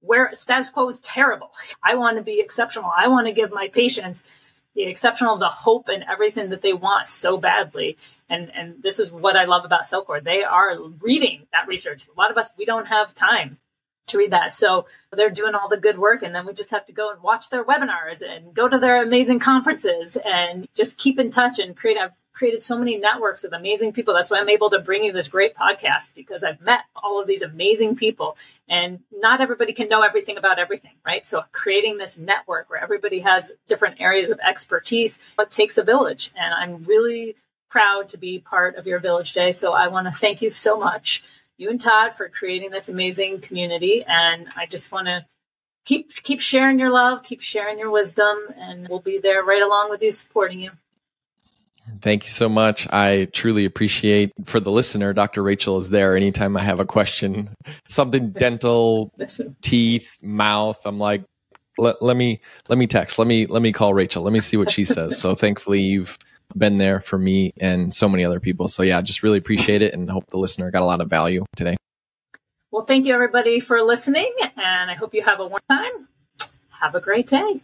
where 0.00 0.30
status 0.34 0.70
quo 0.70 0.88
is 0.88 1.00
terrible. 1.00 1.50
I 1.82 1.96
want 1.96 2.16
to 2.16 2.22
be 2.22 2.40
exceptional. 2.40 2.90
I 2.96 3.08
want 3.08 3.26
to 3.26 3.32
give 3.32 3.50
my 3.50 3.68
patients 3.68 4.22
the 4.74 4.84
exceptional, 4.84 5.38
the 5.38 5.48
hope 5.48 5.88
and 5.88 6.04
everything 6.04 6.50
that 6.50 6.62
they 6.62 6.74
want 6.74 7.08
so 7.08 7.38
badly. 7.38 7.96
And 8.28 8.52
and 8.54 8.82
this 8.82 8.98
is 8.98 9.10
what 9.10 9.36
I 9.36 9.44
love 9.44 9.64
about 9.64 9.82
Cellcore. 9.82 10.22
They 10.22 10.44
are 10.44 10.78
reading 11.00 11.46
that 11.52 11.66
research. 11.66 12.06
A 12.08 12.20
lot 12.20 12.30
of 12.30 12.36
us 12.36 12.52
we 12.58 12.66
don't 12.66 12.86
have 12.86 13.14
time 13.14 13.58
to 14.08 14.18
read 14.18 14.32
that. 14.32 14.52
So 14.52 14.86
they're 15.12 15.30
doing 15.30 15.54
all 15.54 15.68
the 15.68 15.76
good 15.76 15.98
work 15.98 16.22
and 16.22 16.34
then 16.34 16.46
we 16.46 16.52
just 16.52 16.70
have 16.70 16.84
to 16.86 16.92
go 16.92 17.10
and 17.10 17.22
watch 17.22 17.50
their 17.50 17.64
webinars 17.64 18.22
and 18.22 18.54
go 18.54 18.68
to 18.68 18.78
their 18.78 19.02
amazing 19.02 19.38
conferences 19.38 20.16
and 20.24 20.68
just 20.74 20.98
keep 20.98 21.18
in 21.18 21.30
touch 21.30 21.58
and 21.58 21.76
create 21.76 21.98
I've 21.98 22.12
created 22.36 22.62
so 22.62 22.78
many 22.78 22.98
networks 22.98 23.42
with 23.42 23.54
amazing 23.54 23.94
people. 23.94 24.12
That's 24.12 24.30
why 24.30 24.38
I'm 24.38 24.48
able 24.50 24.68
to 24.70 24.78
bring 24.78 25.02
you 25.02 25.10
this 25.10 25.26
great 25.26 25.56
podcast 25.56 26.12
because 26.14 26.44
I've 26.44 26.60
met 26.60 26.80
all 26.94 27.18
of 27.18 27.26
these 27.26 27.40
amazing 27.40 27.96
people 27.96 28.36
and 28.68 29.00
not 29.10 29.40
everybody 29.40 29.72
can 29.72 29.88
know 29.88 30.02
everything 30.02 30.36
about 30.36 30.58
everything, 30.58 30.92
right? 31.04 31.26
So 31.26 31.42
creating 31.52 31.96
this 31.96 32.18
network 32.18 32.68
where 32.68 32.82
everybody 32.82 33.20
has 33.20 33.50
different 33.66 34.02
areas 34.02 34.28
of 34.28 34.38
expertise, 34.46 35.18
it 35.38 35.50
takes 35.50 35.78
a 35.78 35.82
village. 35.82 36.30
And 36.36 36.52
I'm 36.52 36.84
really 36.84 37.36
proud 37.70 38.08
to 38.10 38.18
be 38.18 38.38
part 38.38 38.76
of 38.76 38.86
your 38.86 38.98
village 38.98 39.32
day. 39.32 39.52
So 39.52 39.72
I 39.72 39.88
want 39.88 40.06
to 40.06 40.12
thank 40.12 40.42
you 40.42 40.50
so 40.50 40.78
much, 40.78 41.22
you 41.58 41.70
and 41.70 41.80
Todd, 41.80 42.14
for 42.14 42.28
creating 42.28 42.70
this 42.70 42.88
amazing 42.88 43.40
community. 43.40 44.04
And 44.06 44.48
I 44.56 44.66
just 44.66 44.92
want 44.92 45.06
to 45.06 45.24
keep 45.84 46.12
keep 46.22 46.40
sharing 46.40 46.78
your 46.78 46.90
love, 46.90 47.22
keep 47.22 47.40
sharing 47.40 47.78
your 47.78 47.90
wisdom, 47.90 48.36
and 48.56 48.88
we'll 48.88 49.00
be 49.00 49.18
there 49.18 49.42
right 49.42 49.62
along 49.62 49.90
with 49.90 50.02
you, 50.02 50.12
supporting 50.12 50.60
you. 50.60 50.70
Thank 52.00 52.24
you 52.24 52.30
so 52.30 52.48
much. 52.48 52.88
I 52.92 53.28
truly 53.32 53.64
appreciate 53.64 54.32
for 54.44 54.58
the 54.58 54.72
listener, 54.72 55.12
Dr. 55.12 55.42
Rachel 55.42 55.78
is 55.78 55.90
there 55.90 56.16
anytime 56.16 56.56
I 56.56 56.62
have 56.62 56.80
a 56.80 56.84
question, 56.84 57.48
something 57.88 58.30
dental, 58.38 59.12
teeth, 59.62 60.16
mouth. 60.20 60.80
I'm 60.84 60.98
like, 60.98 61.22
let, 61.78 62.02
let 62.02 62.16
me 62.16 62.40
let 62.68 62.78
me 62.78 62.86
text. 62.86 63.18
Let 63.18 63.28
me 63.28 63.46
let 63.46 63.62
me 63.62 63.72
call 63.72 63.94
Rachel. 63.94 64.22
Let 64.22 64.32
me 64.32 64.40
see 64.40 64.56
what 64.56 64.70
she 64.70 64.84
says. 64.84 65.18
So 65.18 65.34
thankfully 65.34 65.80
you've 65.80 66.18
been 66.54 66.78
there 66.78 67.00
for 67.00 67.18
me 67.18 67.52
and 67.60 67.92
so 67.92 68.08
many 68.08 68.24
other 68.24 68.40
people. 68.40 68.68
So 68.68 68.82
yeah, 68.82 69.00
just 69.00 69.22
really 69.22 69.38
appreciate 69.38 69.82
it 69.82 69.94
and 69.94 70.10
hope 70.10 70.26
the 70.28 70.38
listener 70.38 70.70
got 70.70 70.82
a 70.82 70.86
lot 70.86 71.00
of 71.00 71.08
value 71.08 71.44
today. 71.56 71.76
Well, 72.70 72.84
thank 72.84 73.06
you 73.06 73.14
everybody 73.14 73.60
for 73.60 73.82
listening 73.82 74.32
and 74.56 74.90
I 74.90 74.94
hope 74.94 75.14
you 75.14 75.22
have 75.22 75.40
a 75.40 75.46
one 75.46 75.60
time. 75.68 76.08
Have 76.68 76.94
a 76.94 77.00
great 77.00 77.26
day. 77.26 77.60